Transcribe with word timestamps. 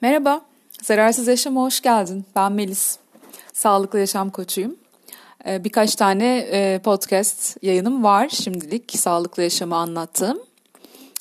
Merhaba, 0.00 0.40
Zararsız 0.82 1.28
Yaşam'a 1.28 1.62
hoş 1.62 1.80
geldin. 1.80 2.24
Ben 2.36 2.52
Melis, 2.52 2.98
sağlıklı 3.52 3.98
yaşam 3.98 4.30
koçuyum. 4.30 4.76
Ee, 5.46 5.64
birkaç 5.64 5.94
tane 5.94 6.38
e, 6.38 6.78
podcast 6.84 7.56
yayınım 7.62 8.04
var 8.04 8.28
şimdilik 8.28 8.92
sağlıklı 8.98 9.42
yaşamı 9.42 9.76
anlattığım. 9.76 10.38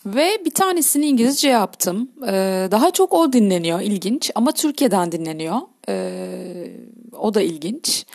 Ve 0.05 0.45
bir 0.45 0.51
tanesini 0.51 1.07
İngilizce 1.07 1.49
yaptım. 1.49 2.11
Ee, 2.27 2.67
daha 2.71 2.91
çok 2.91 3.13
o 3.13 3.33
dinleniyor, 3.33 3.81
ilginç 3.81 4.31
ama 4.35 4.51
Türkiye'den 4.51 5.11
dinleniyor. 5.11 5.57
Ee, 5.89 6.71
o 7.19 7.33
da 7.33 7.41
ilginç. 7.41 8.05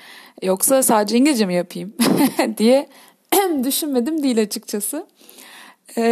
Yoksa 0.42 0.82
sadece 0.82 1.16
İngilizce 1.16 1.46
mi 1.46 1.54
yapayım 1.54 1.92
diye 2.58 2.88
düşünmedim 3.64 4.22
değil 4.22 4.42
açıkçası. 4.42 5.06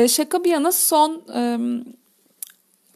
Şaka 0.08 0.44
bir 0.44 0.50
yana 0.50 0.72
son 0.72 1.22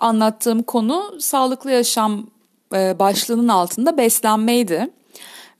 anlattığım 0.02 0.62
konu 0.62 1.20
sağlıklı 1.20 1.70
yaşam 1.70 2.26
e, 2.74 2.98
başlığının 2.98 3.48
altında 3.48 3.96
beslenmeydi. 3.96 4.90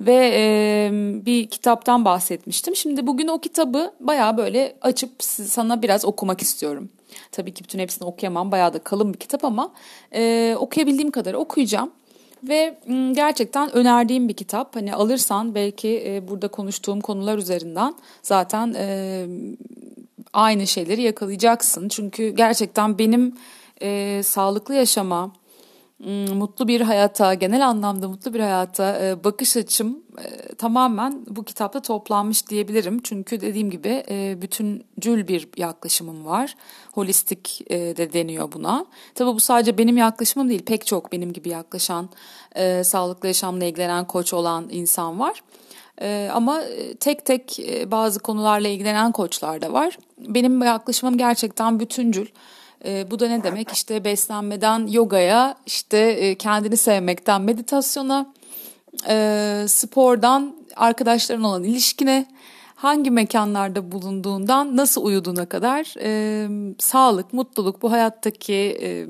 Ve 0.00 0.32
e, 0.34 0.90
bir 1.26 1.46
kitaptan 1.46 2.04
bahsetmiştim. 2.04 2.76
Şimdi 2.76 3.06
bugün 3.06 3.28
o 3.28 3.38
kitabı 3.38 3.92
baya 4.00 4.36
böyle 4.36 4.76
açıp 4.80 5.10
sana 5.22 5.82
biraz 5.82 6.04
okumak 6.04 6.42
istiyorum. 6.42 6.88
Tabii 7.32 7.54
ki 7.54 7.64
bütün 7.64 7.78
hepsini 7.78 8.08
okuyamam. 8.08 8.52
Bayağı 8.52 8.74
da 8.74 8.78
kalın 8.78 9.14
bir 9.14 9.18
kitap 9.18 9.44
ama 9.44 9.72
e, 10.14 10.54
okuyabildiğim 10.58 11.10
kadar 11.10 11.34
okuyacağım. 11.34 11.90
Ve 12.42 12.78
gerçekten 13.12 13.72
önerdiğim 13.72 14.28
bir 14.28 14.34
kitap. 14.34 14.76
Hani 14.76 14.94
alırsan 14.94 15.54
belki 15.54 16.04
e, 16.06 16.28
burada 16.28 16.48
konuştuğum 16.48 17.00
konular 17.00 17.38
üzerinden 17.38 17.94
zaten 18.22 18.74
e, 18.78 19.26
aynı 20.32 20.66
şeyleri 20.66 21.02
yakalayacaksın. 21.02 21.88
Çünkü 21.88 22.28
gerçekten 22.28 22.98
benim 22.98 23.34
e, 23.82 24.22
sağlıklı 24.22 24.74
yaşama, 24.74 25.32
mutlu 26.34 26.68
bir 26.68 26.80
hayata, 26.80 27.34
genel 27.34 27.68
anlamda 27.68 28.08
mutlu 28.08 28.34
bir 28.34 28.40
hayata 28.40 29.06
e, 29.06 29.24
bakış 29.24 29.56
açım 29.56 29.98
e, 30.18 30.54
tamamen 30.54 31.24
bu 31.28 31.44
kitapta 31.44 31.82
toplanmış 31.82 32.48
diyebilirim. 32.48 33.00
Çünkü 33.02 33.40
dediğim 33.40 33.70
gibi 33.70 34.04
e, 34.10 34.42
bütüncül 34.42 35.28
bir 35.28 35.48
yaklaşımım 35.56 36.26
var. 36.26 36.54
Holistik 36.92 37.70
de 37.70 38.12
deniyor 38.12 38.52
buna. 38.52 38.86
Tabii 39.14 39.34
bu 39.34 39.40
sadece 39.40 39.78
benim 39.78 39.96
yaklaşımım 39.96 40.48
değil, 40.48 40.64
pek 40.64 40.86
çok 40.86 41.12
benim 41.12 41.32
gibi 41.32 41.48
yaklaşan, 41.48 42.08
sağlıklı 42.82 43.28
yaşamla 43.28 43.64
ilgilenen 43.64 44.06
koç 44.06 44.32
olan 44.32 44.68
insan 44.70 45.18
var. 45.18 45.42
Ama 46.32 46.62
tek 47.00 47.26
tek 47.26 47.58
bazı 47.86 48.20
konularla 48.20 48.68
ilgilenen 48.68 49.12
koçlar 49.12 49.62
da 49.62 49.72
var. 49.72 49.98
Benim 50.18 50.62
yaklaşımım 50.62 51.18
gerçekten 51.18 51.80
bütüncül. 51.80 52.26
E, 52.84 53.10
bu 53.10 53.18
da 53.18 53.28
ne 53.28 53.44
demek? 53.44 53.72
İşte 53.72 54.04
beslenmeden 54.04 54.86
yogaya, 54.86 55.54
işte 55.66 55.98
e, 55.98 56.34
kendini 56.34 56.76
sevmekten 56.76 57.42
meditasyona, 57.42 58.34
e, 59.08 59.64
spordan 59.68 60.56
arkadaşların 60.76 61.44
olan 61.44 61.64
ilişkine, 61.64 62.26
hangi 62.82 63.10
mekanlarda 63.10 63.92
bulunduğundan 63.92 64.76
nasıl 64.76 65.04
uyuduğuna 65.04 65.46
kadar 65.46 65.94
e, 66.00 66.48
sağlık, 66.78 67.32
mutluluk, 67.32 67.82
bu 67.82 67.92
hayattaki 67.92 68.78
e, 68.82 69.06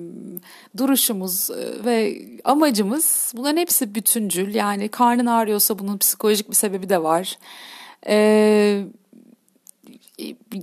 duruşumuz 0.77 1.51
e, 1.51 1.85
ve 1.85 2.23
amacımız 2.45 3.33
bunların 3.37 3.57
hepsi 3.57 3.95
bütüncül. 3.95 4.55
Yani 4.55 4.89
karnın 4.89 5.27
ağrıyorsa 5.27 5.79
bunun 5.79 5.99
psikolojik 5.99 6.51
bir 6.51 6.55
sebebi 6.55 6.89
de 6.89 7.03
var. 7.03 7.39
E, 8.07 8.85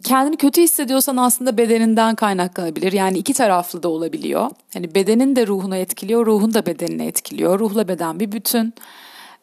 kendini 0.03 0.37
kötü 0.37 0.61
hissediyorsan 0.61 1.17
aslında 1.17 1.57
bedeninden 1.57 2.15
kaynaklanabilir. 2.15 2.91
Yani 2.91 3.17
iki 3.17 3.33
taraflı 3.33 3.83
da 3.83 3.89
olabiliyor. 3.89 4.49
Hani 4.73 4.95
bedenin 4.95 5.35
de 5.35 5.47
ruhunu 5.47 5.75
etkiliyor, 5.75 6.25
ruhun 6.25 6.53
da 6.53 6.65
bedenini 6.65 7.05
etkiliyor. 7.05 7.59
Ruhla 7.59 7.87
beden 7.87 8.19
bir 8.19 8.31
bütün. 8.31 8.73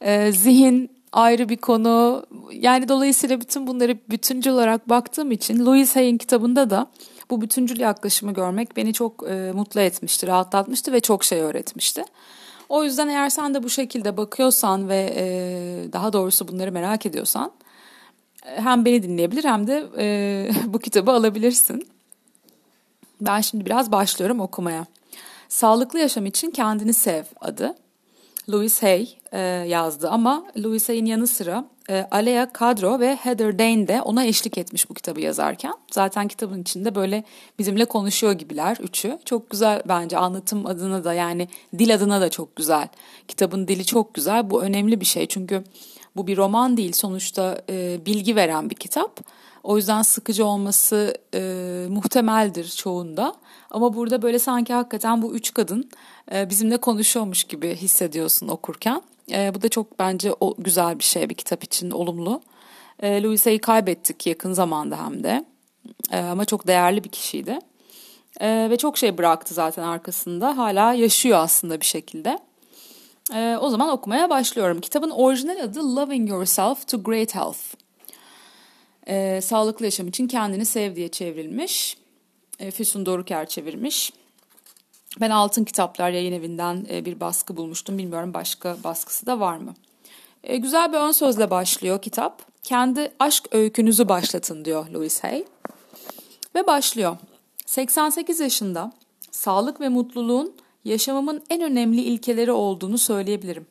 Ee, 0.01 0.33
zihin 0.33 0.91
ayrı 1.13 1.49
bir 1.49 1.57
konu. 1.57 2.27
Yani 2.53 2.89
dolayısıyla 2.89 3.41
bütün 3.41 3.67
bunları 3.67 3.99
bütüncül 4.11 4.51
olarak 4.51 4.89
baktığım 4.89 5.33
için 5.33 5.67
Louise 5.67 6.01
Hay'in 6.01 6.19
kitabında 6.19 6.71
da 6.71 6.87
bu 7.31 7.41
bütüncül 7.41 7.81
yaklaşımı 7.81 8.33
görmek 8.35 8.77
beni 8.77 8.93
çok 8.93 9.31
e, 9.31 9.53
mutlu 9.55 9.81
etmişti, 9.81 10.27
rahatlatmıştı 10.27 10.93
ve 10.93 11.01
çok 11.01 11.25
şey 11.25 11.41
öğretmişti. 11.41 12.05
O 12.69 12.85
yüzden 12.85 13.09
eğer 13.09 13.29
sen 13.29 13.55
de 13.55 13.63
bu 13.63 13.71
şekilde 13.71 14.17
bakıyorsan 14.17 14.89
ve 14.89 15.13
e, 15.17 15.25
daha 15.93 16.13
doğrusu 16.13 16.49
bunları 16.49 16.73
merak 16.73 17.07
ediyorsan 17.07 17.53
hem 18.57 18.85
beni 18.85 19.03
dinleyebilir 19.03 19.45
hem 19.45 19.67
de 19.67 19.87
e, 19.99 20.49
bu 20.73 20.79
kitabı 20.79 21.11
alabilirsin. 21.11 21.89
Ben 23.21 23.41
şimdi 23.41 23.67
biraz 23.67 23.93
başlıyorum 23.93 24.41
okumaya. 24.41 24.87
Sağlıklı 25.49 25.99
Yaşam 25.99 26.27
için 26.27 26.51
Kendini 26.51 26.95
Sev 26.95 27.25
adı. 27.41 27.75
Louis 28.51 28.83
Hay 28.83 29.09
e, 29.33 29.41
yazdı 29.69 30.09
ama 30.09 30.45
Louis 30.65 30.89
Hay'in 30.89 31.07
yanı 31.07 31.27
sıra 31.27 31.65
e, 31.91 32.07
Alea 32.11 32.53
Kadro 32.53 33.01
ve 33.01 33.17
Heather 33.17 33.59
Dane 33.59 33.89
de 33.89 34.03
ona 34.03 34.25
eşlik 34.25 34.59
etmiş 34.59 34.91
bu 34.91 34.95
kitabı 34.95 35.21
yazarken. 35.21 35.75
Zaten 35.93 36.29
kitabın 36.29 36.63
içinde 36.63 36.95
böyle 36.95 37.25
bizimle 37.59 37.85
konuşuyor 37.85 38.33
gibiler 38.33 38.77
üçü. 38.81 39.19
Çok 39.25 39.51
güzel 39.51 39.83
bence 39.89 40.19
anlatım 40.19 40.67
adına 40.67 41.05
da 41.05 41.15
yani 41.15 41.49
dil 41.79 41.95
adına 41.95 42.21
da 42.21 42.31
çok 42.31 42.57
güzel. 42.57 42.89
Kitabın 43.29 43.69
dili 43.69 43.85
çok 43.85 44.15
güzel. 44.15 44.51
Bu 44.51 44.63
önemli 44.63 45.01
bir 45.01 45.07
şey 45.07 45.27
çünkü 45.27 45.65
bu 46.17 46.27
bir 46.27 46.37
roman 46.37 46.77
değil 46.77 46.93
sonuçta 46.93 47.63
e, 47.71 48.07
bilgi 48.07 48.37
veren 48.37 48.71
bir 48.71 48.75
kitap. 48.75 49.21
O 49.63 49.77
yüzden 49.77 50.03
sıkıcı 50.03 50.47
olması 50.47 51.15
e, 51.35 51.41
muhtemeldir 51.91 52.69
çoğunda. 52.69 53.35
Ama 53.71 53.95
burada 53.95 54.23
böyle 54.23 54.39
sanki 54.39 54.73
hakikaten 54.73 55.23
bu 55.23 55.35
üç 55.35 55.55
kadın 55.55 55.91
e, 56.33 56.51
bizimle 56.51 56.77
konuşuyormuş 56.77 57.45
gibi 57.45 57.77
hissediyorsun 57.77 58.49
okurken. 58.49 59.03
E, 59.33 59.55
bu 59.55 59.63
da 59.63 59.69
çok 59.69 59.99
bence 59.99 60.33
o, 60.41 60.55
güzel 60.59 60.99
bir 60.99 61.05
şey 61.05 61.31
bir 61.31 61.35
kitap 61.35 61.65
için 61.65 61.91
olumlu. 61.91 62.41
E, 63.01 63.23
Louise'yi 63.23 63.59
kaybettik 63.59 64.27
yakın 64.27 64.53
zamanda 64.53 65.05
hem 65.05 65.25
de. 65.25 65.45
E, 66.13 66.19
ama 66.19 66.45
çok 66.45 66.67
değerli 66.67 67.05
bir 67.05 67.09
kişiydi. 67.09 67.59
E, 68.41 68.71
ve 68.71 68.77
çok 68.77 68.99
şey 68.99 69.19
bıraktı 69.19 69.55
zaten 69.55 69.83
arkasında. 69.83 70.57
Hala 70.57 70.93
yaşıyor 70.93 71.39
aslında 71.39 71.81
bir 71.81 71.87
şekilde. 71.87 72.39
Ee, 73.35 73.57
o 73.61 73.71
zaman 73.71 73.89
okumaya 73.89 74.31
başlıyorum. 74.31 74.81
Kitabın 74.81 75.11
orijinal 75.11 75.61
adı 75.61 75.97
Loving 75.97 76.31
Yourself 76.31 76.89
to 76.89 77.03
Great 77.03 77.35
Health. 77.35 77.59
Ee, 79.09 79.41
sağlıklı 79.43 79.85
yaşam 79.85 80.09
için 80.09 80.29
kendini 80.29 80.65
sev 80.65 80.97
diye 80.97 81.09
çevrilmiş. 81.09 81.97
Ee, 82.59 82.71
Füsun 82.71 83.07
Doruker 83.07 83.47
çevirmiş. 83.47 84.13
Ben 85.21 85.31
Altın 85.31 85.65
Kitaplar 85.65 86.11
yayın 86.11 86.33
evinden 86.33 86.87
e, 86.91 87.05
bir 87.05 87.21
baskı 87.21 87.57
bulmuştum. 87.57 87.99
Bilmiyorum 87.99 88.35
başka 88.35 88.77
baskısı 88.85 89.27
da 89.27 89.41
var 89.41 89.57
mı? 89.57 89.75
E, 90.45 90.57
güzel 90.57 90.93
bir 90.93 90.99
ön 90.99 91.13
sözle 91.13 91.51
başlıyor 91.51 92.03
kitap. 92.03 92.43
Kendi 92.63 93.13
aşk 93.19 93.49
öykünüzü 93.53 94.09
başlatın 94.09 94.65
diyor 94.65 94.87
Louis 94.89 95.25
Hay. 95.25 95.45
Ve 96.55 96.67
başlıyor. 96.67 97.17
88 97.67 98.41
yaşında 98.41 98.93
sağlık 99.31 99.81
ve 99.81 99.89
mutluluğun 99.89 100.55
yaşamımın 100.87 101.43
en 101.51 101.63
önemli 101.63 102.01
ilkeleri 102.01 102.53
olduğunu 102.53 102.99
söyleyebilirim. 102.99 103.67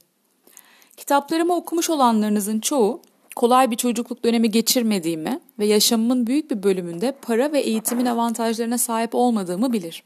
Kitaplarımı 0.98 1.56
okumuş 1.56 1.90
olanlarınızın 1.90 2.60
çoğu 2.60 3.02
kolay 3.36 3.72
bir 3.72 3.76
çocukluk 3.76 4.24
dönemi 4.24 4.52
geçirmediğimi 4.52 5.40
ve 5.60 5.66
yaşamımın 5.66 6.28
büyük 6.28 6.52
bir 6.52 6.64
bölümünde 6.64 7.12
para 7.22 7.52
ve 7.52 7.60
eğitimin 7.60 8.06
avantajlarına 8.06 8.78
sahip 8.78 9.16
olmadığımı 9.16 9.74
bilir. 9.74 10.04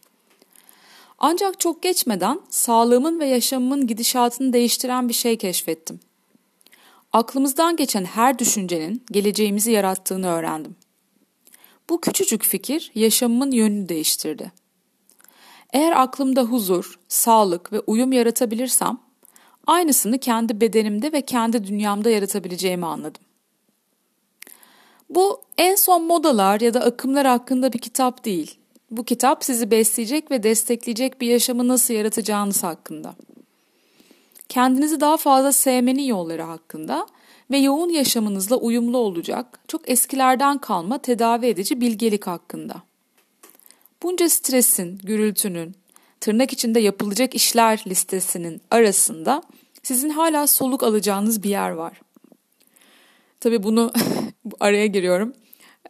Ancak 1.19 1.59
çok 1.59 1.83
geçmeden 1.83 2.41
sağlığımın 2.49 3.19
ve 3.19 3.25
yaşamımın 3.25 3.87
gidişatını 3.87 4.53
değiştiren 4.53 5.09
bir 5.09 5.13
şey 5.13 5.37
keşfettim. 5.37 5.99
Aklımızdan 7.13 7.75
geçen 7.75 8.05
her 8.05 8.39
düşüncenin 8.39 9.03
geleceğimizi 9.11 9.71
yarattığını 9.71 10.27
öğrendim. 10.27 10.75
Bu 11.89 12.01
küçücük 12.01 12.43
fikir 12.43 12.91
yaşamımın 12.95 13.51
yönünü 13.51 13.89
değiştirdi. 13.89 14.51
Eğer 15.73 16.01
aklımda 16.01 16.41
huzur, 16.41 16.99
sağlık 17.07 17.73
ve 17.73 17.79
uyum 17.79 18.11
yaratabilirsem, 18.11 18.97
aynısını 19.67 20.17
kendi 20.19 20.61
bedenimde 20.61 21.13
ve 21.13 21.21
kendi 21.21 21.67
dünyamda 21.67 22.09
yaratabileceğimi 22.09 22.85
anladım. 22.85 23.21
Bu 25.09 25.41
en 25.57 25.75
son 25.75 26.03
modalar 26.03 26.61
ya 26.61 26.73
da 26.73 26.79
akımlar 26.81 27.27
hakkında 27.27 27.73
bir 27.73 27.79
kitap 27.79 28.25
değil. 28.25 28.59
Bu 28.91 29.03
kitap 29.03 29.43
sizi 29.43 29.71
besleyecek 29.71 30.31
ve 30.31 30.43
destekleyecek 30.43 31.21
bir 31.21 31.27
yaşamı 31.27 31.67
nasıl 31.67 31.93
yaratacağınız 31.93 32.63
hakkında. 32.63 33.15
Kendinizi 34.49 35.01
daha 35.01 35.17
fazla 35.17 35.51
sevmenin 35.51 36.03
yolları 36.03 36.41
hakkında 36.41 37.07
ve 37.51 37.57
yoğun 37.57 37.89
yaşamınızla 37.89 38.55
uyumlu 38.55 38.97
olacak 38.97 39.59
çok 39.67 39.89
eskilerden 39.89 40.57
kalma 40.57 40.97
tedavi 40.97 41.45
edici 41.45 41.81
bilgelik 41.81 42.27
hakkında. 42.27 42.88
Bunca 44.03 44.29
stresin, 44.29 44.97
gürültünün, 44.97 45.75
tırnak 46.19 46.53
içinde 46.53 46.79
yapılacak 46.79 47.35
işler 47.35 47.83
listesinin 47.87 48.61
arasında 48.71 49.43
sizin 49.83 50.09
hala 50.09 50.47
soluk 50.47 50.83
alacağınız 50.83 51.43
bir 51.43 51.49
yer 51.49 51.69
var. 51.69 52.01
Tabii 53.39 53.63
bunu 53.63 53.91
araya 54.59 54.87
giriyorum. 54.87 55.33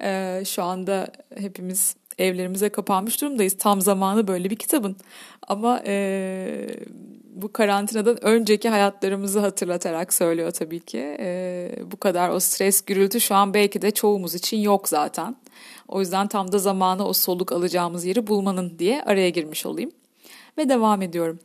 Ee, 0.02 0.44
şu 0.46 0.64
anda 0.64 1.08
hepimiz 1.38 1.96
evlerimize 2.18 2.70
kapanmış 2.70 3.22
durumdayız. 3.22 3.58
Tam 3.58 3.82
zamanı 3.82 4.28
böyle 4.28 4.50
bir 4.50 4.56
kitabın. 4.56 4.98
Ama 5.48 5.82
e, 5.86 6.68
bu 7.42 7.54
karantinadan 7.54 8.24
önceki 8.24 8.70
hayatlarımızı 8.70 9.40
hatırlatarak 9.40 10.14
söylüyor 10.14 10.52
tabii 10.52 10.80
ki. 10.80 11.18
E, 11.20 11.72
bu 11.92 11.98
kadar 11.98 12.30
o 12.30 12.40
stres 12.40 12.82
gürültü 12.82 13.22
şu 13.22 13.36
an 13.36 13.54
belki 13.54 13.82
de 13.82 13.92
çoğumuz 13.92 14.36
için 14.36 14.58
yok 14.58 14.90
zaten. 14.90 15.36
O 15.88 16.00
yüzden 16.00 16.28
tam 16.28 16.52
da 16.52 16.60
zamanı 16.60 17.08
o 17.08 17.14
soluk 17.14 17.52
alacağımız 17.52 18.06
yeri 18.06 18.28
bulmanın 18.28 18.80
diye 18.80 19.04
araya 19.04 19.30
girmiş 19.30 19.66
olayım. 19.66 19.92
Ve 20.58 20.70
devam 20.70 21.02
ediyorum. 21.02 21.40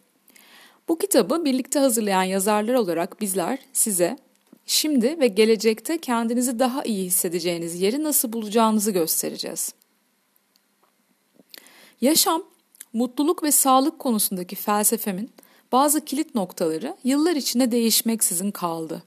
Bu 0.89 0.99
kitabı 0.99 1.45
birlikte 1.45 1.79
hazırlayan 1.79 2.23
yazarlar 2.23 2.75
olarak 2.75 3.21
bizler 3.21 3.59
size 3.73 4.19
şimdi 4.67 5.21
ve 5.21 5.27
gelecekte 5.27 5.99
kendinizi 5.99 6.59
daha 6.59 6.85
iyi 6.85 7.07
hissedeceğiniz 7.07 7.81
yeri 7.81 8.03
nasıl 8.03 8.33
bulacağınızı 8.33 8.91
göstereceğiz. 8.91 9.75
Yaşam, 12.01 12.43
mutluluk 12.93 13.43
ve 13.43 13.53
sağlık 13.53 13.99
konusundaki 13.99 14.57
felsefemin 14.57 15.31
bazı 15.73 16.05
kilit 16.05 16.35
noktaları 16.35 16.97
yıllar 17.05 17.37
içinde 17.37 17.73
değişmeksizin 17.73 18.51
kaldı. 18.51 19.03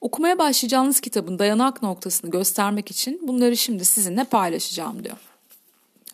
Okumaya 0.00 0.38
başlayacağınız 0.38 1.00
kitabın 1.00 1.38
dayanak 1.38 1.82
noktasını 1.82 2.30
göstermek 2.30 2.90
için 2.90 3.20
bunları 3.28 3.56
şimdi 3.56 3.84
sizinle 3.84 4.24
paylaşacağım 4.24 5.04
diyor. 5.04 5.16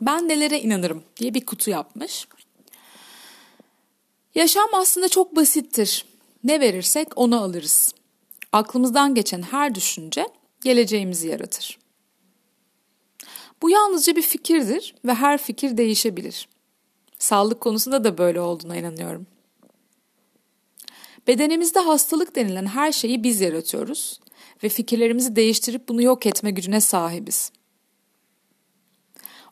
Ben 0.01 0.29
nelere 0.29 0.61
inanırım 0.61 1.03
diye 1.17 1.35
bir 1.35 1.47
kutu 1.47 1.71
yapmış. 1.71 2.29
Yaşam 4.35 4.69
aslında 4.73 5.09
çok 5.09 5.37
basittir. 5.37 6.05
Ne 6.45 6.61
verirsek 6.61 7.09
onu 7.19 7.41
alırız. 7.43 7.95
Aklımızdan 8.53 9.15
geçen 9.15 9.43
her 9.43 9.75
düşünce 9.75 10.29
geleceğimizi 10.61 11.29
yaratır. 11.29 11.79
Bu 13.63 13.71
yalnızca 13.71 14.17
bir 14.17 14.23
fikirdir 14.23 14.95
ve 15.05 15.15
her 15.15 15.39
fikir 15.39 15.77
değişebilir. 15.77 16.49
Sağlık 17.21 17.61
konusunda 17.61 18.05
da 18.05 18.19
böyle 18.19 18.41
olduğuna 18.41 18.77
inanıyorum. 18.77 19.27
Bedenimizde 21.27 21.79
hastalık 21.79 22.37
denilen 22.37 22.67
her 22.67 22.93
şeyi 22.93 23.23
biz 23.23 23.41
yaratıyoruz 23.41 24.21
ve 24.63 24.69
fikirlerimizi 24.69 25.37
değiştirip 25.37 25.89
bunu 25.89 26.03
yok 26.03 26.27
etme 26.27 26.51
gücüne 26.51 26.81
sahibiz. 26.81 27.53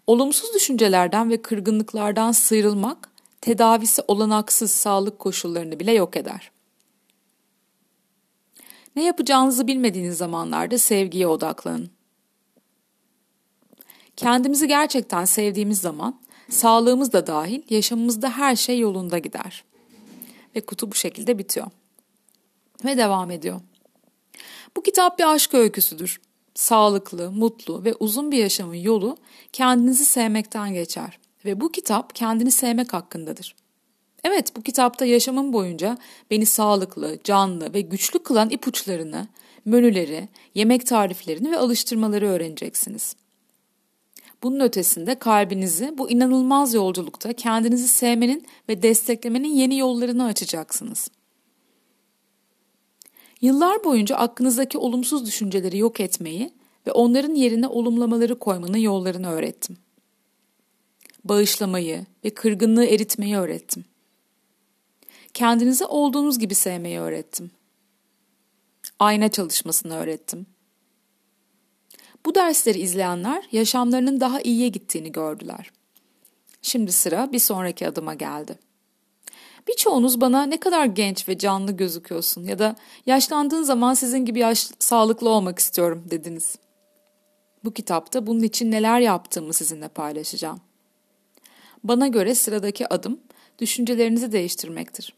Olumsuz 0.06 0.54
düşüncelerden 0.54 1.30
ve 1.30 1.42
kırgınlıklardan 1.42 2.32
sıyrılmak 2.32 3.10
tedavisi 3.40 4.02
olanaksız 4.08 4.70
sağlık 4.70 5.18
koşullarını 5.18 5.80
bile 5.80 5.92
yok 5.92 6.16
eder. 6.16 6.50
Ne 8.96 9.04
yapacağınızı 9.04 9.66
bilmediğiniz 9.66 10.16
zamanlarda 10.16 10.78
sevgiye 10.78 11.26
odaklanın. 11.26 11.90
Kendimizi 14.16 14.68
gerçekten 14.68 15.24
sevdiğimiz 15.24 15.80
zaman 15.80 16.20
sağlığımız 16.48 17.12
da 17.12 17.26
dahil 17.26 17.62
yaşamımızda 17.70 18.30
her 18.30 18.56
şey 18.56 18.78
yolunda 18.78 19.18
gider. 19.18 19.64
Ve 20.56 20.60
kutu 20.60 20.90
bu 20.90 20.94
şekilde 20.94 21.38
bitiyor. 21.38 21.66
Ve 22.84 22.96
devam 22.96 23.30
ediyor. 23.30 23.60
Bu 24.76 24.82
kitap 24.82 25.18
bir 25.18 25.34
aşk 25.34 25.54
öyküsüdür. 25.54 26.20
Sağlıklı, 26.54 27.30
mutlu 27.30 27.84
ve 27.84 27.94
uzun 27.94 28.30
bir 28.30 28.38
yaşamın 28.38 28.74
yolu 28.74 29.16
kendinizi 29.52 30.04
sevmekten 30.04 30.74
geçer. 30.74 31.18
Ve 31.44 31.60
bu 31.60 31.72
kitap 31.72 32.14
kendini 32.14 32.50
sevmek 32.50 32.92
hakkındadır. 32.92 33.54
Evet 34.24 34.56
bu 34.56 34.62
kitapta 34.62 35.04
yaşamım 35.04 35.52
boyunca 35.52 35.98
beni 36.30 36.46
sağlıklı, 36.46 37.18
canlı 37.24 37.74
ve 37.74 37.80
güçlü 37.80 38.18
kılan 38.18 38.50
ipuçlarını, 38.50 39.28
menüleri, 39.64 40.28
yemek 40.54 40.86
tariflerini 40.86 41.50
ve 41.50 41.58
alıştırmaları 41.58 42.28
öğreneceksiniz. 42.28 43.16
Bunun 44.42 44.60
ötesinde 44.60 45.18
kalbinizi 45.18 45.98
bu 45.98 46.10
inanılmaz 46.10 46.74
yolculukta 46.74 47.32
kendinizi 47.32 47.88
sevmenin 47.88 48.46
ve 48.68 48.82
desteklemenin 48.82 49.48
yeni 49.48 49.78
yollarını 49.78 50.24
açacaksınız. 50.24 51.08
Yıllar 53.40 53.84
boyunca 53.84 54.16
aklınızdaki 54.16 54.78
olumsuz 54.78 55.26
düşünceleri 55.26 55.78
yok 55.78 56.00
etmeyi 56.00 56.52
ve 56.86 56.92
onların 56.92 57.34
yerine 57.34 57.66
olumlamaları 57.66 58.38
koymanın 58.38 58.76
yollarını 58.76 59.30
öğrettim. 59.30 59.76
Bağışlamayı 61.24 62.06
ve 62.24 62.30
kırgınlığı 62.30 62.86
eritmeyi 62.86 63.36
öğrettim. 63.36 63.84
Kendinizi 65.34 65.84
olduğunuz 65.84 66.38
gibi 66.38 66.54
sevmeyi 66.54 66.98
öğrettim. 67.00 67.50
Ayna 68.98 69.28
çalışmasını 69.28 69.94
öğrettim. 69.94 70.46
Bu 72.26 72.34
dersleri 72.34 72.78
izleyenler 72.78 73.48
yaşamlarının 73.52 74.20
daha 74.20 74.40
iyiye 74.40 74.68
gittiğini 74.68 75.12
gördüler. 75.12 75.70
Şimdi 76.62 76.92
sıra 76.92 77.32
bir 77.32 77.38
sonraki 77.38 77.88
adıma 77.88 78.14
geldi. 78.14 78.58
Birçoğunuz 79.68 80.20
bana 80.20 80.42
ne 80.46 80.60
kadar 80.60 80.84
genç 80.84 81.28
ve 81.28 81.38
canlı 81.38 81.72
gözüküyorsun 81.72 82.44
ya 82.44 82.58
da 82.58 82.76
yaşlandığın 83.06 83.62
zaman 83.62 83.94
sizin 83.94 84.18
gibi 84.18 84.38
yaş 84.38 84.70
sağlıklı 84.78 85.28
olmak 85.28 85.58
istiyorum 85.58 86.04
dediniz. 86.10 86.56
Bu 87.64 87.72
kitapta 87.72 88.26
bunun 88.26 88.42
için 88.42 88.70
neler 88.70 89.00
yaptığımı 89.00 89.52
sizinle 89.52 89.88
paylaşacağım. 89.88 90.60
Bana 91.84 92.08
göre 92.08 92.34
sıradaki 92.34 92.88
adım 92.94 93.20
düşüncelerinizi 93.58 94.32
değiştirmektir. 94.32 95.14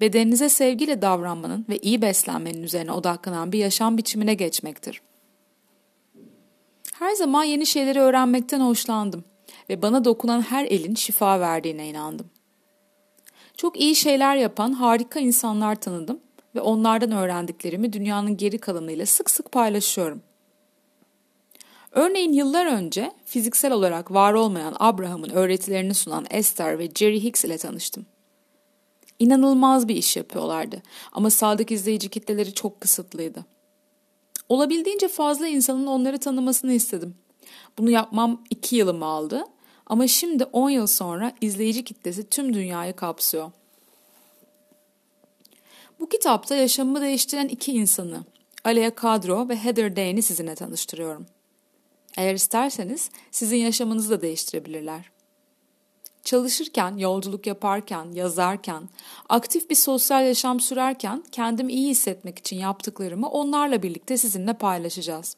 Bedeninize 0.00 0.48
sevgiyle 0.48 1.02
davranmanın 1.02 1.66
ve 1.68 1.78
iyi 1.78 2.02
beslenmenin 2.02 2.62
üzerine 2.62 2.92
odaklanan 2.92 3.52
bir 3.52 3.58
yaşam 3.58 3.98
biçimine 3.98 4.34
geçmektir. 4.34 5.02
Her 6.98 7.14
zaman 7.14 7.44
yeni 7.44 7.66
şeyleri 7.66 8.00
öğrenmekten 8.00 8.60
hoşlandım 8.60 9.24
ve 9.68 9.82
bana 9.82 10.04
dokunan 10.04 10.40
her 10.40 10.64
elin 10.64 10.94
şifa 10.94 11.40
verdiğine 11.40 11.88
inandım. 11.88 12.30
Çok 13.56 13.80
iyi 13.80 13.94
şeyler 13.94 14.36
yapan 14.36 14.72
harika 14.72 15.20
insanlar 15.20 15.74
tanıdım 15.74 16.20
ve 16.54 16.60
onlardan 16.60 17.12
öğrendiklerimi 17.12 17.92
dünyanın 17.92 18.36
geri 18.36 18.58
kalanıyla 18.58 19.06
sık 19.06 19.30
sık 19.30 19.52
paylaşıyorum. 19.52 20.22
Örneğin 21.92 22.32
yıllar 22.32 22.66
önce 22.66 23.12
fiziksel 23.24 23.72
olarak 23.72 24.10
var 24.12 24.32
olmayan 24.32 24.76
Abraham'ın 24.78 25.30
öğretilerini 25.30 25.94
sunan 25.94 26.26
Esther 26.30 26.78
ve 26.78 26.90
Jerry 26.94 27.22
Hicks 27.22 27.44
ile 27.44 27.58
tanıştım. 27.58 28.06
İnanılmaz 29.18 29.88
bir 29.88 29.96
iş 29.96 30.16
yapıyorlardı 30.16 30.82
ama 31.12 31.30
sağdaki 31.30 31.74
izleyici 31.74 32.08
kitleleri 32.08 32.54
çok 32.54 32.80
kısıtlıydı. 32.80 33.53
Olabildiğince 34.48 35.08
fazla 35.08 35.46
insanın 35.46 35.86
onları 35.86 36.18
tanımasını 36.18 36.72
istedim. 36.72 37.14
Bunu 37.78 37.90
yapmam 37.90 38.44
iki 38.50 38.76
yılımı 38.76 39.04
aldı 39.04 39.44
ama 39.86 40.06
şimdi 40.06 40.44
10 40.44 40.70
yıl 40.70 40.86
sonra 40.86 41.32
izleyici 41.40 41.84
kitlesi 41.84 42.28
tüm 42.28 42.54
dünyayı 42.54 42.96
kapsıyor. 42.96 43.50
Bu 46.00 46.08
kitapta 46.08 46.54
yaşamımı 46.54 47.00
değiştiren 47.00 47.48
iki 47.48 47.72
insanı, 47.72 48.24
Alea 48.64 48.94
Kadro 48.94 49.48
ve 49.48 49.56
Heather 49.56 49.96
Dane'i 49.96 50.22
sizinle 50.22 50.54
tanıştırıyorum. 50.54 51.26
Eğer 52.16 52.34
isterseniz 52.34 53.10
sizin 53.30 53.56
yaşamınızı 53.56 54.10
da 54.10 54.20
değiştirebilirler. 54.20 55.13
Çalışırken, 56.24 56.96
yolculuk 56.96 57.46
yaparken, 57.46 58.12
yazarken, 58.12 58.88
aktif 59.28 59.70
bir 59.70 59.74
sosyal 59.74 60.26
yaşam 60.26 60.60
sürerken 60.60 61.24
kendimi 61.32 61.72
iyi 61.72 61.88
hissetmek 61.88 62.38
için 62.38 62.56
yaptıklarımı 62.56 63.28
onlarla 63.28 63.82
birlikte 63.82 64.16
sizinle 64.16 64.52
paylaşacağız. 64.52 65.36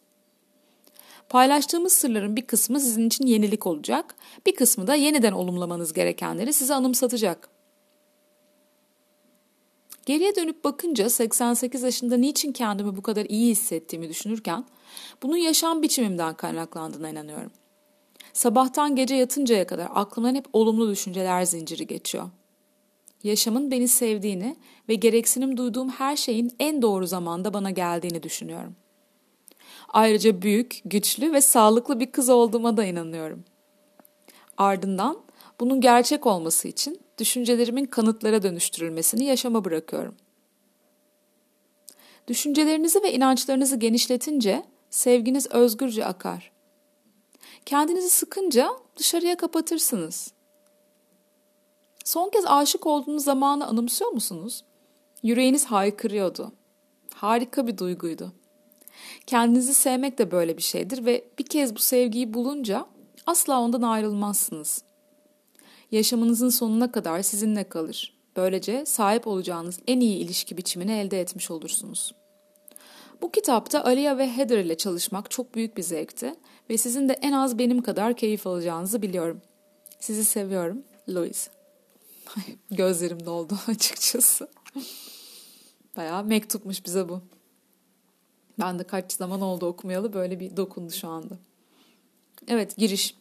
Paylaştığımız 1.29 1.93
sırların 1.93 2.37
bir 2.37 2.47
kısmı 2.47 2.81
sizin 2.81 3.07
için 3.07 3.27
yenilik 3.27 3.67
olacak, 3.67 4.15
bir 4.47 4.55
kısmı 4.55 4.87
da 4.87 4.95
yeniden 4.95 5.33
olumlamanız 5.33 5.93
gerekenleri 5.93 6.53
size 6.53 6.75
anımsatacak. 6.75 7.49
Geriye 10.07 10.37
dönüp 10.37 10.65
bakınca 10.65 11.11
88 11.11 11.83
yaşında 11.83 12.17
niçin 12.17 12.53
kendimi 12.53 12.97
bu 12.97 13.03
kadar 13.03 13.25
iyi 13.25 13.51
hissettiğimi 13.51 14.09
düşünürken 14.09 14.65
bunun 15.23 15.37
yaşam 15.37 15.83
biçimimden 15.83 16.35
kaynaklandığına 16.35 17.09
inanıyorum. 17.09 17.53
Sabahtan 18.37 18.97
gece 18.97 19.15
yatıncaya 19.15 19.67
kadar 19.67 19.89
aklımdan 19.95 20.35
hep 20.35 20.47
olumlu 20.53 20.91
düşünceler 20.91 21.45
zinciri 21.45 21.87
geçiyor. 21.87 22.31
Yaşamın 23.23 23.71
beni 23.71 23.89
sevdiğini 23.89 24.57
ve 24.89 24.95
gereksinim 24.95 25.57
duyduğum 25.57 25.89
her 25.89 26.17
şeyin 26.17 26.53
en 26.59 26.83
doğru 26.83 27.07
zamanda 27.07 27.55
bana 27.55 27.71
geldiğini 27.71 28.23
düşünüyorum. 28.23 28.77
Ayrıca 29.89 30.43
büyük, 30.43 30.81
güçlü 30.85 31.33
ve 31.33 31.41
sağlıklı 31.41 32.01
bir 32.01 32.13
kız 32.13 32.29
olduğuma 32.29 32.77
da 32.77 32.85
inanıyorum. 32.85 33.45
Ardından 34.57 35.19
bunun 35.61 35.81
gerçek 35.81 36.27
olması 36.27 36.69
için 36.69 37.01
düşüncelerimin 37.19 37.85
kanıtlara 37.85 38.43
dönüştürülmesini 38.43 39.25
yaşama 39.25 39.65
bırakıyorum. 39.65 40.15
Düşüncelerinizi 42.29 43.03
ve 43.03 43.13
inançlarınızı 43.13 43.77
genişletince 43.77 44.63
sevginiz 44.91 45.47
özgürce 45.51 46.07
akar. 46.07 46.56
Kendinizi 47.67 48.11
sıkınca 48.11 48.71
dışarıya 48.97 49.37
kapatırsınız. 49.37 50.33
Son 52.05 52.31
kez 52.31 52.45
aşık 52.47 52.87
olduğunuz 52.87 53.25
zamanı 53.25 53.67
anımsıyor 53.67 54.11
musunuz? 54.11 54.65
Yüreğiniz 55.23 55.65
haykırıyordu. 55.65 56.53
Harika 57.15 57.67
bir 57.67 57.79
duyguydu. 57.79 58.33
Kendinizi 59.27 59.75
sevmek 59.75 60.19
de 60.19 60.31
böyle 60.31 60.57
bir 60.57 60.63
şeydir 60.63 61.05
ve 61.05 61.25
bir 61.39 61.45
kez 61.45 61.75
bu 61.75 61.79
sevgiyi 61.79 62.35
bulunca 62.35 62.87
asla 63.27 63.61
ondan 63.61 63.83
ayrılmazsınız. 63.83 64.83
Yaşamınızın 65.91 66.49
sonuna 66.49 66.93
kadar 66.93 67.23
sizinle 67.23 67.69
kalır. 67.69 68.17
Böylece 68.37 68.87
sahip 68.87 69.27
olacağınız 69.27 69.81
en 69.87 70.01
iyi 70.01 70.19
ilişki 70.19 70.57
biçimini 70.57 70.93
elde 70.93 71.21
etmiş 71.21 71.51
olursunuz. 71.51 72.15
Bu 73.23 73.33
kitapta 73.33 73.85
Alia 73.85 74.19
ve 74.19 74.37
Heather 74.37 74.59
ile 74.59 74.77
çalışmak 74.77 75.31
çok 75.31 75.55
büyük 75.55 75.77
bir 75.77 75.83
zevkti 75.83 76.35
ve 76.71 76.79
sizin 76.79 77.09
de 77.09 77.13
en 77.13 77.33
az 77.33 77.59
benim 77.59 77.83
kadar 77.83 78.17
keyif 78.17 78.47
alacağınızı 78.47 79.03
biliyorum. 79.03 79.41
Sizi 80.01 80.25
seviyorum, 80.25 80.83
Louise. 81.09 81.51
Gözlerim 82.71 83.27
doldu 83.27 83.59
açıkçası. 83.69 84.49
Bayağı 85.97 86.25
mektupmuş 86.25 86.85
bize 86.85 87.09
bu. 87.09 87.23
Ben 88.59 88.79
de 88.79 88.85
kaç 88.85 89.13
zaman 89.13 89.41
oldu 89.41 89.67
okumayalı 89.67 90.13
böyle 90.13 90.41
bir 90.41 90.57
dokundu 90.57 90.93
şu 90.93 91.09
anda. 91.09 91.39
Evet 92.49 92.77
giriş. 92.77 93.15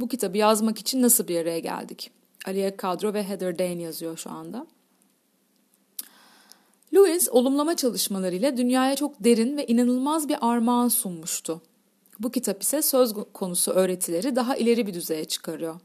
Bu 0.00 0.08
kitabı 0.08 0.38
yazmak 0.38 0.78
için 0.78 1.02
nasıl 1.02 1.28
bir 1.28 1.40
araya 1.40 1.58
geldik? 1.58 2.10
Aliye 2.46 2.76
Kadro 2.76 3.14
ve 3.14 3.28
Heather 3.28 3.58
Dane 3.58 3.82
yazıyor 3.82 4.16
şu 4.16 4.30
anda. 4.30 4.66
Lewis 6.94 7.28
olumlama 7.28 7.76
çalışmalarıyla 7.76 8.56
dünyaya 8.56 8.96
çok 8.96 9.24
derin 9.24 9.56
ve 9.56 9.66
inanılmaz 9.66 10.28
bir 10.28 10.36
armağan 10.40 10.88
sunmuştu. 10.88 11.62
Bu 12.18 12.30
kitap 12.30 12.62
ise 12.62 12.82
söz 12.82 13.14
konusu 13.32 13.72
öğretileri 13.72 14.36
daha 14.36 14.56
ileri 14.56 14.86
bir 14.86 14.94
düzeye 14.94 15.24
çıkarıyor. 15.24 15.80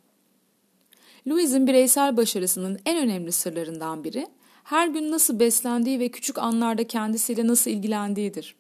Louis'in 1.28 1.68
bireysel 1.68 2.18
başarısının 2.18 2.80
en 2.86 2.98
önemli 2.98 3.32
sırlarından 3.32 4.04
biri, 4.04 4.28
her 4.64 4.88
gün 4.88 5.12
nasıl 5.12 5.40
beslendiği 5.40 6.00
ve 6.00 6.10
küçük 6.10 6.38
anlarda 6.38 6.88
kendisiyle 6.88 7.48
nasıl 7.48 7.72
ilgilendiğidir. 7.72 8.56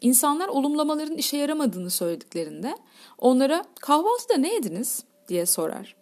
İnsanlar 0.00 0.48
olumlamaların 0.48 1.16
işe 1.16 1.36
yaramadığını 1.36 1.90
söylediklerinde 1.90 2.76
onlara 3.18 3.64
kahvaltıda 3.80 4.36
ne 4.36 4.54
yediniz 4.54 5.04
diye 5.28 5.46
sorar. 5.46 5.97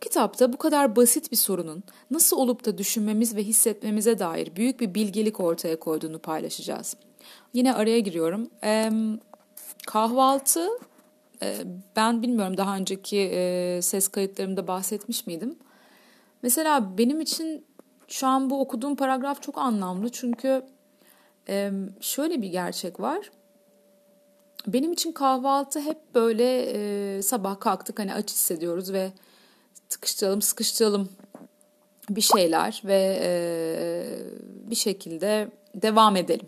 Kitapta 0.00 0.52
bu 0.52 0.56
kadar 0.56 0.96
basit 0.96 1.32
bir 1.32 1.36
sorunun 1.36 1.82
nasıl 2.10 2.36
olup 2.36 2.64
da 2.64 2.78
düşünmemiz 2.78 3.36
ve 3.36 3.42
hissetmemize 3.42 4.18
dair 4.18 4.56
büyük 4.56 4.80
bir 4.80 4.94
bilgelik 4.94 5.40
ortaya 5.40 5.78
koyduğunu 5.78 6.18
paylaşacağız. 6.18 6.96
Yine 7.52 7.74
araya 7.74 7.98
giriyorum. 8.00 8.50
Ee, 8.64 8.90
kahvaltı 9.86 10.68
e, 11.42 11.56
ben 11.96 12.22
bilmiyorum 12.22 12.56
daha 12.56 12.76
önceki 12.76 13.18
e, 13.18 13.78
ses 13.82 14.08
kayıtlarımda 14.08 14.66
bahsetmiş 14.66 15.26
miydim? 15.26 15.58
Mesela 16.42 16.98
benim 16.98 17.20
için 17.20 17.64
şu 18.08 18.26
an 18.26 18.50
bu 18.50 18.60
okuduğum 18.60 18.96
paragraf 18.96 19.42
çok 19.42 19.58
anlamlı 19.58 20.08
çünkü 20.08 20.62
e, 21.48 21.70
şöyle 22.00 22.42
bir 22.42 22.48
gerçek 22.48 23.00
var. 23.00 23.30
Benim 24.66 24.92
için 24.92 25.12
kahvaltı 25.12 25.80
hep 25.80 26.14
böyle 26.14 26.62
e, 26.62 27.22
sabah 27.22 27.60
kalktık 27.60 27.98
hani 27.98 28.14
aç 28.14 28.30
hissediyoruz 28.30 28.92
ve 28.92 29.12
tıkıştıralım 29.90 30.42
sıkıştıralım 30.42 31.08
bir 32.10 32.20
şeyler 32.20 32.82
ve 32.84 33.20
e, 33.22 33.30
bir 34.70 34.74
şekilde 34.74 35.48
devam 35.74 36.16
edelim 36.16 36.46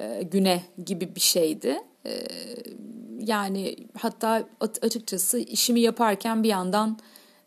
e, 0.00 0.22
güne 0.22 0.62
gibi 0.84 1.14
bir 1.14 1.20
şeydi. 1.20 1.80
E, 2.06 2.26
yani 3.18 3.76
hatta 3.98 4.48
açıkçası 4.60 5.38
işimi 5.38 5.80
yaparken 5.80 6.42
bir 6.42 6.48
yandan 6.48 6.98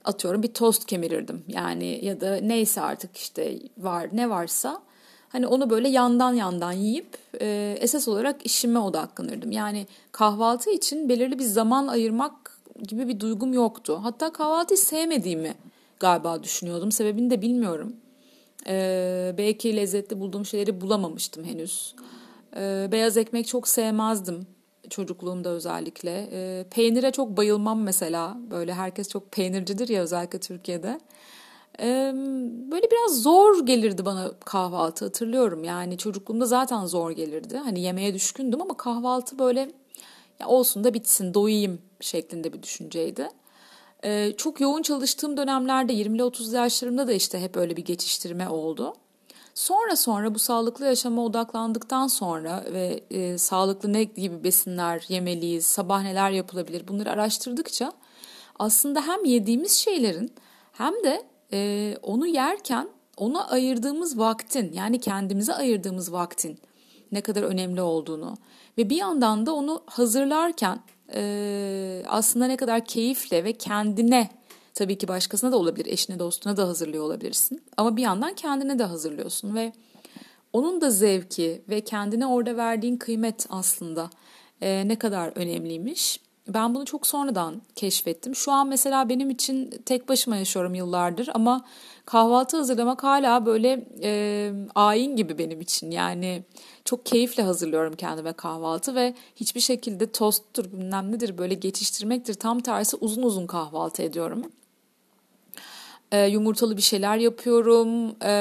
atıyorum 0.03 0.43
bir 0.43 0.53
tost 0.53 0.85
kemirirdim. 0.85 1.43
Yani 1.47 2.05
ya 2.05 2.21
da 2.21 2.35
neyse 2.35 2.81
artık 2.81 3.17
işte 3.17 3.59
var 3.77 4.09
ne 4.13 4.29
varsa 4.29 4.81
hani 5.29 5.47
onu 5.47 5.69
böyle 5.69 5.89
yandan 5.89 6.33
yandan 6.33 6.71
yiyip 6.71 7.17
e, 7.41 7.77
esas 7.79 8.07
olarak 8.07 8.45
işime 8.45 8.79
odaklanırdım. 8.79 9.51
Yani 9.51 9.87
kahvaltı 10.11 10.69
için 10.69 11.09
belirli 11.09 11.39
bir 11.39 11.43
zaman 11.43 11.87
ayırmak 11.87 12.44
gibi 12.83 13.07
bir 13.07 13.19
duygum 13.19 13.53
yoktu. 13.53 13.99
Hatta 14.03 14.33
kahvaltıyı 14.33 14.77
sevmediğimi 14.77 15.53
galiba 15.99 16.43
düşünüyordum. 16.43 16.91
Sebebini 16.91 17.29
de 17.29 17.41
bilmiyorum. 17.41 17.95
E, 18.67 19.35
belki 19.37 19.75
lezzetli 19.75 20.19
bulduğum 20.19 20.45
şeyleri 20.45 20.81
bulamamıştım 20.81 21.43
henüz. 21.43 21.95
E, 22.55 22.89
beyaz 22.91 23.17
ekmek 23.17 23.47
çok 23.47 23.67
sevmezdim 23.67 24.47
çocukluğumda 24.89 25.49
özellikle. 25.49 26.29
E, 26.31 26.65
peynire 26.71 27.11
çok 27.11 27.37
bayılmam 27.37 27.81
mesela. 27.81 28.37
Böyle 28.51 28.73
herkes 28.73 29.09
çok 29.09 29.31
peynircidir 29.31 29.87
ya 29.87 30.01
özellikle 30.01 30.39
Türkiye'de. 30.39 30.99
E, 31.79 32.11
böyle 32.71 32.91
biraz 32.91 33.21
zor 33.21 33.65
gelirdi 33.65 34.05
bana 34.05 34.31
kahvaltı 34.45 35.05
hatırlıyorum. 35.05 35.63
Yani 35.63 35.97
çocukluğumda 35.97 36.45
zaten 36.45 36.85
zor 36.85 37.11
gelirdi. 37.11 37.57
Hani 37.57 37.81
yemeğe 37.81 38.13
düşkündüm 38.13 38.61
ama 38.61 38.77
kahvaltı 38.77 39.39
böyle 39.39 39.71
ya 40.39 40.47
olsun 40.47 40.83
da 40.83 40.93
bitsin 40.93 41.33
doyayım 41.33 41.79
şeklinde 41.99 42.53
bir 42.53 42.63
düşünceydi. 42.63 43.29
Ee, 44.03 44.33
çok 44.37 44.61
yoğun 44.61 44.81
çalıştığım 44.81 45.37
dönemlerde 45.37 45.93
20'li 45.93 46.23
30 46.23 46.53
yaşlarımda 46.53 47.07
da 47.07 47.13
işte 47.13 47.41
hep 47.41 47.57
öyle 47.57 47.77
bir 47.77 47.85
geçiştirme 47.85 48.49
oldu. 48.49 48.93
Sonra 49.53 49.95
sonra 49.95 50.35
bu 50.35 50.39
sağlıklı 50.39 50.85
yaşama 50.85 51.25
odaklandıktan 51.25 52.07
sonra 52.07 52.63
ve 52.73 53.03
e, 53.11 53.37
sağlıklı 53.37 53.93
ne 53.93 54.03
gibi 54.03 54.43
besinler 54.43 55.05
yemeliyiz, 55.07 55.65
sabah 55.65 56.03
neler 56.03 56.31
yapılabilir 56.31 56.87
bunları 56.87 57.11
araştırdıkça 57.11 57.91
aslında 58.59 59.07
hem 59.07 59.25
yediğimiz 59.25 59.71
şeylerin 59.71 60.33
hem 60.71 60.93
de 61.03 61.23
e, 61.53 61.97
onu 62.01 62.27
yerken 62.27 62.89
ona 63.17 63.47
ayırdığımız 63.47 64.19
vaktin 64.19 64.73
yani 64.73 64.99
kendimize 64.99 65.53
ayırdığımız 65.53 66.11
vaktin 66.11 66.59
ne 67.11 67.21
kadar 67.21 67.43
önemli 67.43 67.81
olduğunu 67.81 68.37
ve 68.77 68.89
bir 68.89 68.97
yandan 68.97 69.45
da 69.45 69.53
onu 69.53 69.83
hazırlarken 69.85 70.79
e, 71.13 72.03
aslında 72.07 72.47
ne 72.47 72.57
kadar 72.57 72.85
keyifle 72.85 73.43
ve 73.43 73.53
kendine 73.53 74.29
Tabii 74.75 74.97
ki 74.97 75.07
başkasına 75.07 75.51
da 75.51 75.57
olabilir, 75.57 75.85
eşine 75.85 76.19
dostuna 76.19 76.57
da 76.57 76.67
hazırlıyor 76.67 77.03
olabilirsin. 77.03 77.63
Ama 77.77 77.97
bir 77.97 78.01
yandan 78.01 78.33
kendine 78.33 78.79
de 78.79 78.83
hazırlıyorsun 78.83 79.55
ve 79.55 79.73
onun 80.53 80.81
da 80.81 80.89
zevki 80.89 81.61
ve 81.69 81.81
kendine 81.81 82.27
orada 82.27 82.57
verdiğin 82.57 82.97
kıymet 82.97 83.45
aslında 83.49 84.09
e, 84.61 84.87
ne 84.87 84.95
kadar 84.95 85.31
önemliymiş. 85.35 86.19
Ben 86.47 86.75
bunu 86.75 86.85
çok 86.85 87.07
sonradan 87.07 87.61
keşfettim. 87.75 88.35
Şu 88.35 88.51
an 88.51 88.67
mesela 88.67 89.09
benim 89.09 89.29
için 89.29 89.81
tek 89.85 90.09
başıma 90.09 90.37
yaşıyorum 90.37 90.75
yıllardır 90.75 91.29
ama 91.33 91.65
kahvaltı 92.05 92.57
hazırlamak 92.57 93.03
hala 93.03 93.45
böyle 93.45 93.87
e, 94.01 94.51
ayin 94.75 95.15
gibi 95.15 95.37
benim 95.37 95.61
için. 95.61 95.91
Yani 95.91 96.43
çok 96.85 97.05
keyifle 97.05 97.43
hazırlıyorum 97.43 97.95
kendime 97.95 98.33
kahvaltı 98.33 98.95
ve 98.95 99.15
hiçbir 99.35 99.61
şekilde 99.61 100.11
tosttur 100.11 100.71
bilmem 100.71 101.11
nedir 101.11 101.37
böyle 101.37 101.53
geçiştirmektir. 101.53 102.33
Tam 102.33 102.59
tersi 102.59 102.97
uzun 102.97 103.23
uzun 103.23 103.47
kahvaltı 103.47 104.01
ediyorum 104.03 104.45
e, 106.11 106.25
yumurtalı 106.25 106.77
bir 106.77 106.81
şeyler 106.81 107.17
yapıyorum. 107.17 108.15
E, 108.23 108.35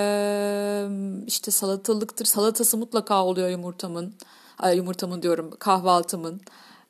işte 1.26 1.50
salatalıktır. 1.50 2.24
Salatası 2.24 2.76
mutlaka 2.76 3.24
oluyor 3.24 3.48
yumurtamın. 3.48 4.14
Ay, 4.58 4.76
yumurtamın 4.76 5.22
diyorum 5.22 5.50
kahvaltımın. 5.58 6.40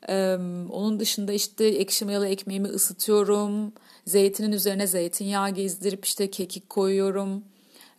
E, 0.08 0.34
onun 0.72 1.00
dışında 1.00 1.32
işte 1.32 1.64
ekşi 1.64 2.04
mayalı 2.04 2.28
ekmeğimi 2.28 2.68
ısıtıyorum. 2.68 3.72
Zeytinin 4.06 4.52
üzerine 4.52 4.86
zeytinyağı 4.86 5.50
gezdirip 5.50 6.04
işte 6.04 6.30
kekik 6.30 6.70
koyuyorum. 6.70 7.44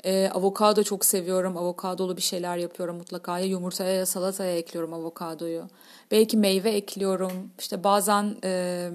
E, 0.03 0.29
avokado 0.29 0.83
çok 0.83 1.05
seviyorum. 1.05 1.57
Avokadolu 1.57 2.17
bir 2.17 2.21
şeyler 2.21 2.57
yapıyorum 2.57 2.97
mutlaka. 2.97 3.39
Ya 3.39 3.45
yumurtaya 3.45 3.95
ya 3.95 4.05
salataya 4.05 4.57
ekliyorum 4.57 4.93
avokadoyu. 4.93 5.67
Belki 6.11 6.37
meyve 6.37 6.71
ekliyorum. 6.71 7.51
İşte 7.59 7.83
bazen... 7.83 8.35
E, 8.43 8.89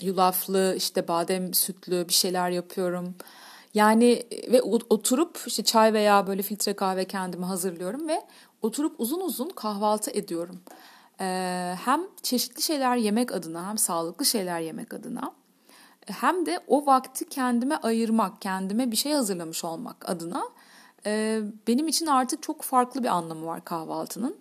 yulaflı 0.00 0.74
işte 0.76 1.08
badem 1.08 1.54
sütlü 1.54 2.08
bir 2.08 2.12
şeyler 2.12 2.50
yapıyorum. 2.50 3.14
Yani 3.74 4.26
ve 4.52 4.62
oturup 4.62 5.44
işte 5.46 5.64
çay 5.64 5.92
veya 5.92 6.26
böyle 6.26 6.42
filtre 6.42 6.72
kahve 6.72 7.04
kendime 7.04 7.46
hazırlıyorum 7.46 8.08
ve 8.08 8.22
oturup 8.62 9.00
uzun 9.00 9.20
uzun 9.20 9.48
kahvaltı 9.48 10.10
ediyorum. 10.10 10.60
Ee, 11.20 11.74
hem 11.84 12.00
çeşitli 12.22 12.62
şeyler 12.62 12.96
yemek 12.96 13.32
adına 13.32 13.68
hem 13.68 13.78
sağlıklı 13.78 14.24
şeyler 14.24 14.60
yemek 14.60 14.94
adına 14.94 15.32
hem 16.06 16.46
de 16.46 16.60
o 16.66 16.86
vakti 16.86 17.28
kendime 17.28 17.76
ayırmak, 17.76 18.42
kendime 18.42 18.90
bir 18.90 18.96
şey 18.96 19.12
hazırlamış 19.12 19.64
olmak 19.64 20.10
adına 20.10 20.44
e, 21.06 21.40
benim 21.66 21.88
için 21.88 22.06
artık 22.06 22.42
çok 22.42 22.62
farklı 22.62 23.02
bir 23.02 23.08
anlamı 23.08 23.46
var 23.46 23.64
kahvaltının. 23.64 24.36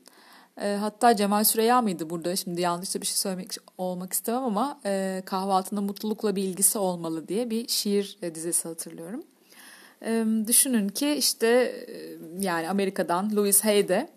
E, 0.61 0.75
hatta 0.75 1.15
Cemal 1.15 1.43
Süreya 1.43 1.81
mıydı 1.81 2.09
burada? 2.09 2.35
Şimdi 2.35 2.61
yanlış 2.61 2.95
bir 2.95 3.05
şey 3.05 3.15
söylemek 3.15 3.55
olmak 3.77 4.13
istemem 4.13 4.43
ama 4.43 4.79
e, 4.85 5.21
kahvaltında 5.25 5.81
mutlulukla 5.81 6.35
bir 6.35 6.43
ilgisi 6.43 6.77
olmalı 6.77 7.27
diye 7.27 7.49
bir 7.49 7.67
şiir 7.67 8.17
e, 8.21 8.35
dizisi 8.35 8.67
hatırlıyorum. 8.67 9.23
E, 10.05 10.25
düşünün 10.47 10.89
ki 10.89 11.11
işte 11.11 11.47
e, 11.47 12.17
yani 12.39 12.69
Amerika'dan 12.69 13.35
Louis 13.35 13.63
Hay 13.63 13.87
de 13.87 14.09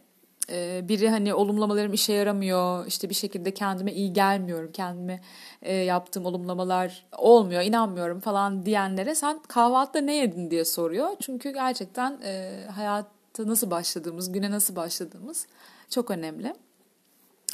e, 0.50 0.88
biri 0.88 1.08
hani 1.08 1.34
olumlamalarım 1.34 1.92
işe 1.92 2.12
yaramıyor 2.12 2.86
işte 2.86 3.10
bir 3.10 3.14
şekilde 3.14 3.54
kendime 3.54 3.92
iyi 3.92 4.12
gelmiyorum 4.12 4.72
kendime 4.72 5.20
e, 5.62 5.74
yaptığım 5.74 6.26
olumlamalar 6.26 7.06
olmuyor 7.18 7.62
inanmıyorum 7.62 8.20
falan 8.20 8.66
diyenlere 8.66 9.14
sen 9.14 9.38
kahvaltıda 9.48 10.00
ne 10.00 10.14
yedin 10.14 10.50
diye 10.50 10.64
soruyor 10.64 11.08
çünkü 11.20 11.50
gerçekten 11.50 12.20
e, 12.24 12.64
hayatta 12.74 13.46
nasıl 13.46 13.70
başladığımız 13.70 14.32
güne 14.32 14.50
nasıl 14.50 14.76
başladığımız 14.76 15.46
Çok 15.90 16.10
önemli. 16.10 16.54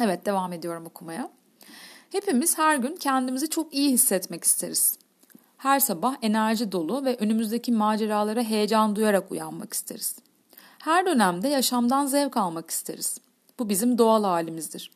Evet 0.01 0.27
devam 0.27 0.53
ediyorum 0.53 0.87
okumaya. 0.87 1.31
Hepimiz 2.13 2.59
her 2.59 2.77
gün 2.77 2.97
kendimizi 2.97 3.51
çok 3.51 3.75
iyi 3.75 3.91
hissetmek 3.91 4.45
isteriz. 4.45 4.99
Her 5.57 5.81
sabah 5.81 6.17
enerji 6.23 6.73
dolu 6.73 7.05
ve 7.05 7.17
önümüzdeki 7.17 7.73
maceralara 7.73 8.43
heyecan 8.43 8.97
duyarak 8.97 9.33
uyanmak 9.33 9.73
isteriz. 9.73 10.17
Her 10.83 11.07
dönemde 11.07 11.49
yaşamdan 11.49 12.07
zevk 12.07 12.37
almak 12.37 12.71
isteriz. 12.71 13.19
Bu 13.59 13.69
bizim 13.69 13.99
doğal 13.99 14.25
halimizdir. 14.25 14.91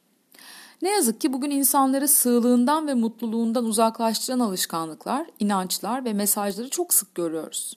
Ne 0.83 0.91
yazık 0.91 1.21
ki 1.21 1.33
bugün 1.33 1.51
insanları 1.51 2.09
sığlığından 2.09 2.87
ve 2.87 2.95
mutluluğundan 2.95 3.65
uzaklaştıran 3.65 4.41
alışkanlıklar, 4.41 5.27
inançlar 5.41 6.05
ve 6.05 6.13
mesajları 6.13 6.71
çok 6.71 6.95
sık 6.95 7.15
görüyoruz. 7.15 7.77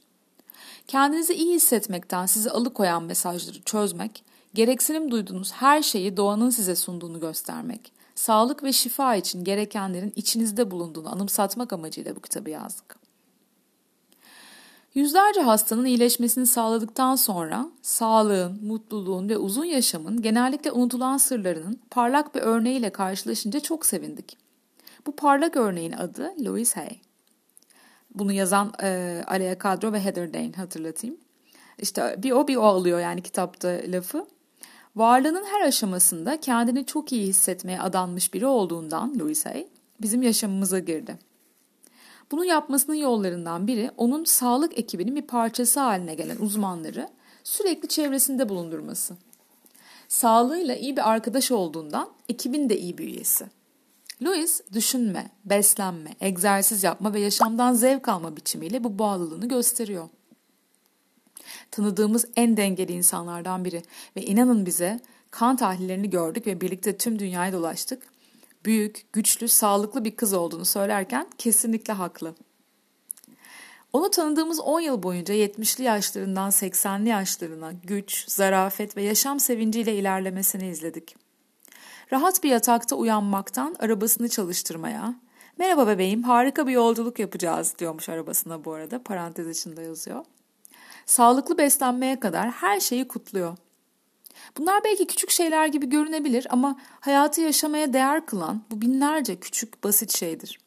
Kendinizi 0.88 1.34
iyi 1.34 1.56
hissetmekten 1.56 2.25
sizi 2.25 2.51
alıkoyan 2.51 3.04
mesajları 3.04 3.62
çözmek, 3.62 4.24
gereksinim 4.54 5.12
duyduğunuz 5.12 5.51
her 5.51 5.82
şeyi 5.82 6.18
doğanın 6.18 6.50
size 6.50 6.75
sunduğunu 6.75 7.20
göstermek, 7.20 7.92
sağlık 8.16 8.63
ve 8.63 8.74
şifa 8.74 9.16
için 9.16 9.44
gerekenlerin 9.44 10.13
içinizde 10.16 10.72
bulunduğunu 10.72 11.12
anımsatmak 11.12 11.74
amacıyla 11.74 12.16
bu 12.16 12.20
kitabı 12.20 12.50
yazdık. 12.50 12.99
Yüzlerce 14.96 15.41
hastanın 15.41 15.86
iyileşmesini 15.86 16.46
sağladıktan 16.46 17.15
sonra 17.15 17.67
sağlığın, 17.81 18.65
mutluluğun 18.65 19.29
ve 19.29 19.38
uzun 19.38 19.65
yaşamın 19.65 20.22
genellikle 20.22 20.72
unutulan 20.72 21.17
sırlarının 21.17 21.79
parlak 21.89 22.36
bir 22.36 22.41
örneğiyle 22.41 22.89
karşılaşınca 22.89 23.60
çok 23.60 23.86
sevindik. 23.86 24.38
Bu 25.08 25.15
parlak 25.15 25.58
örneğin 25.58 25.91
adı 25.91 26.34
Louise 26.46 26.79
Hay. 26.79 26.98
Bunu 28.15 28.34
yazan 28.34 28.74
e, 28.84 29.22
Alea 29.27 29.58
Kadro 29.58 29.93
ve 29.93 30.03
Heather 30.03 30.34
Dane 30.34 30.51
hatırlatayım. 30.51 31.17
İşte 31.77 32.15
bir 32.24 32.31
o 32.31 32.48
bir 32.48 32.55
o 32.55 32.63
alıyor 32.63 33.00
yani 33.00 33.22
kitapta 33.22 33.67
lafı. 33.88 34.25
Varlığının 34.96 35.43
her 35.46 35.67
aşamasında 35.67 36.39
kendini 36.39 36.86
çok 36.86 37.12
iyi 37.12 37.27
hissetmeye 37.27 37.81
adanmış 37.81 38.34
biri 38.34 38.46
olduğundan 38.46 39.19
Louis 39.19 39.46
Hay 39.46 39.67
bizim 40.01 40.22
yaşamımıza 40.22 40.79
girdi. 40.79 41.28
Bunu 42.31 42.45
yapmasının 42.45 42.95
yollarından 42.95 43.67
biri 43.67 43.91
onun 43.98 44.24
sağlık 44.24 44.79
ekibinin 44.79 45.15
bir 45.15 45.21
parçası 45.21 45.79
haline 45.79 46.15
gelen 46.15 46.38
uzmanları 46.38 47.09
sürekli 47.43 47.88
çevresinde 47.88 48.50
bulundurması. 48.50 49.15
Sağlığıyla 50.07 50.75
iyi 50.75 50.98
bir 50.98 51.09
arkadaş 51.09 51.51
olduğundan 51.51 52.09
ekibin 52.29 52.69
de 52.69 52.79
iyi 52.79 52.98
bir 52.98 53.03
üyesi. 53.03 53.45
Louis 54.24 54.62
düşünme, 54.74 55.31
beslenme, 55.45 56.15
egzersiz 56.21 56.83
yapma 56.83 57.13
ve 57.13 57.19
yaşamdan 57.19 57.74
zevk 57.74 58.07
alma 58.07 58.36
biçimiyle 58.36 58.83
bu 58.83 59.00
bağlılığını 59.00 59.48
gösteriyor. 59.48 60.09
Tanıdığımız 61.71 62.25
en 62.36 62.57
dengeli 62.57 62.91
insanlardan 62.91 63.65
biri 63.65 63.83
ve 64.15 64.21
inanın 64.21 64.65
bize 64.65 65.00
kan 65.31 65.55
tahlillerini 65.55 66.09
gördük 66.09 66.48
ve 66.48 66.62
birlikte 66.62 66.98
tüm 66.98 67.19
dünyayı 67.19 67.53
dolaştık. 67.53 68.03
Büyük, 68.66 69.13
güçlü, 69.13 69.48
sağlıklı 69.48 70.06
bir 70.06 70.16
kız 70.16 70.34
olduğunu 70.34 70.66
söylerken 70.66 71.28
kesinlikle 71.38 71.94
haklı. 71.94 72.36
Onu 73.94 74.12
tanıdığımız 74.12 74.60
10 74.60 74.80
yıl 74.80 75.04
boyunca 75.04 75.34
70'li 75.34 75.84
yaşlarından 75.84 76.50
80'li 76.50 77.10
yaşlarına 77.10 77.72
güç, 77.84 78.28
zarafet 78.28 78.98
ve 78.98 79.04
yaşam 79.04 79.39
sevinciyle 79.39 79.96
ilerlemesini 79.96 80.68
izledik. 80.68 81.16
Rahat 82.13 82.44
bir 82.44 82.50
yatakta 82.50 82.96
uyanmaktan 82.96 83.75
arabasını 83.80 84.30
çalıştırmaya, 84.30 85.16
merhaba 85.58 85.88
bebeğim 85.88 86.24
harika 86.24 86.68
bir 86.68 86.72
yolculuk 86.72 87.20
yapacağız 87.20 87.74
diyormuş 87.80 88.10
arabasına 88.10 88.66
bu 88.66 88.74
arada 88.74 89.04
parantez 89.04 89.60
içinde 89.60 89.82
yazıyor. 89.82 90.25
Sağlıklı 91.06 91.58
beslenmeye 91.58 92.20
kadar 92.20 92.51
her 92.51 92.80
şeyi 92.80 93.08
kutluyor. 93.08 93.58
Bunlar 94.58 94.84
belki 94.84 95.08
küçük 95.08 95.29
şeyler 95.29 95.67
gibi 95.67 95.89
görünebilir 95.89 96.48
ama 96.50 96.79
hayatı 97.00 97.41
yaşamaya 97.41 97.93
değer 97.93 98.25
kılan 98.25 98.62
bu 98.72 98.81
binlerce 98.81 99.36
küçük 99.39 99.84
basit 99.84 100.17
şeydir. 100.17 100.60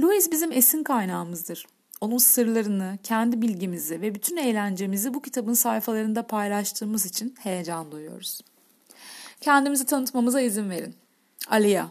Louis 0.00 0.30
bizim 0.32 0.52
esin 0.52 0.82
kaynağımızdır. 0.82 1.66
Onun 2.00 2.18
sırlarını, 2.18 2.98
kendi 3.02 3.42
bilgimizi 3.42 4.00
ve 4.00 4.14
bütün 4.14 4.36
eğlencemizi 4.36 5.14
bu 5.14 5.22
kitabın 5.22 5.54
sayfalarında 5.54 6.26
paylaştığımız 6.26 7.06
için 7.06 7.34
heyecan 7.38 7.92
duyuyoruz. 7.92 8.40
Kendimizi 9.40 9.86
tanıtmamıza 9.86 10.40
izin 10.40 10.70
verin. 10.70 10.94
Aliya 11.48 11.90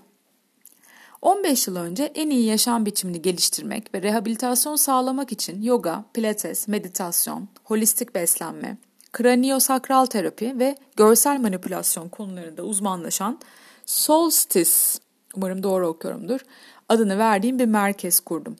15 1.21 1.67
yıl 1.67 1.75
önce 1.75 2.03
en 2.03 2.29
iyi 2.29 2.45
yaşam 2.45 2.85
biçimini 2.85 3.21
geliştirmek 3.21 3.93
ve 3.93 4.01
rehabilitasyon 4.01 4.75
sağlamak 4.75 5.31
için 5.31 5.61
yoga, 5.61 6.05
pilates, 6.13 6.67
meditasyon, 6.67 7.47
holistik 7.63 8.15
beslenme, 8.15 8.77
kraniosakral 9.17 10.05
terapi 10.05 10.59
ve 10.59 10.75
görsel 10.95 11.39
manipülasyon 11.39 12.09
konularında 12.09 12.63
uzmanlaşan 12.63 13.39
Solstice, 13.85 14.71
umarım 15.35 15.63
doğru 15.63 15.87
okuyorumdur, 15.87 16.39
adını 16.89 17.17
verdiğim 17.17 17.59
bir 17.59 17.65
merkez 17.65 18.19
kurdum. 18.19 18.55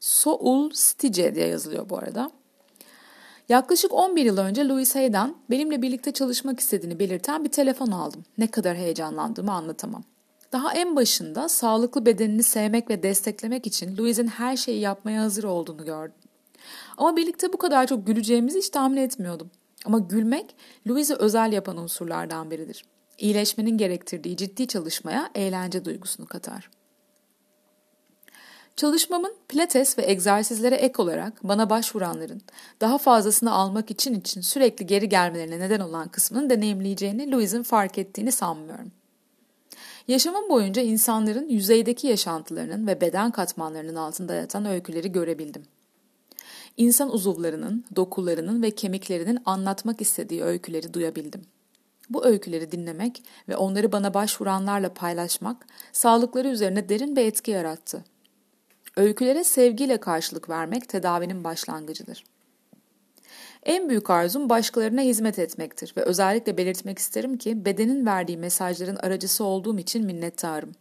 Soulstice 0.00 1.34
diye 1.34 1.46
yazılıyor 1.46 1.88
bu 1.88 1.98
arada. 1.98 2.30
Yaklaşık 3.48 3.92
11 3.92 4.24
yıl 4.24 4.38
önce 4.38 4.68
Louis 4.68 4.94
Hay'den 4.94 5.34
benimle 5.50 5.82
birlikte 5.82 6.12
çalışmak 6.12 6.60
istediğini 6.60 6.98
belirten 6.98 7.44
bir 7.44 7.50
telefon 7.50 7.90
aldım. 7.90 8.24
Ne 8.38 8.46
kadar 8.46 8.76
heyecanlandığımı 8.76 9.52
anlatamam. 9.52 10.04
Daha 10.52 10.74
en 10.74 10.96
başında 10.96 11.48
sağlıklı 11.48 12.06
bedenini 12.06 12.42
sevmek 12.42 12.90
ve 12.90 13.02
desteklemek 13.02 13.66
için 13.66 13.96
Louis'in 13.96 14.26
her 14.26 14.56
şeyi 14.56 14.80
yapmaya 14.80 15.22
hazır 15.22 15.44
olduğunu 15.44 15.84
gördüm. 15.84 16.16
Ama 16.96 17.16
birlikte 17.16 17.52
bu 17.52 17.56
kadar 17.56 17.86
çok 17.86 18.06
güleceğimizi 18.06 18.58
hiç 18.58 18.70
tahmin 18.70 18.96
etmiyordum. 18.96 19.50
Ama 19.84 19.98
gülmek 19.98 20.56
Louis'i 20.88 21.14
özel 21.14 21.52
yapan 21.52 21.76
unsurlardan 21.76 22.50
biridir. 22.50 22.84
İyileşmenin 23.18 23.78
gerektirdiği 23.78 24.36
ciddi 24.36 24.66
çalışmaya 24.66 25.30
eğlence 25.34 25.84
duygusunu 25.84 26.26
katar. 26.26 26.70
Çalışmamın 28.76 29.34
pilates 29.48 29.98
ve 29.98 30.10
egzersizlere 30.10 30.74
ek 30.74 31.02
olarak 31.02 31.44
bana 31.44 31.70
başvuranların 31.70 32.42
daha 32.80 32.98
fazlasını 32.98 33.52
almak 33.52 33.90
için 33.90 34.20
için 34.20 34.40
sürekli 34.40 34.86
geri 34.86 35.08
gelmelerine 35.08 35.60
neden 35.60 35.80
olan 35.80 36.08
kısmını 36.08 36.50
deneyimleyeceğini 36.50 37.32
Louis'in 37.32 37.62
fark 37.62 37.98
ettiğini 37.98 38.32
sanmıyorum. 38.32 38.92
Yaşamım 40.08 40.48
boyunca 40.48 40.82
insanların 40.82 41.48
yüzeydeki 41.48 42.06
yaşantılarının 42.06 42.86
ve 42.86 43.00
beden 43.00 43.30
katmanlarının 43.30 43.96
altında 43.96 44.34
yatan 44.34 44.64
öyküleri 44.66 45.12
görebildim. 45.12 45.62
İnsan 46.76 47.12
uzuvlarının, 47.12 47.84
dokularının 47.96 48.62
ve 48.62 48.70
kemiklerinin 48.70 49.38
anlatmak 49.44 50.00
istediği 50.00 50.42
öyküleri 50.42 50.94
duyabildim. 50.94 51.42
Bu 52.10 52.26
öyküleri 52.26 52.72
dinlemek 52.72 53.22
ve 53.48 53.56
onları 53.56 53.92
bana 53.92 54.14
başvuranlarla 54.14 54.94
paylaşmak 54.94 55.66
sağlıkları 55.92 56.48
üzerine 56.48 56.88
derin 56.88 57.16
bir 57.16 57.24
etki 57.24 57.50
yarattı. 57.50 58.04
Öykülere 58.96 59.44
sevgiyle 59.44 59.96
karşılık 59.96 60.48
vermek 60.48 60.88
tedavinin 60.88 61.44
başlangıcıdır. 61.44 62.24
En 63.62 63.88
büyük 63.88 64.10
arzum 64.10 64.48
başkalarına 64.48 65.00
hizmet 65.00 65.38
etmektir 65.38 65.94
ve 65.96 66.02
özellikle 66.02 66.56
belirtmek 66.56 66.98
isterim 66.98 67.38
ki 67.38 67.64
bedenin 67.64 68.06
verdiği 68.06 68.38
mesajların 68.38 68.96
aracısı 68.96 69.44
olduğum 69.44 69.78
için 69.78 70.04
minnettarım. 70.04 70.72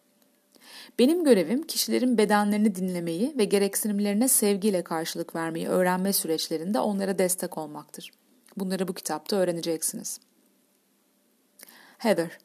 Benim 1.00 1.24
görevim 1.24 1.64
kişilerin 1.64 2.18
bedenlerini 2.18 2.76
dinlemeyi 2.76 3.34
ve 3.38 3.46
gereksinimlerine 3.46 4.28
sevgiyle 4.28 4.84
karşılık 4.84 5.36
vermeyi 5.36 5.68
öğrenme 5.68 6.14
süreçlerinde 6.14 6.80
onlara 6.80 7.20
destek 7.20 7.58
olmaktır. 7.58 8.12
Bunları 8.58 8.88
bu 8.88 8.94
kitapta 8.94 9.36
öğreneceksiniz. 9.36 10.20
Heather 11.98 12.38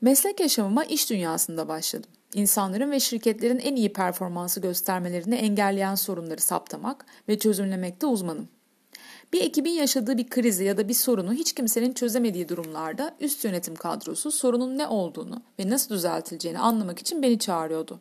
Meslek 0.00 0.40
yaşamıma 0.40 0.84
iş 0.84 1.10
dünyasında 1.10 1.68
başladım. 1.68 2.10
İnsanların 2.34 2.90
ve 2.90 3.00
şirketlerin 3.00 3.58
en 3.58 3.76
iyi 3.76 3.92
performansı 3.92 4.60
göstermelerini 4.60 5.34
engelleyen 5.34 5.94
sorunları 5.94 6.40
saptamak 6.40 7.06
ve 7.28 7.38
çözümlemekte 7.38 8.06
uzmanım. 8.06 8.48
Bir 9.32 9.40
ekibin 9.40 9.70
yaşadığı 9.70 10.18
bir 10.18 10.28
krizi 10.28 10.64
ya 10.64 10.76
da 10.76 10.88
bir 10.88 10.94
sorunu 10.94 11.32
hiç 11.32 11.52
kimsenin 11.52 11.92
çözemediği 11.92 12.48
durumlarda 12.48 13.14
üst 13.20 13.44
yönetim 13.44 13.74
kadrosu 13.74 14.30
sorunun 14.30 14.78
ne 14.78 14.86
olduğunu 14.86 15.42
ve 15.58 15.70
nasıl 15.70 15.94
düzeltileceğini 15.94 16.58
anlamak 16.58 16.98
için 16.98 17.22
beni 17.22 17.38
çağırıyordu. 17.38 18.00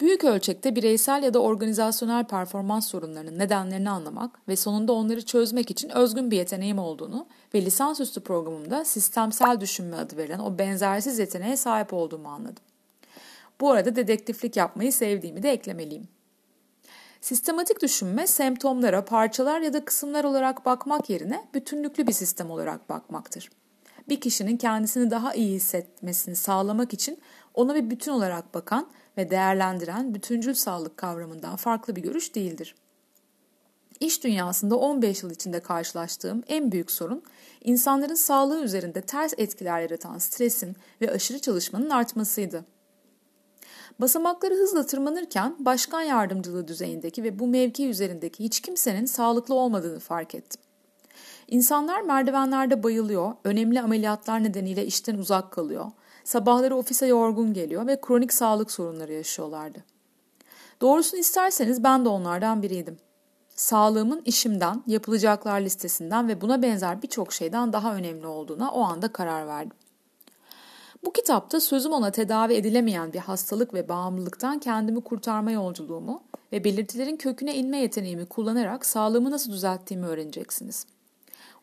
Büyük 0.00 0.24
ölçekte 0.24 0.76
bireysel 0.76 1.22
ya 1.22 1.34
da 1.34 1.38
organizasyonel 1.42 2.24
performans 2.24 2.88
sorunlarının 2.88 3.38
nedenlerini 3.38 3.90
anlamak 3.90 4.48
ve 4.48 4.56
sonunda 4.56 4.92
onları 4.92 5.24
çözmek 5.24 5.70
için 5.70 5.88
özgün 5.88 6.30
bir 6.30 6.36
yeteneğim 6.36 6.78
olduğunu 6.78 7.26
ve 7.54 7.64
lisansüstü 7.64 8.20
programımda 8.20 8.84
sistemsel 8.84 9.60
düşünme 9.60 9.96
adı 9.96 10.16
verilen 10.16 10.38
o 10.38 10.58
benzersiz 10.58 11.18
yeteneğe 11.18 11.56
sahip 11.56 11.92
olduğumu 11.92 12.28
anladım. 12.28 12.64
Bu 13.60 13.70
arada 13.70 13.96
dedektiflik 13.96 14.56
yapmayı 14.56 14.92
sevdiğimi 14.92 15.42
de 15.42 15.52
eklemeliyim. 15.52 16.08
Sistematik 17.20 17.82
düşünme 17.82 18.26
semptomlara 18.26 19.04
parçalar 19.04 19.60
ya 19.60 19.72
da 19.72 19.84
kısımlar 19.84 20.24
olarak 20.24 20.66
bakmak 20.66 21.10
yerine 21.10 21.48
bütünlüklü 21.54 22.06
bir 22.06 22.12
sistem 22.12 22.50
olarak 22.50 22.88
bakmaktır. 22.88 23.50
Bir 24.08 24.20
kişinin 24.20 24.56
kendisini 24.56 25.10
daha 25.10 25.34
iyi 25.34 25.54
hissetmesini 25.54 26.36
sağlamak 26.36 26.92
için 26.92 27.18
ona 27.54 27.74
bir 27.74 27.90
bütün 27.90 28.12
olarak 28.12 28.54
bakan 28.54 28.88
ve 29.16 29.30
değerlendiren 29.30 30.14
bütüncül 30.14 30.54
sağlık 30.54 30.96
kavramından 30.96 31.56
farklı 31.56 31.96
bir 31.96 32.02
görüş 32.02 32.34
değildir. 32.34 32.74
İş 34.00 34.24
dünyasında 34.24 34.76
15 34.76 35.22
yıl 35.22 35.30
içinde 35.30 35.60
karşılaştığım 35.60 36.42
en 36.48 36.72
büyük 36.72 36.90
sorun 36.90 37.22
insanların 37.64 38.14
sağlığı 38.14 38.64
üzerinde 38.64 39.00
ters 39.00 39.32
etkiler 39.38 39.80
yaratan 39.80 40.18
stresin 40.18 40.76
ve 41.00 41.10
aşırı 41.10 41.38
çalışmanın 41.38 41.90
artmasıydı. 41.90 42.64
Basamakları 44.00 44.54
hızla 44.54 44.86
tırmanırken 44.86 45.56
başkan 45.58 46.02
yardımcılığı 46.02 46.68
düzeyindeki 46.68 47.22
ve 47.22 47.38
bu 47.38 47.46
mevki 47.46 47.88
üzerindeki 47.88 48.44
hiç 48.44 48.60
kimsenin 48.60 49.06
sağlıklı 49.06 49.54
olmadığını 49.54 49.98
fark 49.98 50.34
ettim. 50.34 50.60
İnsanlar 51.48 52.00
merdivenlerde 52.00 52.82
bayılıyor, 52.82 53.32
önemli 53.44 53.80
ameliyatlar 53.80 54.44
nedeniyle 54.44 54.86
işten 54.86 55.18
uzak 55.18 55.50
kalıyor, 55.50 55.86
sabahları 56.24 56.76
ofise 56.76 57.06
yorgun 57.06 57.54
geliyor 57.54 57.86
ve 57.86 58.00
kronik 58.00 58.32
sağlık 58.32 58.70
sorunları 58.70 59.12
yaşıyorlardı. 59.12 59.84
Doğrusunu 60.80 61.20
isterseniz 61.20 61.84
ben 61.84 62.04
de 62.04 62.08
onlardan 62.08 62.62
biriydim. 62.62 62.98
Sağlığımın 63.54 64.22
işimden, 64.24 64.82
yapılacaklar 64.86 65.60
listesinden 65.60 66.28
ve 66.28 66.40
buna 66.40 66.62
benzer 66.62 67.02
birçok 67.02 67.32
şeyden 67.32 67.72
daha 67.72 67.94
önemli 67.94 68.26
olduğuna 68.26 68.70
o 68.70 68.80
anda 68.80 69.12
karar 69.12 69.46
verdim. 69.46 69.76
Bu 71.06 71.12
kitapta 71.12 71.60
sözüm 71.60 71.92
ona 71.92 72.10
tedavi 72.10 72.54
edilemeyen 72.54 73.12
bir 73.12 73.18
hastalık 73.18 73.74
ve 73.74 73.88
bağımlılıktan 73.88 74.58
kendimi 74.58 75.00
kurtarma 75.00 75.50
yolculuğumu 75.50 76.22
ve 76.52 76.64
belirtilerin 76.64 77.16
köküne 77.16 77.54
inme 77.54 77.78
yeteneğimi 77.78 78.26
kullanarak 78.26 78.86
sağlığımı 78.86 79.30
nasıl 79.30 79.52
düzelttiğimi 79.52 80.06
öğreneceksiniz. 80.06 80.86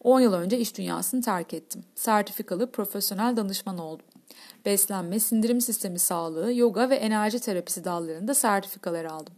10 0.03 0.19
yıl 0.19 0.33
önce 0.33 0.59
iş 0.59 0.77
dünyasını 0.77 1.21
terk 1.21 1.53
ettim. 1.53 1.83
Sertifikalı 1.95 2.71
profesyonel 2.71 3.37
danışman 3.37 3.77
oldum. 3.77 4.05
Beslenme, 4.65 5.19
sindirim 5.19 5.61
sistemi 5.61 5.99
sağlığı, 5.99 6.53
yoga 6.53 6.89
ve 6.89 6.95
enerji 6.95 7.39
terapisi 7.39 7.83
dallarında 7.83 8.33
sertifikalar 8.33 9.05
aldım. 9.05 9.33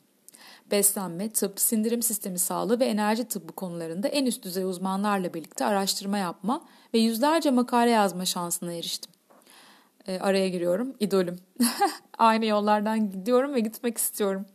Beslenme, 0.71 1.29
tıp, 1.29 1.59
sindirim 1.59 2.01
sistemi 2.01 2.39
sağlığı 2.39 2.79
ve 2.79 2.85
enerji 2.85 3.23
tıbbı 3.27 3.53
konularında 3.53 4.07
en 4.07 4.25
üst 4.25 4.43
düzey 4.43 4.63
uzmanlarla 4.63 5.33
birlikte 5.33 5.65
araştırma 5.65 6.17
yapma 6.17 6.65
ve 6.93 6.99
yüzlerce 6.99 7.51
makale 7.51 7.91
yazma 7.91 8.25
şansına 8.25 8.73
eriştim. 8.73 9.14
E, 10.07 10.19
araya 10.19 10.49
giriyorum, 10.49 10.93
idolüm. 10.99 11.35
Aynı 12.17 12.45
yollardan 12.45 13.11
gidiyorum 13.11 13.53
ve 13.53 13.59
gitmek 13.59 13.97
istiyorum. 13.97 14.45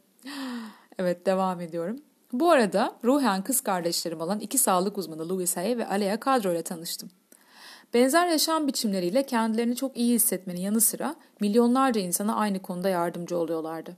evet, 0.98 1.26
devam 1.26 1.60
ediyorum. 1.60 1.96
Bu 2.32 2.50
arada 2.50 2.96
ruhen 3.04 3.42
kız 3.42 3.60
kardeşlerim 3.60 4.20
olan 4.20 4.40
iki 4.40 4.58
sağlık 4.58 4.98
uzmanı 4.98 5.28
Louis 5.28 5.56
Hay 5.56 5.78
ve 5.78 5.86
Alea 5.86 6.20
Kadro 6.20 6.52
ile 6.52 6.62
tanıştım. 6.62 7.10
Benzer 7.94 8.28
yaşam 8.28 8.66
biçimleriyle 8.66 9.26
kendilerini 9.26 9.76
çok 9.76 9.96
iyi 9.96 10.14
hissetmenin 10.14 10.60
yanı 10.60 10.80
sıra 10.80 11.14
milyonlarca 11.40 12.00
insana 12.00 12.36
aynı 12.36 12.62
konuda 12.62 12.88
yardımcı 12.88 13.38
oluyorlardı. 13.38 13.96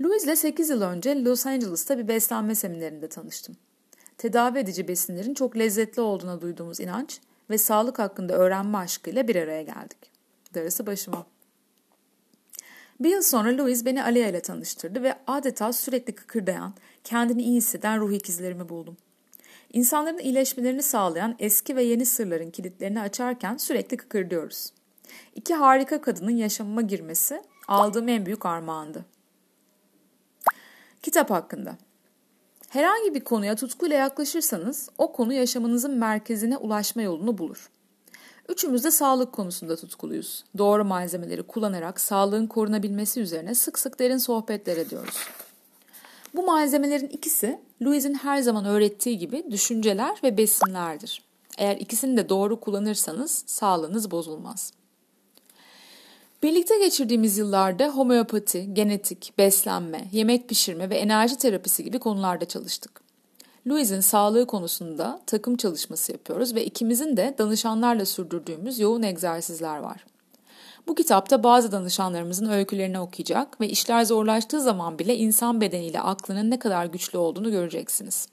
Louis 0.00 0.24
ile 0.24 0.36
8 0.36 0.70
yıl 0.70 0.82
önce 0.82 1.24
Los 1.24 1.46
Angeles'ta 1.46 1.98
bir 1.98 2.08
beslenme 2.08 2.54
seminerinde 2.54 3.08
tanıştım. 3.08 3.56
Tedavi 4.18 4.58
edici 4.58 4.88
besinlerin 4.88 5.34
çok 5.34 5.56
lezzetli 5.56 6.00
olduğuna 6.00 6.40
duyduğumuz 6.40 6.80
inanç 6.80 7.20
ve 7.50 7.58
sağlık 7.58 7.98
hakkında 7.98 8.34
öğrenme 8.34 8.78
aşkıyla 8.78 9.28
bir 9.28 9.36
araya 9.36 9.62
geldik. 9.62 10.17
Darısı 10.54 10.86
başıma. 10.86 11.26
Bir 13.00 13.10
yıl 13.10 13.22
sonra 13.22 13.58
Louis 13.58 13.84
beni 13.84 14.04
Alia 14.04 14.28
ile 14.28 14.40
tanıştırdı 14.40 15.02
ve 15.02 15.18
adeta 15.26 15.72
sürekli 15.72 16.14
kıkırdayan, 16.14 16.74
kendini 17.04 17.42
iyi 17.42 17.56
hisseden 17.56 18.00
ruh 18.00 18.12
ikizlerimi 18.12 18.68
buldum. 18.68 18.96
İnsanların 19.72 20.18
iyileşmelerini 20.18 20.82
sağlayan 20.82 21.36
eski 21.38 21.76
ve 21.76 21.82
yeni 21.82 22.06
sırların 22.06 22.50
kilitlerini 22.50 23.00
açarken 23.00 23.56
sürekli 23.56 23.96
kıkırdıyoruz. 23.96 24.72
İki 25.34 25.54
harika 25.54 26.00
kadının 26.00 26.36
yaşamıma 26.36 26.82
girmesi 26.82 27.42
aldığım 27.68 28.08
en 28.08 28.26
büyük 28.26 28.46
armağandı. 28.46 29.04
Kitap 31.02 31.30
hakkında. 31.30 31.76
Herhangi 32.68 33.14
bir 33.14 33.24
konuya 33.24 33.56
tutkuyla 33.56 33.96
yaklaşırsanız 33.96 34.88
o 34.98 35.12
konu 35.12 35.32
yaşamınızın 35.32 35.94
merkezine 35.94 36.56
ulaşma 36.56 37.02
yolunu 37.02 37.38
bulur. 37.38 37.70
Üçümüz 38.48 38.84
de 38.84 38.90
sağlık 38.90 39.32
konusunda 39.32 39.76
tutkuluyuz. 39.76 40.44
Doğru 40.58 40.84
malzemeleri 40.84 41.42
kullanarak 41.42 42.00
sağlığın 42.00 42.46
korunabilmesi 42.46 43.20
üzerine 43.20 43.54
sık 43.54 43.78
sık 43.78 43.98
derin 43.98 44.18
sohbetler 44.18 44.76
ediyoruz. 44.76 45.14
Bu 46.34 46.42
malzemelerin 46.46 47.08
ikisi 47.08 47.60
Louis'in 47.82 48.14
her 48.14 48.42
zaman 48.42 48.64
öğrettiği 48.64 49.18
gibi 49.18 49.44
düşünceler 49.50 50.20
ve 50.22 50.36
besinlerdir. 50.38 51.22
Eğer 51.58 51.76
ikisini 51.76 52.16
de 52.16 52.28
doğru 52.28 52.60
kullanırsanız 52.60 53.44
sağlığınız 53.46 54.10
bozulmaz. 54.10 54.72
Birlikte 56.42 56.78
geçirdiğimiz 56.78 57.38
yıllarda 57.38 57.88
homeopati, 57.88 58.74
genetik, 58.74 59.32
beslenme, 59.38 60.08
yemek 60.12 60.48
pişirme 60.48 60.90
ve 60.90 60.96
enerji 60.96 61.38
terapisi 61.38 61.84
gibi 61.84 61.98
konularda 61.98 62.44
çalıştık. 62.44 63.07
Louis'in 63.68 64.00
sağlığı 64.00 64.46
konusunda 64.46 65.20
takım 65.26 65.56
çalışması 65.56 66.12
yapıyoruz 66.12 66.54
ve 66.54 66.64
ikimizin 66.64 67.16
de 67.16 67.34
danışanlarla 67.38 68.06
sürdürdüğümüz 68.06 68.78
yoğun 68.78 69.02
egzersizler 69.02 69.78
var. 69.78 70.04
Bu 70.86 70.94
kitapta 70.94 71.42
bazı 71.42 71.72
danışanlarımızın 71.72 72.50
öykülerini 72.50 73.00
okuyacak 73.00 73.60
ve 73.60 73.68
işler 73.68 74.04
zorlaştığı 74.04 74.60
zaman 74.60 74.98
bile 74.98 75.16
insan 75.16 75.60
bedeniyle 75.60 76.00
aklının 76.00 76.50
ne 76.50 76.58
kadar 76.58 76.86
güçlü 76.86 77.18
olduğunu 77.18 77.50
göreceksiniz. 77.50 78.28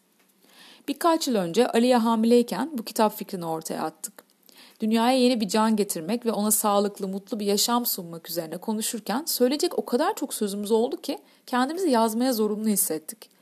Birkaç 0.88 1.28
yıl 1.28 1.36
önce 1.36 1.68
Aliye 1.68 1.98
hamileyken 1.98 2.70
bu 2.78 2.84
kitap 2.84 3.18
fikrini 3.18 3.46
ortaya 3.46 3.84
attık. 3.84 4.14
Dünyaya 4.80 5.18
yeni 5.18 5.42
bir 5.42 5.48
can 5.48 5.76
getirmek 5.76 6.26
ve 6.26 6.32
ona 6.32 6.52
sağlıklı, 6.52 7.08
mutlu 7.08 7.40
bir 7.40 7.46
yaşam 7.46 7.86
sunmak 7.86 8.30
üzerine 8.30 8.58
konuşurken 8.58 9.24
söyleyecek 9.26 9.80
o 9.80 9.86
kadar 9.86 10.16
çok 10.16 10.34
sözümüz 10.34 10.72
oldu 10.72 11.02
ki 11.02 11.20
kendimizi 11.46 11.90
yazmaya 11.90 12.34
zorunlu 12.34 12.68
hissettik. 12.68 13.35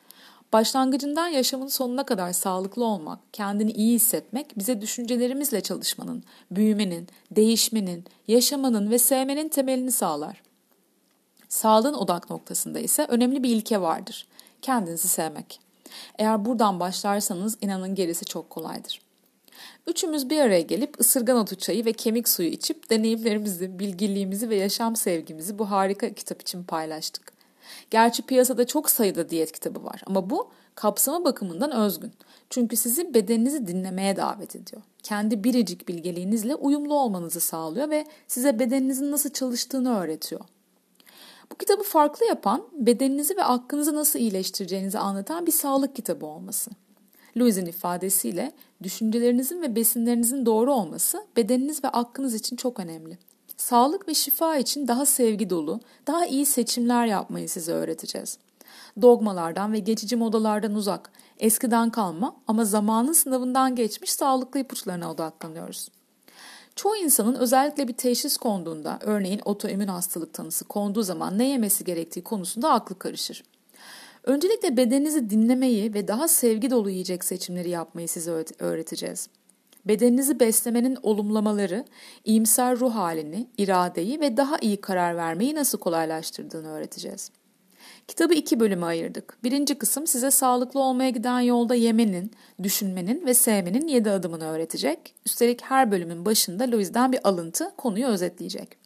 Başlangıcından 0.53 1.27
yaşamın 1.27 1.67
sonuna 1.67 2.05
kadar 2.05 2.33
sağlıklı 2.33 2.85
olmak, 2.85 3.19
kendini 3.33 3.71
iyi 3.71 3.95
hissetmek 3.95 4.57
bize 4.57 4.81
düşüncelerimizle 4.81 5.61
çalışmanın, 5.61 6.23
büyümenin, 6.51 7.07
değişmenin, 7.31 8.05
yaşamanın 8.27 8.91
ve 8.91 8.97
sevmenin 8.99 9.49
temelini 9.49 9.91
sağlar. 9.91 10.41
Sağlığın 11.49 11.93
odak 11.93 12.29
noktasında 12.29 12.79
ise 12.79 13.05
önemli 13.09 13.43
bir 13.43 13.49
ilke 13.49 13.81
vardır. 13.81 14.27
Kendinizi 14.61 15.07
sevmek. 15.07 15.59
Eğer 16.17 16.45
buradan 16.45 16.79
başlarsanız 16.79 17.57
inanın 17.61 17.95
gerisi 17.95 18.25
çok 18.25 18.49
kolaydır. 18.49 19.01
Üçümüz 19.87 20.29
bir 20.29 20.39
araya 20.39 20.61
gelip 20.61 20.99
ısırgan 20.99 21.37
otu 21.37 21.55
çayı 21.55 21.85
ve 21.85 21.93
kemik 21.93 22.29
suyu 22.29 22.49
içip 22.49 22.89
deneyimlerimizi, 22.89 23.79
bilgiliğimizi 23.79 24.49
ve 24.49 24.55
yaşam 24.55 24.95
sevgimizi 24.95 25.59
bu 25.59 25.71
harika 25.71 26.13
kitap 26.13 26.41
için 26.41 26.63
paylaştık. 26.63 27.32
Gerçi 27.91 28.21
piyasada 28.21 28.67
çok 28.67 28.89
sayıda 28.89 29.29
diyet 29.29 29.51
kitabı 29.51 29.83
var 29.83 30.01
ama 30.05 30.29
bu 30.29 30.51
kapsama 30.75 31.25
bakımından 31.25 31.71
özgün. 31.71 32.11
Çünkü 32.49 32.75
sizi 32.75 33.13
bedeninizi 33.13 33.67
dinlemeye 33.67 34.15
davet 34.15 34.55
ediyor. 34.55 34.81
Kendi 35.03 35.43
biricik 35.43 35.87
bilgeliğinizle 35.87 36.55
uyumlu 36.55 36.93
olmanızı 36.93 37.39
sağlıyor 37.39 37.89
ve 37.89 38.05
size 38.27 38.59
bedeninizin 38.59 39.11
nasıl 39.11 39.29
çalıştığını 39.29 39.99
öğretiyor. 39.99 40.41
Bu 41.51 41.55
kitabı 41.57 41.83
farklı 41.83 42.25
yapan 42.25 42.67
bedeninizi 42.73 43.37
ve 43.37 43.43
aklınızı 43.43 43.95
nasıl 43.95 44.19
iyileştireceğinizi 44.19 44.99
anlatan 44.99 45.45
bir 45.45 45.51
sağlık 45.51 45.95
kitabı 45.95 46.25
olması. 46.25 46.71
Louis'in 47.37 47.65
ifadesiyle 47.65 48.51
düşüncelerinizin 48.83 49.61
ve 49.61 49.75
besinlerinizin 49.75 50.45
doğru 50.45 50.73
olması 50.73 51.25
bedeniniz 51.37 51.83
ve 51.83 51.87
aklınız 51.87 52.33
için 52.33 52.55
çok 52.55 52.79
önemli. 52.79 53.17
Sağlık 53.63 54.07
ve 54.07 54.13
şifa 54.13 54.57
için 54.57 54.87
daha 54.87 55.05
sevgi 55.05 55.49
dolu, 55.49 55.79
daha 56.07 56.25
iyi 56.25 56.45
seçimler 56.45 57.05
yapmayı 57.05 57.49
size 57.49 57.71
öğreteceğiz. 57.71 58.37
Dogmalardan 59.01 59.73
ve 59.73 59.79
geçici 59.79 60.15
modalardan 60.15 60.75
uzak, 60.75 61.11
eskiden 61.39 61.89
kalma 61.89 62.35
ama 62.47 62.65
zamanın 62.65 63.13
sınavından 63.13 63.75
geçmiş 63.75 64.11
sağlıklı 64.11 64.59
ipuçlarına 64.59 65.11
odaklanıyoruz. 65.11 65.89
Çoğu 66.75 66.95
insanın 66.95 67.35
özellikle 67.35 67.87
bir 67.87 67.93
teşhis 67.93 68.37
konduğunda, 68.37 68.99
örneğin 69.01 69.41
otoimmün 69.45 69.87
hastalık 69.87 70.33
tanısı 70.33 70.65
konduğu 70.65 71.03
zaman 71.03 71.37
ne 71.37 71.47
yemesi 71.49 71.83
gerektiği 71.83 72.23
konusunda 72.23 72.71
aklı 72.71 72.99
karışır. 72.99 73.43
Öncelikle 74.23 74.77
bedeninizi 74.77 75.29
dinlemeyi 75.29 75.93
ve 75.93 76.07
daha 76.07 76.27
sevgi 76.27 76.69
dolu 76.69 76.89
yiyecek 76.89 77.23
seçimleri 77.23 77.69
yapmayı 77.69 78.09
size 78.09 78.45
öğreteceğiz. 78.59 79.27
Bedeninizi 79.85 80.39
beslemenin 80.39 80.97
olumlamaları, 81.03 81.85
iyimser 82.25 82.79
ruh 82.79 82.95
halini, 82.95 83.47
iradeyi 83.57 84.19
ve 84.19 84.37
daha 84.37 84.57
iyi 84.57 84.81
karar 84.81 85.17
vermeyi 85.17 85.55
nasıl 85.55 85.77
kolaylaştırdığını 85.77 86.71
öğreteceğiz. 86.71 87.31
Kitabı 88.07 88.33
iki 88.33 88.59
bölüme 88.59 88.85
ayırdık. 88.85 89.37
Birinci 89.43 89.75
kısım 89.75 90.07
size 90.07 90.31
sağlıklı 90.31 90.79
olmaya 90.79 91.09
giden 91.09 91.39
yolda 91.39 91.75
yemenin, 91.75 92.31
düşünmenin 92.63 93.25
ve 93.25 93.33
sevmenin 93.33 93.87
yedi 93.87 94.11
adımını 94.11 94.45
öğretecek. 94.45 95.15
Üstelik 95.25 95.61
her 95.61 95.91
bölümün 95.91 96.25
başında 96.25 96.71
Louis'den 96.71 97.11
bir 97.11 97.27
alıntı 97.27 97.73
konuyu 97.77 98.05
özetleyecek. 98.05 98.77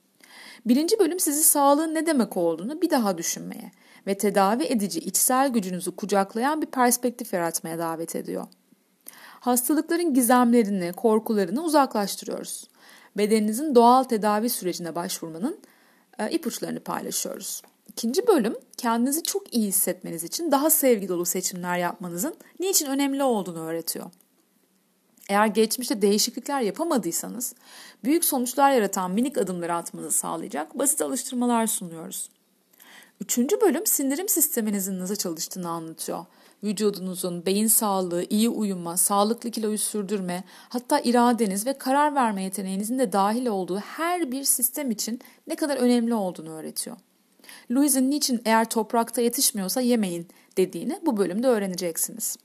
Birinci 0.66 1.00
bölüm 1.00 1.20
sizi 1.20 1.44
sağlığın 1.44 1.96
ne 1.96 2.06
demek 2.06 2.38
olduğunu 2.38 2.82
bir 2.82 2.90
daha 2.90 3.18
düşünmeye 3.18 3.72
ve 4.08 4.18
tedavi 4.18 4.64
edici 4.64 5.00
içsel 5.00 5.50
gücünüzü 5.50 5.96
kucaklayan 5.96 6.62
bir 6.62 6.68
perspektif 6.68 7.34
yaratmaya 7.34 7.80
davet 7.80 8.16
ediyor 8.16 8.48
hastalıkların 9.48 10.14
gizemlerini, 10.14 10.94
korkularını 10.94 11.64
uzaklaştırıyoruz. 11.64 12.68
Bedeninizin 13.18 13.76
doğal 13.76 14.04
tedavi 14.04 14.50
sürecine 14.50 14.96
başvurmanın 14.96 15.60
e, 16.20 16.32
ipuçlarını 16.32 16.80
paylaşıyoruz. 16.80 17.62
İkinci 17.88 18.28
bölüm 18.28 18.56
kendinizi 18.78 19.24
çok 19.24 19.54
iyi 19.54 19.68
hissetmeniz 19.68 20.24
için 20.24 20.52
daha 20.52 20.70
sevgi 20.70 21.08
dolu 21.08 21.26
seçimler 21.26 21.78
yapmanızın 21.78 22.36
niçin 22.60 22.86
önemli 22.86 23.24
olduğunu 23.24 23.60
öğretiyor. 23.60 24.06
Eğer 25.30 25.48
geçmişte 25.48 26.02
değişiklikler 26.02 26.62
yapamadıysanız 26.62 27.56
büyük 28.04 28.26
sonuçlar 28.26 28.72
yaratan 28.72 29.12
minik 29.12 29.38
adımları 29.38 29.76
atmanızı 29.76 30.18
sağlayacak 30.18 30.80
basit 30.80 31.02
alıştırmalar 31.02 31.68
sunuyoruz. 31.68 32.30
Üçüncü 33.22 33.62
bölüm 33.62 33.86
sindirim 33.86 34.30
sisteminizin 34.30 35.00
nasıl 35.00 35.16
çalıştığını 35.16 35.70
anlatıyor. 35.70 36.26
Vücudunuzun, 36.63 37.46
beyin 37.46 37.67
sağlığı, 37.67 38.26
iyi 38.30 38.50
uyuma, 38.50 38.98
sağlıklı 38.98 39.52
kiloyu 39.52 39.78
sürdürme, 39.78 40.43
hatta 40.70 41.00
iradeniz 41.00 41.67
ve 41.67 41.74
karar 41.74 42.15
verme 42.15 42.43
yeteneğinizin 42.43 43.00
de 43.00 43.13
dahil 43.13 43.46
olduğu 43.46 43.78
her 43.78 44.32
bir 44.32 44.43
sistem 44.43 44.91
için 44.91 45.20
ne 45.48 45.56
kadar 45.56 45.78
önemli 45.78 46.13
olduğunu 46.13 46.50
öğretiyor. 46.50 46.98
Louise'in 47.72 48.12
niçin 48.12 48.41
eğer 48.46 48.70
toprakta 48.70 49.22
yetişmiyorsa 49.22 49.82
yemeyin 49.82 50.28
dediğini 50.58 51.00
bu 51.06 51.17
bölümde 51.17 51.48
öğreneceksiniz. 51.48 52.38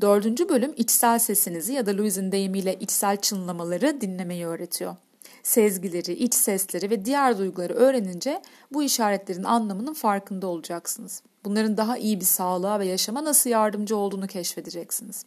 Dördüncü 0.00 0.48
bölüm 0.48 0.74
içsel 0.76 1.18
sesinizi 1.18 1.72
ya 1.72 1.86
da 1.86 1.96
Louise'in 1.96 2.32
deyimiyle 2.32 2.76
içsel 2.80 3.16
çınlamaları 3.16 4.00
dinlemeyi 4.00 4.46
öğretiyor. 4.46 4.96
Sezgileri, 5.42 6.12
iç 6.12 6.34
sesleri 6.34 6.90
ve 6.90 7.04
diğer 7.04 7.38
duyguları 7.38 7.74
öğrenince 7.74 8.42
bu 8.72 8.82
işaretlerin 8.82 9.44
anlamının 9.44 9.94
farkında 9.94 10.46
olacaksınız. 10.46 11.22
Bunların 11.44 11.76
daha 11.76 11.98
iyi 11.98 12.20
bir 12.20 12.24
sağlığa 12.24 12.80
ve 12.80 12.86
yaşama 12.86 13.24
nasıl 13.24 13.50
yardımcı 13.50 13.96
olduğunu 13.96 14.26
keşfedeceksiniz. 14.26 15.24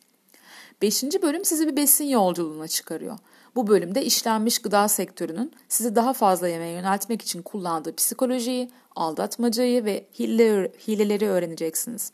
Beşinci 0.81 1.21
bölüm 1.21 1.45
sizi 1.45 1.67
bir 1.67 1.77
besin 1.77 2.05
yolculuğuna 2.05 2.67
çıkarıyor. 2.67 3.17
Bu 3.55 3.67
bölümde 3.67 4.05
işlenmiş 4.05 4.59
gıda 4.59 4.87
sektörünün 4.87 5.51
sizi 5.69 5.95
daha 5.95 6.13
fazla 6.13 6.47
yemeğe 6.47 6.73
yöneltmek 6.73 7.21
için 7.21 7.41
kullandığı 7.41 7.95
psikolojiyi, 7.95 8.71
aldatmacayı 8.95 9.85
ve 9.85 10.05
hileleri 10.87 11.29
öğreneceksiniz. 11.29 12.11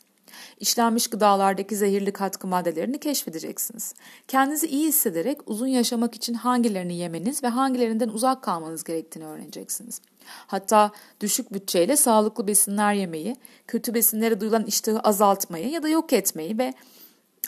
İşlenmiş 0.60 1.06
gıdalardaki 1.08 1.76
zehirli 1.76 2.12
katkı 2.12 2.46
maddelerini 2.46 2.98
keşfedeceksiniz. 2.98 3.94
Kendinizi 4.28 4.66
iyi 4.66 4.88
hissederek 4.88 5.38
uzun 5.46 5.66
yaşamak 5.66 6.14
için 6.14 6.34
hangilerini 6.34 6.96
yemeniz 6.96 7.42
ve 7.42 7.48
hangilerinden 7.48 8.08
uzak 8.08 8.42
kalmanız 8.42 8.84
gerektiğini 8.84 9.26
öğreneceksiniz. 9.26 10.00
Hatta 10.46 10.90
düşük 11.20 11.52
bütçeyle 11.52 11.96
sağlıklı 11.96 12.46
besinler 12.46 12.94
yemeyi, 12.94 13.36
kötü 13.66 13.94
besinlere 13.94 14.40
duyulan 14.40 14.64
iştahı 14.64 15.00
azaltmayı 15.00 15.70
ya 15.70 15.82
da 15.82 15.88
yok 15.88 16.12
etmeyi 16.12 16.58
ve 16.58 16.74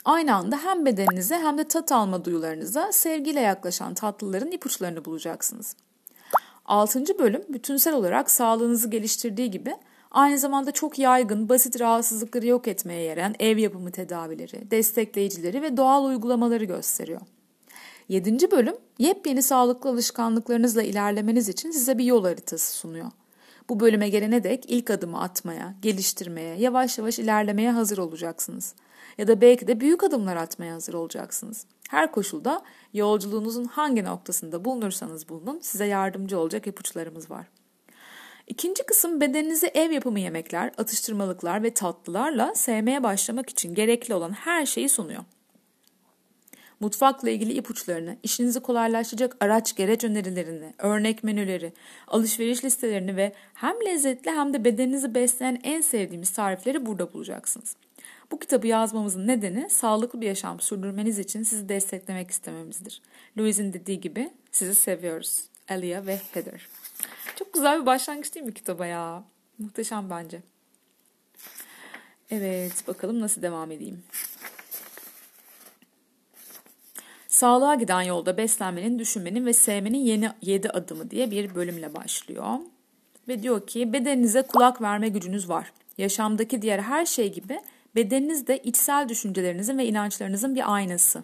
aynı 0.05 0.35
anda 0.35 0.57
hem 0.57 0.85
bedeninize 0.85 1.35
hem 1.35 1.57
de 1.57 1.63
tat 1.63 1.91
alma 1.91 2.25
duyularınıza 2.25 2.91
sevgiyle 2.91 3.39
yaklaşan 3.39 3.93
tatlıların 3.93 4.51
ipuçlarını 4.51 5.05
bulacaksınız. 5.05 5.75
Altıncı 6.65 7.19
bölüm 7.19 7.43
bütünsel 7.49 7.93
olarak 7.93 8.31
sağlığınızı 8.31 8.89
geliştirdiği 8.89 9.51
gibi 9.51 9.75
Aynı 10.13 10.39
zamanda 10.39 10.71
çok 10.71 10.99
yaygın, 10.99 11.49
basit 11.49 11.81
rahatsızlıkları 11.81 12.47
yok 12.47 12.67
etmeye 12.67 13.03
yarayan 13.03 13.35
ev 13.39 13.57
yapımı 13.57 13.91
tedavileri, 13.91 14.71
destekleyicileri 14.71 15.61
ve 15.61 15.77
doğal 15.77 16.05
uygulamaları 16.05 16.63
gösteriyor. 16.63 17.21
7. 18.09 18.51
bölüm 18.51 18.75
yepyeni 18.99 19.43
sağlıklı 19.43 19.89
alışkanlıklarınızla 19.89 20.83
ilerlemeniz 20.83 21.49
için 21.49 21.71
size 21.71 21.97
bir 21.97 22.03
yol 22.03 22.23
haritası 22.23 22.77
sunuyor. 22.77 23.11
Bu 23.69 23.79
bölüme 23.79 24.09
gelene 24.09 24.43
dek 24.43 24.65
ilk 24.67 24.89
adımı 24.89 25.21
atmaya, 25.21 25.75
geliştirmeye, 25.81 26.55
yavaş 26.55 26.97
yavaş 26.97 27.19
ilerlemeye 27.19 27.71
hazır 27.71 27.97
olacaksınız. 27.97 28.75
Ya 29.17 29.27
da 29.27 29.41
belki 29.41 29.67
de 29.67 29.79
büyük 29.79 30.03
adımlar 30.03 30.35
atmaya 30.35 30.75
hazır 30.75 30.93
olacaksınız. 30.93 31.65
Her 31.89 32.11
koşulda 32.11 32.61
yolculuğunuzun 32.93 33.65
hangi 33.65 34.03
noktasında 34.03 34.65
bulunursanız 34.65 35.29
bulunun 35.29 35.59
size 35.59 35.85
yardımcı 35.85 36.39
olacak 36.39 36.67
ipuçlarımız 36.67 37.31
var. 37.31 37.47
İkinci 38.47 38.83
kısım 38.83 39.21
bedeninizi 39.21 39.67
ev 39.67 39.91
yapımı 39.91 40.19
yemekler, 40.19 40.71
atıştırmalıklar 40.77 41.63
ve 41.63 41.73
tatlılarla 41.73 42.55
sevmeye 42.55 43.03
başlamak 43.03 43.49
için 43.49 43.75
gerekli 43.75 44.13
olan 44.13 44.31
her 44.31 44.65
şeyi 44.65 44.89
sunuyor. 44.89 45.23
Mutfakla 46.83 47.29
ilgili 47.29 47.53
ipuçlarını, 47.53 48.17
işinizi 48.23 48.59
kolaylaştıracak 48.59 49.37
araç 49.39 49.75
gereç 49.75 50.03
önerilerini, 50.03 50.73
örnek 50.77 51.23
menüleri, 51.23 51.73
alışveriş 52.07 52.63
listelerini 52.63 53.15
ve 53.15 53.33
hem 53.53 53.75
lezzetli 53.85 54.31
hem 54.31 54.53
de 54.53 54.65
bedeninizi 54.65 55.15
besleyen 55.15 55.59
en 55.63 55.81
sevdiğimiz 55.81 56.29
tarifleri 56.29 56.85
burada 56.85 57.13
bulacaksınız. 57.13 57.75
Bu 58.31 58.39
kitabı 58.39 58.67
yazmamızın 58.67 59.27
nedeni 59.27 59.69
sağlıklı 59.69 60.21
bir 60.21 60.27
yaşam 60.27 60.59
sürdürmeniz 60.59 61.19
için 61.19 61.43
sizi 61.43 61.69
desteklemek 61.69 62.31
istememizdir. 62.31 63.01
Louise'in 63.37 63.73
dediği 63.73 64.01
gibi 64.01 64.31
sizi 64.51 64.75
seviyoruz. 64.75 65.43
Alia 65.69 66.05
ve 66.05 66.19
Heather. 66.33 66.67
Çok 67.35 67.53
güzel 67.53 67.81
bir 67.81 67.85
başlangıç 67.85 68.35
değil 68.35 68.45
mi 68.45 68.53
kitaba 68.53 68.85
ya? 68.85 69.23
Muhteşem 69.59 70.09
bence. 70.09 70.41
Evet 72.31 72.87
bakalım 72.87 73.19
nasıl 73.19 73.41
devam 73.41 73.71
edeyim. 73.71 74.03
Sağlığa 77.33 77.75
giden 77.75 78.01
yolda 78.01 78.37
beslenmenin, 78.37 78.99
düşünmenin 78.99 79.45
ve 79.45 79.53
sevmenin 79.53 79.97
yeni 79.97 80.29
yedi 80.41 80.69
adımı 80.69 81.11
diye 81.11 81.31
bir 81.31 81.55
bölümle 81.55 81.95
başlıyor. 81.95 82.59
Ve 83.27 83.43
diyor 83.43 83.67
ki 83.67 83.93
bedeninize 83.93 84.41
kulak 84.41 84.81
verme 84.81 85.09
gücünüz 85.09 85.49
var. 85.49 85.73
Yaşamdaki 85.97 86.61
diğer 86.61 86.79
her 86.79 87.05
şey 87.05 87.33
gibi 87.33 87.61
bedeniniz 87.95 88.47
de 88.47 88.57
içsel 88.57 89.09
düşüncelerinizin 89.09 89.77
ve 89.77 89.85
inançlarınızın 89.85 90.55
bir 90.55 90.73
aynası. 90.73 91.23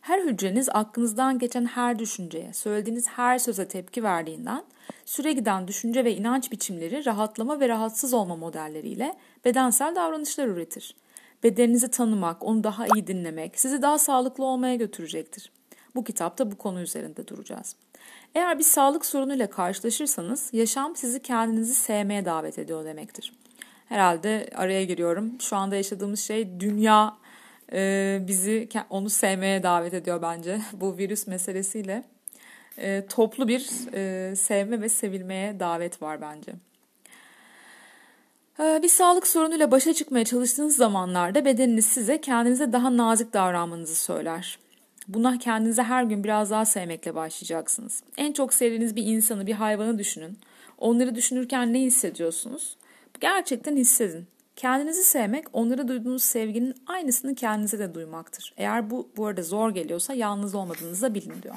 Her 0.00 0.22
hücreniz 0.22 0.68
aklınızdan 0.68 1.38
geçen 1.38 1.64
her 1.64 1.98
düşünceye, 1.98 2.52
söylediğiniz 2.52 3.08
her 3.08 3.38
söze 3.38 3.68
tepki 3.68 4.02
verdiğinden 4.02 4.64
süre 5.06 5.32
giden 5.32 5.68
düşünce 5.68 6.04
ve 6.04 6.16
inanç 6.16 6.52
biçimleri 6.52 7.06
rahatlama 7.06 7.60
ve 7.60 7.68
rahatsız 7.68 8.14
olma 8.14 8.36
modelleriyle 8.36 9.16
bedensel 9.44 9.94
davranışlar 9.94 10.46
üretir. 10.46 10.94
Bedeninizi 11.44 11.90
tanımak, 11.90 12.44
onu 12.44 12.64
daha 12.64 12.86
iyi 12.86 13.06
dinlemek 13.06 13.60
sizi 13.60 13.82
daha 13.82 13.98
sağlıklı 13.98 14.44
olmaya 14.44 14.74
götürecektir. 14.74 15.52
Bu 15.94 16.04
kitapta 16.04 16.52
bu 16.52 16.58
konu 16.58 16.80
üzerinde 16.80 17.28
duracağız. 17.28 17.76
Eğer 18.34 18.58
bir 18.58 18.64
sağlık 18.64 19.06
sorunuyla 19.06 19.50
karşılaşırsanız 19.50 20.50
yaşam 20.52 20.96
sizi 20.96 21.22
kendinizi 21.22 21.74
sevmeye 21.74 22.24
davet 22.24 22.58
ediyor 22.58 22.84
demektir. 22.84 23.32
Herhalde 23.88 24.50
araya 24.54 24.84
giriyorum. 24.84 25.40
Şu 25.40 25.56
anda 25.56 25.76
yaşadığımız 25.76 26.20
şey 26.20 26.60
dünya 26.60 27.16
e, 27.72 28.18
bizi 28.26 28.68
onu 28.90 29.10
sevmeye 29.10 29.62
davet 29.62 29.94
ediyor 29.94 30.22
bence 30.22 30.60
bu 30.72 30.98
virüs 30.98 31.26
meselesiyle. 31.26 32.04
E, 32.78 33.06
toplu 33.06 33.48
bir 33.48 33.70
e, 33.94 34.36
sevme 34.36 34.80
ve 34.80 34.88
sevilmeye 34.88 35.60
davet 35.60 36.02
var 36.02 36.20
bence. 36.20 36.52
E, 38.60 38.82
bir 38.82 38.88
sağlık 38.88 39.26
sorunuyla 39.26 39.70
başa 39.70 39.94
çıkmaya 39.94 40.24
çalıştığınız 40.24 40.76
zamanlarda 40.76 41.44
bedeniniz 41.44 41.86
size 41.86 42.20
kendinize 42.20 42.72
daha 42.72 42.96
nazik 42.96 43.32
davranmanızı 43.32 43.96
söyler. 43.96 44.58
Buna 45.08 45.38
kendinize 45.38 45.82
her 45.82 46.04
gün 46.04 46.24
biraz 46.24 46.50
daha 46.50 46.64
sevmekle 46.64 47.14
başlayacaksınız. 47.14 48.02
En 48.16 48.32
çok 48.32 48.54
sevdiğiniz 48.54 48.96
bir 48.96 49.06
insanı, 49.06 49.46
bir 49.46 49.52
hayvanı 49.52 49.98
düşünün. 49.98 50.38
Onları 50.78 51.14
düşünürken 51.14 51.72
ne 51.72 51.80
hissediyorsunuz? 51.80 52.76
Gerçekten 53.20 53.76
hissedin. 53.76 54.26
Kendinizi 54.56 55.02
sevmek, 55.02 55.44
onlara 55.52 55.88
duyduğunuz 55.88 56.24
sevginin 56.24 56.74
aynısını 56.86 57.34
kendinize 57.34 57.78
de 57.78 57.94
duymaktır. 57.94 58.54
Eğer 58.56 58.90
bu 58.90 59.08
bu 59.16 59.26
arada 59.26 59.42
zor 59.42 59.70
geliyorsa 59.70 60.14
yalnız 60.14 60.54
olmadığınızı 60.54 61.02
da 61.02 61.14
bilin 61.14 61.42
diyor. 61.42 61.54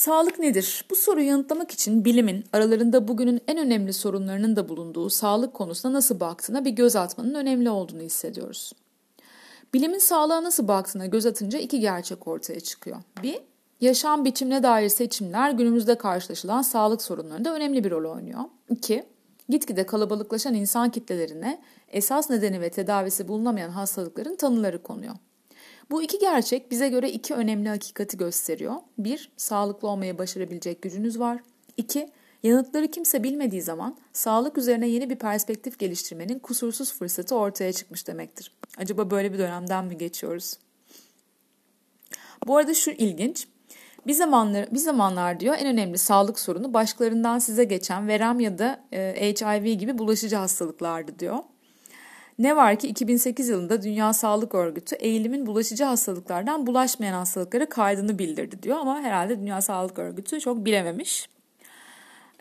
Sağlık 0.00 0.38
nedir? 0.38 0.84
Bu 0.90 0.96
soruyu 0.96 1.26
yanıtlamak 1.26 1.70
için 1.70 2.04
bilimin 2.04 2.44
aralarında 2.52 3.08
bugünün 3.08 3.40
en 3.48 3.58
önemli 3.58 3.92
sorunlarının 3.92 4.56
da 4.56 4.68
bulunduğu 4.68 5.10
sağlık 5.10 5.54
konusuna 5.54 5.92
nasıl 5.92 6.20
baktığına 6.20 6.64
bir 6.64 6.70
göz 6.70 6.96
atmanın 6.96 7.34
önemli 7.34 7.70
olduğunu 7.70 8.02
hissediyoruz. 8.02 8.72
Bilimin 9.74 9.98
sağlığa 9.98 10.42
nasıl 10.42 10.68
baktığına 10.68 11.06
göz 11.06 11.26
atınca 11.26 11.58
iki 11.58 11.80
gerçek 11.80 12.26
ortaya 12.26 12.60
çıkıyor. 12.60 12.96
Bir, 13.22 13.38
yaşam 13.80 14.24
biçimine 14.24 14.62
dair 14.62 14.88
seçimler 14.88 15.50
günümüzde 15.50 15.94
karşılaşılan 15.94 16.62
sağlık 16.62 17.02
sorunlarında 17.02 17.54
önemli 17.54 17.84
bir 17.84 17.90
rol 17.90 18.14
oynuyor. 18.14 18.40
İki, 18.70 19.04
gitgide 19.48 19.86
kalabalıklaşan 19.86 20.54
insan 20.54 20.90
kitlelerine 20.90 21.62
esas 21.88 22.30
nedeni 22.30 22.60
ve 22.60 22.70
tedavisi 22.70 23.28
bulunamayan 23.28 23.70
hastalıkların 23.70 24.36
tanıları 24.36 24.82
konuyor. 24.82 25.14
Bu 25.90 26.02
iki 26.02 26.18
gerçek 26.18 26.70
bize 26.70 26.88
göre 26.88 27.10
iki 27.10 27.34
önemli 27.34 27.68
hakikati 27.68 28.16
gösteriyor. 28.16 28.74
Bir, 28.98 29.32
sağlıklı 29.36 29.88
olmayı 29.88 30.18
başarabilecek 30.18 30.82
gücünüz 30.82 31.18
var. 31.18 31.40
İki, 31.76 32.10
yanıtları 32.42 32.90
kimse 32.90 33.22
bilmediği 33.22 33.62
zaman 33.62 33.96
sağlık 34.12 34.58
üzerine 34.58 34.88
yeni 34.88 35.10
bir 35.10 35.16
perspektif 35.16 35.78
geliştirmenin 35.78 36.38
kusursuz 36.38 36.92
fırsatı 36.92 37.34
ortaya 37.34 37.72
çıkmış 37.72 38.06
demektir. 38.06 38.52
Acaba 38.78 39.10
böyle 39.10 39.32
bir 39.32 39.38
dönemden 39.38 39.84
mi 39.84 39.98
geçiyoruz? 39.98 40.58
Bu 42.46 42.56
arada 42.56 42.74
şu 42.74 42.90
ilginç. 42.90 43.48
Bir 44.06 44.12
zamanlar, 44.12 44.70
bir 44.72 44.78
zamanlar 44.78 45.40
diyor 45.40 45.54
en 45.58 45.66
önemli 45.66 45.98
sağlık 45.98 46.38
sorunu 46.38 46.74
başkalarından 46.74 47.38
size 47.38 47.64
geçen 47.64 48.08
verem 48.08 48.40
ya 48.40 48.58
da 48.58 48.84
e, 48.92 49.34
HIV 49.40 49.72
gibi 49.72 49.98
bulaşıcı 49.98 50.36
hastalıklardı 50.36 51.18
diyor. 51.18 51.38
Ne 52.40 52.56
var 52.56 52.78
ki 52.78 52.88
2008 52.88 53.48
yılında 53.48 53.82
Dünya 53.82 54.12
Sağlık 54.12 54.54
Örgütü 54.54 54.96
eğilimin 54.96 55.46
bulaşıcı 55.46 55.84
hastalıklardan 55.84 56.66
bulaşmayan 56.66 57.12
hastalıklara 57.12 57.68
kaydını 57.68 58.18
bildirdi 58.18 58.62
diyor 58.62 58.78
ama 58.78 59.00
herhalde 59.00 59.40
Dünya 59.40 59.60
Sağlık 59.60 59.98
Örgütü 59.98 60.40
çok 60.40 60.64
bilememiş. 60.64 61.28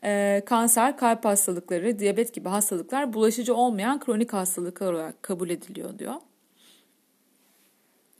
e, 0.03 0.41
kanser, 0.45 0.97
kalp 0.97 1.25
hastalıkları, 1.25 1.99
diyabet 1.99 2.33
gibi 2.33 2.49
hastalıklar 2.49 3.13
bulaşıcı 3.13 3.55
olmayan 3.55 3.99
kronik 3.99 4.33
hastalıklar 4.33 4.93
olarak 4.93 5.23
kabul 5.23 5.49
ediliyor 5.49 5.99
diyor. 5.99 6.15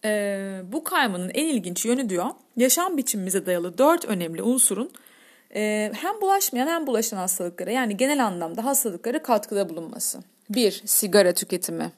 E, 0.06 0.62
bu 0.72 0.84
kaymanın 0.84 1.32
en 1.34 1.46
ilginç 1.46 1.86
yönü 1.86 2.10
diyor, 2.10 2.26
yaşam 2.58 2.98
biçimimize 2.98 3.46
dayalı 3.46 3.78
dört 3.78 4.06
önemli 4.06 4.44
unsurun 4.44 4.92
e, 5.56 5.92
hem 5.96 6.22
bulaşmayan 6.22 6.68
hem 6.68 6.88
bulaşan 6.88 7.18
hastalıklara 7.18 7.72
yani 7.72 7.98
genel 7.98 8.26
anlamda 8.26 8.66
hastalıklara 8.66 9.24
katkıda 9.24 9.70
bulunması. 9.70 10.20
1. 10.50 10.82
Sigara 10.86 11.34
tüketimi 11.34 11.92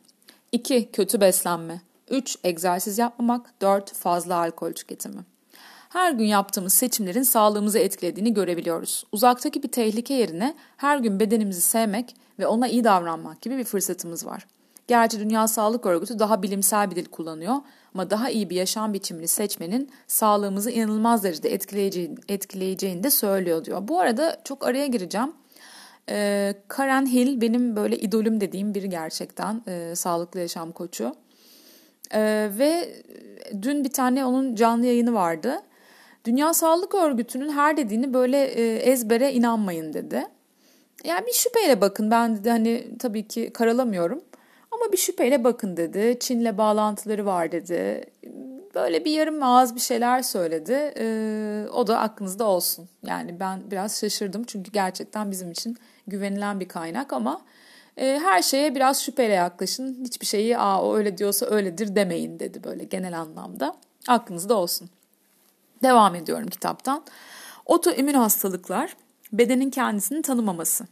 2. 0.51 0.91
Kötü 0.91 1.21
beslenme 1.21 1.81
3. 2.09 2.37
Egzersiz 2.43 2.97
yapmamak 2.97 3.53
4. 3.61 3.93
Fazla 3.93 4.35
alkol 4.35 4.73
tüketimi 4.73 5.21
her 5.89 6.11
gün 6.11 6.25
yaptığımız 6.25 6.73
seçimlerin 6.73 7.23
sağlığımızı 7.23 7.79
etkilediğini 7.79 8.33
görebiliyoruz. 8.33 9.03
Uzaktaki 9.11 9.63
bir 9.63 9.67
tehlike 9.67 10.13
yerine 10.13 10.55
her 10.77 10.97
gün 10.97 11.19
bedenimizi 11.19 11.61
sevmek 11.61 12.15
ve 12.39 12.47
ona 12.47 12.67
iyi 12.67 12.83
davranmak 12.83 13.41
gibi 13.41 13.57
bir 13.57 13.63
fırsatımız 13.63 14.25
var. 14.25 14.47
Gerçi 14.87 15.19
Dünya 15.19 15.47
Sağlık 15.47 15.85
Örgütü 15.85 16.19
daha 16.19 16.43
bilimsel 16.43 16.91
bir 16.91 16.95
dil 16.95 17.05
kullanıyor 17.05 17.55
ama 17.93 18.09
daha 18.09 18.29
iyi 18.29 18.49
bir 18.49 18.55
yaşam 18.55 18.93
biçimini 18.93 19.27
seçmenin 19.27 19.91
sağlığımızı 20.07 20.71
inanılmaz 20.71 21.23
derecede 21.23 21.53
etkileyeceğini, 21.53 22.15
etkileyeceğini 22.29 23.03
de 23.03 23.09
söylüyor 23.09 23.65
diyor. 23.65 23.87
Bu 23.87 23.99
arada 23.99 24.41
çok 24.43 24.65
araya 24.67 24.87
gireceğim. 24.87 25.33
Ee, 26.11 26.53
Karen 26.67 27.05
Hill 27.05 27.41
benim 27.41 27.75
böyle 27.75 27.97
idolüm 27.97 28.41
dediğim 28.41 28.73
biri 28.75 28.89
gerçekten 28.89 29.61
e, 29.67 29.95
sağlıklı 29.95 30.39
yaşam 30.39 30.71
koçu. 30.71 31.15
Ee, 32.13 32.49
ve 32.57 32.95
dün 33.61 33.83
bir 33.83 33.89
tane 33.89 34.25
onun 34.25 34.55
canlı 34.55 34.85
yayını 34.85 35.13
vardı. 35.13 35.61
Dünya 36.25 36.53
Sağlık 36.53 36.95
Örgütü'nün 36.95 37.49
her 37.49 37.77
dediğini 37.77 38.13
böyle 38.13 38.43
e, 38.43 38.75
ezbere 38.75 39.33
inanmayın 39.33 39.93
dedi. 39.93 40.25
Yani 41.03 41.27
bir 41.27 41.33
şüpheyle 41.33 41.81
bakın 41.81 42.11
ben 42.11 42.37
dedi 42.37 42.49
hani 42.49 42.87
tabii 42.99 43.27
ki 43.27 43.53
karalamıyorum 43.53 44.21
ama 44.71 44.91
bir 44.91 44.97
şüpheyle 44.97 45.43
bakın 45.43 45.77
dedi. 45.77 46.17
Çin'le 46.19 46.57
bağlantıları 46.57 47.25
var 47.25 47.51
dedi. 47.51 48.05
Böyle 48.75 49.05
bir 49.05 49.11
yarım 49.11 49.43
ağız 49.43 49.75
bir 49.75 49.79
şeyler 49.79 50.21
söyledi. 50.21 50.93
Ee, 50.97 51.65
o 51.73 51.87
da 51.87 51.99
aklınızda 51.99 52.45
olsun. 52.45 52.89
Yani 53.05 53.39
ben 53.39 53.71
biraz 53.71 53.99
şaşırdım 53.99 54.43
çünkü 54.43 54.71
gerçekten 54.71 55.31
bizim 55.31 55.51
için 55.51 55.77
güvenilen 56.07 56.59
bir 56.59 56.67
kaynak 56.67 57.13
ama 57.13 57.41
e, 57.97 58.19
her 58.23 58.41
şeye 58.41 58.75
biraz 58.75 59.03
şüpheyle 59.03 59.33
yaklaşın. 59.33 60.03
Hiçbir 60.03 60.25
şeyi 60.25 60.57
aa 60.57 60.83
o 60.83 60.95
öyle 60.95 61.17
diyorsa 61.17 61.45
öyledir 61.45 61.95
demeyin 61.95 62.39
dedi 62.39 62.63
böyle 62.63 62.83
genel 62.83 63.19
anlamda. 63.19 63.75
Aklınızda 64.07 64.55
olsun. 64.55 64.89
Devam 65.83 66.15
ediyorum 66.15 66.47
kitaptan. 66.47 67.03
Otoimmün 67.65 68.13
hastalıklar, 68.13 68.95
bedenin 69.33 69.69
kendisini 69.69 70.21
tanımaması. 70.21 70.87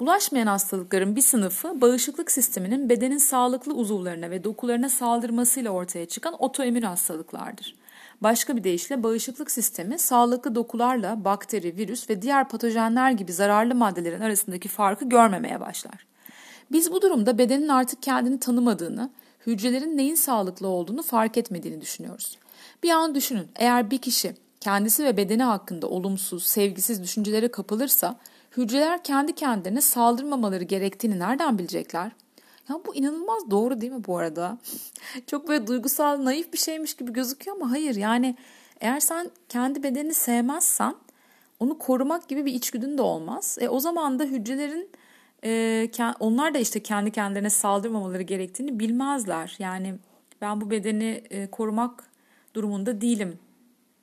Bulaşmayan 0.00 0.46
hastalıkların 0.46 1.16
bir 1.16 1.20
sınıfı 1.20 1.80
bağışıklık 1.80 2.30
sisteminin 2.30 2.88
bedenin 2.88 3.18
sağlıklı 3.18 3.74
uzuvlarına 3.74 4.30
ve 4.30 4.44
dokularına 4.44 4.88
saldırmasıyla 4.88 5.70
ortaya 5.70 6.06
çıkan 6.06 6.42
otoimmün 6.42 6.82
hastalıklardır. 6.82 7.79
Başka 8.22 8.56
bir 8.56 8.64
deyişle 8.64 9.02
bağışıklık 9.02 9.50
sistemi 9.50 9.98
sağlıklı 9.98 10.54
dokularla 10.54 11.24
bakteri, 11.24 11.76
virüs 11.76 12.10
ve 12.10 12.22
diğer 12.22 12.48
patojenler 12.48 13.10
gibi 13.10 13.32
zararlı 13.32 13.74
maddelerin 13.74 14.20
arasındaki 14.20 14.68
farkı 14.68 15.08
görmemeye 15.08 15.60
başlar. 15.60 16.06
Biz 16.72 16.92
bu 16.92 17.02
durumda 17.02 17.38
bedenin 17.38 17.68
artık 17.68 18.02
kendini 18.02 18.40
tanımadığını, 18.40 19.10
hücrelerin 19.46 19.96
neyin 19.96 20.14
sağlıklı 20.14 20.68
olduğunu 20.68 21.02
fark 21.02 21.36
etmediğini 21.36 21.80
düşünüyoruz. 21.80 22.38
Bir 22.82 22.90
an 22.90 23.14
düşünün 23.14 23.48
eğer 23.56 23.90
bir 23.90 23.98
kişi 23.98 24.34
kendisi 24.60 25.04
ve 25.04 25.16
bedeni 25.16 25.42
hakkında 25.42 25.86
olumsuz, 25.86 26.46
sevgisiz 26.46 27.02
düşüncelere 27.02 27.50
kapılırsa 27.50 28.16
hücreler 28.56 29.04
kendi 29.04 29.34
kendilerine 29.34 29.80
saldırmamaları 29.80 30.64
gerektiğini 30.64 31.18
nereden 31.18 31.58
bilecekler? 31.58 32.12
Ya 32.70 32.76
bu 32.86 32.94
inanılmaz 32.94 33.50
doğru 33.50 33.80
değil 33.80 33.92
mi 33.92 34.04
bu 34.06 34.18
arada? 34.18 34.58
Çok 35.26 35.48
böyle 35.48 35.66
duygusal, 35.66 36.24
naif 36.24 36.52
bir 36.52 36.58
şeymiş 36.58 36.94
gibi 36.94 37.12
gözüküyor 37.12 37.56
ama 37.56 37.70
hayır 37.70 37.94
yani 37.94 38.36
eğer 38.80 39.00
sen 39.00 39.30
kendi 39.48 39.82
bedenini 39.82 40.14
sevmezsen 40.14 40.94
onu 41.60 41.78
korumak 41.78 42.28
gibi 42.28 42.46
bir 42.46 42.54
içgüdün 42.54 42.98
de 42.98 43.02
olmaz. 43.02 43.58
E, 43.60 43.68
o 43.68 43.80
zaman 43.80 44.18
da 44.18 44.24
hücrelerin 44.24 44.90
e, 45.44 45.90
onlar 46.20 46.54
da 46.54 46.58
işte 46.58 46.80
kendi 46.80 47.10
kendilerine 47.10 47.50
saldırmamaları 47.50 48.22
gerektiğini 48.22 48.78
bilmezler. 48.78 49.56
Yani 49.58 49.94
ben 50.40 50.60
bu 50.60 50.70
bedeni 50.70 51.22
e, 51.30 51.46
korumak 51.50 52.04
durumunda 52.54 53.00
değilim, 53.00 53.38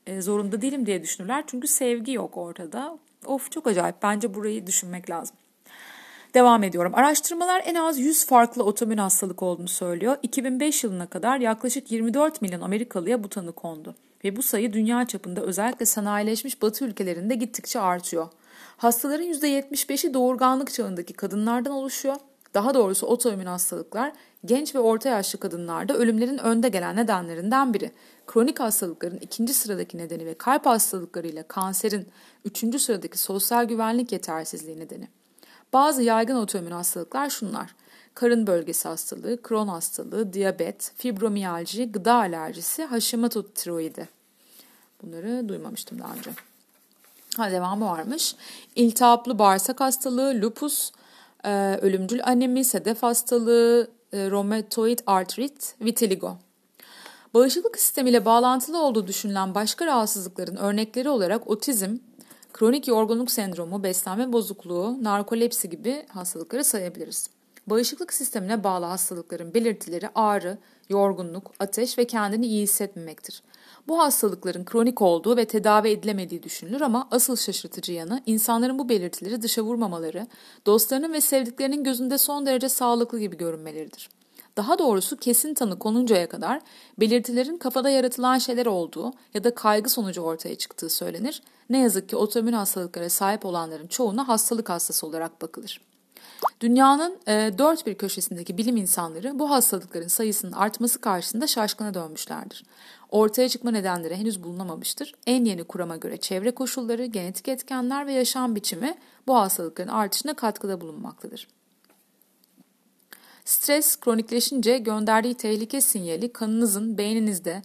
e, 0.08 0.22
zorunda 0.22 0.62
değilim 0.62 0.86
diye 0.86 1.04
düşünürler. 1.04 1.44
Çünkü 1.48 1.68
sevgi 1.68 2.12
yok 2.12 2.38
ortada. 2.38 2.98
Of 3.26 3.52
çok 3.52 3.68
acayip. 3.68 3.96
Bence 4.04 4.34
burayı 4.34 4.68
düşünmek 4.68 5.10
lazım. 5.10 5.38
Devam 6.34 6.64
ediyorum. 6.64 6.92
Araştırmalar 6.96 7.64
en 7.66 7.76
az 7.76 8.00
100 8.00 8.26
farklı 8.26 8.64
otoimmün 8.64 8.98
hastalık 8.98 9.44
olduğunu 9.44 9.68
söylüyor. 9.68 10.18
2005 10.24 10.84
yılına 10.84 11.08
kadar 11.08 11.40
yaklaşık 11.40 11.92
24 11.92 12.42
milyon 12.42 12.62
Amerikalıya 12.62 13.24
bu 13.24 13.30
tanı 13.30 13.52
kondu. 13.52 13.96
Ve 14.24 14.36
bu 14.36 14.44
sayı 14.44 14.74
dünya 14.74 15.08
çapında 15.08 15.42
özellikle 15.42 15.86
sanayileşmiş 15.86 16.62
batı 16.62 16.86
ülkelerinde 16.86 17.36
gittikçe 17.36 17.80
artıyor. 17.80 18.28
Hastaların 18.78 19.26
%75'i 19.26 20.14
doğurganlık 20.14 20.74
çağındaki 20.74 21.14
kadınlardan 21.14 21.74
oluşuyor. 21.74 22.16
Daha 22.54 22.74
doğrusu 22.74 23.08
otoimmün 23.08 23.46
hastalıklar 23.46 24.14
genç 24.46 24.76
ve 24.76 24.80
orta 24.80 25.10
yaşlı 25.10 25.40
kadınlarda 25.40 25.98
ölümlerin 25.98 26.38
önde 26.38 26.70
gelen 26.70 26.96
nedenlerinden 26.96 27.74
biri. 27.74 27.92
Kronik 28.28 28.60
hastalıkların 28.60 29.18
ikinci 29.18 29.54
sıradaki 29.54 29.98
nedeni 29.98 30.26
ve 30.26 30.34
kalp 30.34 30.66
hastalıkları 30.66 31.28
ile 31.28 31.44
kanserin 31.44 32.08
üçüncü 32.46 32.80
sıradaki 32.80 33.18
sosyal 33.18 33.66
güvenlik 33.66 34.12
yetersizliği 34.12 34.80
nedeni. 34.80 35.08
Bazı 35.74 36.04
yaygın 36.04 36.36
otoimmün 36.36 36.72
hastalıklar 36.72 37.30
şunlar. 37.30 37.76
Karın 38.14 38.48
bölgesi 38.48 38.88
hastalığı, 38.88 39.42
kron 39.42 39.68
hastalığı, 39.68 40.34
diyabet, 40.34 40.92
fibromiyalji, 40.98 41.92
gıda 41.92 42.14
alerjisi, 42.14 42.84
Hashimoto 42.84 43.44
tiroidi. 43.44 44.10
Bunları 45.04 45.50
duymamıştım 45.50 46.00
daha 46.00 46.14
önce. 46.14 46.32
Ha, 47.38 47.52
devamı 47.52 47.86
varmış. 47.86 48.36
İltihaplı 48.76 49.40
bağırsak 49.40 49.80
hastalığı, 49.80 50.42
lupus, 50.42 50.92
e, 51.44 51.78
ölümcül 51.82 52.24
anemi, 52.24 52.64
sedef 52.64 53.04
hastalığı, 53.04 53.92
e, 54.14 54.30
artrit, 55.08 55.76
vitiligo. 55.82 56.38
Bağışıklık 57.34 57.80
sistemiyle 57.80 58.26
bağlantılı 58.26 58.82
olduğu 58.82 59.08
düşünülen 59.08 59.56
başka 59.56 59.86
rahatsızlıkların 59.86 60.56
örnekleri 60.56 61.10
olarak 61.10 61.50
otizm, 61.50 61.98
kronik 62.58 62.88
yorgunluk 62.88 63.32
sendromu, 63.32 63.84
beslenme 63.84 64.34
bozukluğu, 64.34 65.04
narkolepsi 65.04 65.70
gibi 65.70 66.06
hastalıkları 66.10 66.64
sayabiliriz. 66.64 67.30
Bağışıklık 67.68 68.14
sistemine 68.14 68.64
bağlı 68.64 68.86
hastalıkların 68.86 69.54
belirtileri 69.54 70.10
ağrı, 70.16 70.58
yorgunluk, 70.90 71.52
ateş 71.60 71.98
ve 71.98 72.06
kendini 72.06 72.46
iyi 72.46 72.64
hissetmemektir. 72.64 73.44
Bu 73.88 74.00
hastalıkların 74.00 74.66
kronik 74.66 75.02
olduğu 75.02 75.38
ve 75.38 75.46
tedavi 75.46 75.90
edilemediği 75.90 76.44
düşünülür 76.44 76.82
ama 76.82 77.08
asıl 77.12 77.36
şaşırtıcı 77.36 77.94
yanı 77.94 78.24
insanların 78.26 78.80
bu 78.80 78.90
belirtileri 78.90 79.42
dışa 79.42 79.62
vurmamaları, 79.62 80.28
dostlarının 80.66 81.14
ve 81.14 81.22
sevdiklerinin 81.22 81.84
gözünde 81.84 82.18
son 82.18 82.46
derece 82.46 82.70
sağlıklı 82.70 83.20
gibi 83.20 83.38
görünmeleridir. 83.38 84.10
Daha 84.58 84.80
doğrusu 84.80 85.18
kesin 85.18 85.54
tanı 85.54 85.80
konuncaya 85.80 86.30
kadar 86.30 86.62
belirtilerin 87.00 87.58
kafada 87.58 87.90
yaratılan 87.90 88.38
şeyler 88.38 88.66
olduğu 88.66 89.14
ya 89.34 89.44
da 89.44 89.56
kaygı 89.56 89.90
sonucu 89.90 90.22
ortaya 90.22 90.56
çıktığı 90.56 90.90
söylenir. 90.90 91.42
Ne 91.70 91.80
yazık 91.80 92.10
ki 92.10 92.16
otoimmün 92.16 92.54
hastalıklara 92.54 93.10
sahip 93.10 93.46
olanların 93.46 93.88
çoğuna 93.88 94.28
hastalık 94.28 94.70
hastası 94.70 95.08
olarak 95.08 95.42
bakılır. 95.42 95.82
Dünyanın 96.62 97.18
e, 97.28 97.52
dört 97.58 97.88
bir 97.88 97.96
köşesindeki 97.96 98.58
bilim 98.58 98.78
insanları 98.78 99.40
bu 99.40 99.50
hastalıkların 99.50 100.08
sayısının 100.08 100.52
artması 100.52 101.02
karşısında 101.02 101.48
şaşkına 101.48 101.94
dönmüşlerdir. 101.94 102.66
Ortaya 103.12 103.50
çıkma 103.50 103.72
nedenleri 103.72 104.16
henüz 104.16 104.44
bulunamamıştır. 104.44 105.14
En 105.28 105.46
yeni 105.46 105.64
kurama 105.64 105.98
göre 105.98 106.18
çevre 106.18 106.52
koşulları, 106.52 107.06
genetik 107.06 107.48
etkenler 107.48 108.08
ve 108.08 108.14
yaşam 108.14 108.56
biçimi 108.56 108.98
bu 109.28 109.36
hastalıkların 109.36 109.88
artışına 109.88 110.34
katkıda 110.34 110.82
bulunmaktadır. 110.82 111.48
Stres 113.48 113.96
kronikleşince 114.00 114.78
gönderdiği 114.78 115.34
tehlike 115.34 115.82
sinyali 115.82 116.34
kanınızın 116.34 116.98
beyninizde, 116.98 117.62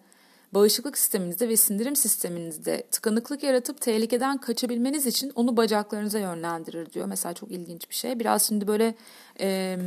bağışıklık 0.55 0.99
sisteminizde 0.99 1.49
ve 1.49 1.57
sindirim 1.57 1.97
sisteminizde 1.97 2.87
tıkanıklık 2.90 3.43
yaratıp 3.43 3.80
tehlikeden 3.80 4.39
kaçabilmeniz 4.39 5.07
için 5.07 5.33
onu 5.35 5.57
bacaklarınıza 5.57 6.18
yönlendirir 6.18 6.93
diyor. 6.93 7.07
Mesela 7.07 7.35
çok 7.35 7.51
ilginç 7.51 7.91
bir 7.91 7.95
şey. 7.95 8.20
Biraz 8.20 8.49
şimdi 8.49 8.66
böyle 8.66 8.95
e, 9.41 9.78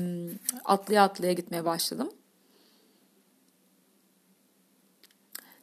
atlaya 0.66 1.04
atlaya 1.04 1.34
gitmeye 1.34 1.66
başladım. 1.66 2.10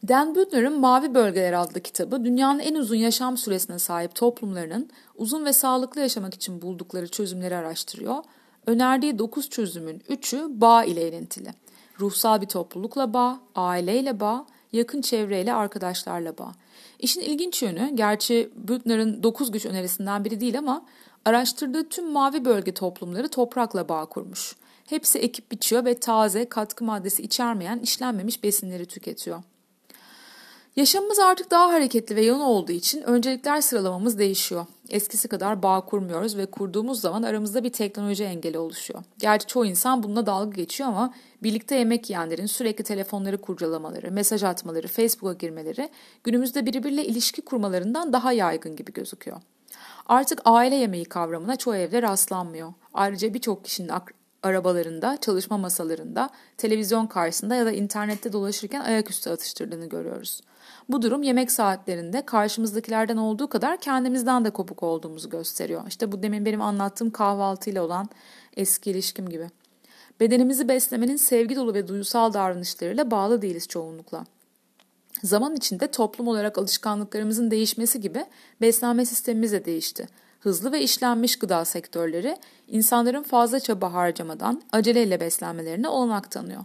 Dan 0.08 0.34
Buettner'ın 0.34 0.80
Mavi 0.80 1.14
Bölgeler 1.14 1.52
adlı 1.52 1.80
kitabı 1.80 2.24
dünyanın 2.24 2.58
en 2.58 2.74
uzun 2.74 2.96
yaşam 2.96 3.36
süresine 3.36 3.78
sahip 3.78 4.14
toplumlarının 4.14 4.90
uzun 5.14 5.44
ve 5.44 5.52
sağlıklı 5.52 6.00
yaşamak 6.00 6.34
için 6.34 6.62
buldukları 6.62 7.08
çözümleri 7.08 7.56
araştırıyor. 7.56 8.24
Önerdiği 8.66 9.18
9 9.18 9.50
çözümün 9.50 9.98
3'ü 9.98 10.60
bağ 10.60 10.84
ile 10.84 11.08
ilintili. 11.08 11.50
Ruhsal 12.00 12.40
bir 12.40 12.46
toplulukla 12.46 13.14
bağ, 13.14 13.40
aileyle 13.54 14.20
bağ, 14.20 14.46
yakın 14.72 15.00
çevreyle 15.00 15.54
arkadaşlarla 15.54 16.38
bağ. 16.38 16.52
İşin 16.98 17.20
ilginç 17.20 17.62
yönü, 17.62 17.90
gerçi 17.94 18.50
Büttner'ın 18.56 19.22
dokuz 19.22 19.50
güç 19.52 19.66
önerisinden 19.66 20.24
biri 20.24 20.40
değil 20.40 20.58
ama 20.58 20.84
araştırdığı 21.24 21.88
tüm 21.88 22.10
mavi 22.10 22.44
bölge 22.44 22.74
toplumları 22.74 23.28
toprakla 23.28 23.88
bağ 23.88 24.06
kurmuş. 24.06 24.56
Hepsi 24.86 25.18
ekip 25.18 25.52
biçiyor 25.52 25.84
ve 25.84 26.00
taze, 26.00 26.48
katkı 26.48 26.84
maddesi 26.84 27.22
içermeyen 27.22 27.78
işlenmemiş 27.78 28.42
besinleri 28.42 28.86
tüketiyor. 28.86 29.42
Yaşamımız 30.76 31.18
artık 31.18 31.50
daha 31.50 31.72
hareketli 31.72 32.16
ve 32.16 32.24
yoğun 32.24 32.40
olduğu 32.40 32.72
için 32.72 33.02
öncelikler 33.02 33.60
sıralamamız 33.60 34.18
değişiyor. 34.18 34.66
Eskisi 34.88 35.28
kadar 35.28 35.62
bağ 35.62 35.80
kurmuyoruz 35.80 36.36
ve 36.36 36.46
kurduğumuz 36.46 37.00
zaman 37.00 37.22
aramızda 37.22 37.64
bir 37.64 37.72
teknoloji 37.72 38.24
engeli 38.24 38.58
oluşuyor. 38.58 39.02
Gerçi 39.18 39.46
çoğu 39.46 39.66
insan 39.66 40.02
bununla 40.02 40.26
dalga 40.26 40.50
geçiyor 40.50 40.88
ama 40.88 41.14
birlikte 41.42 41.76
yemek 41.76 42.10
yiyenlerin 42.10 42.46
sürekli 42.46 42.84
telefonları 42.84 43.38
kurcalamaları, 43.40 44.12
mesaj 44.12 44.42
atmaları, 44.42 44.88
Facebook'a 44.88 45.32
girmeleri 45.32 45.88
günümüzde 46.24 46.66
birbiriyle 46.66 47.04
ilişki 47.04 47.42
kurmalarından 47.42 48.12
daha 48.12 48.32
yaygın 48.32 48.76
gibi 48.76 48.92
gözüküyor. 48.92 49.40
Artık 50.06 50.40
aile 50.44 50.74
yemeği 50.74 51.04
kavramına 51.04 51.56
çoğu 51.56 51.74
evde 51.74 52.02
rastlanmıyor. 52.02 52.72
Ayrıca 52.94 53.34
birçok 53.34 53.64
kişinin 53.64 53.90
arabalarında, 54.42 55.18
çalışma 55.20 55.58
masalarında, 55.58 56.30
televizyon 56.58 57.06
karşısında 57.06 57.54
ya 57.54 57.66
da 57.66 57.72
internette 57.72 58.32
dolaşırken 58.32 58.80
ayaküstü 58.80 59.30
atıştırdığını 59.30 59.88
görüyoruz. 59.88 60.40
Bu 60.88 61.02
durum 61.02 61.22
yemek 61.22 61.52
saatlerinde 61.52 62.26
karşımızdakilerden 62.26 63.16
olduğu 63.16 63.48
kadar 63.48 63.80
kendimizden 63.80 64.44
de 64.44 64.50
kopuk 64.50 64.82
olduğumuzu 64.82 65.30
gösteriyor. 65.30 65.82
İşte 65.88 66.12
bu 66.12 66.22
demin 66.22 66.44
benim 66.44 66.62
anlattığım 66.62 67.10
kahvaltıyla 67.10 67.82
olan 67.82 68.08
eski 68.56 68.90
ilişkim 68.90 69.28
gibi. 69.28 69.50
Bedenimizi 70.20 70.68
beslemenin 70.68 71.16
sevgi 71.16 71.56
dolu 71.56 71.74
ve 71.74 71.88
duygusal 71.88 72.32
davranışlarıyla 72.32 73.10
bağlı 73.10 73.42
değiliz 73.42 73.68
çoğunlukla. 73.68 74.24
Zaman 75.22 75.56
içinde 75.56 75.86
toplum 75.86 76.28
olarak 76.28 76.58
alışkanlıklarımızın 76.58 77.50
değişmesi 77.50 78.00
gibi 78.00 78.26
beslenme 78.60 79.04
sistemimiz 79.04 79.52
de 79.52 79.64
değişti. 79.64 80.08
Hızlı 80.40 80.72
ve 80.72 80.82
işlenmiş 80.82 81.38
gıda 81.38 81.64
sektörleri 81.64 82.36
insanların 82.68 83.22
fazla 83.22 83.60
çaba 83.60 83.92
harcamadan 83.92 84.62
aceleyle 84.72 85.20
beslenmelerine 85.20 85.88
olanak 85.88 86.30
tanıyor. 86.30 86.64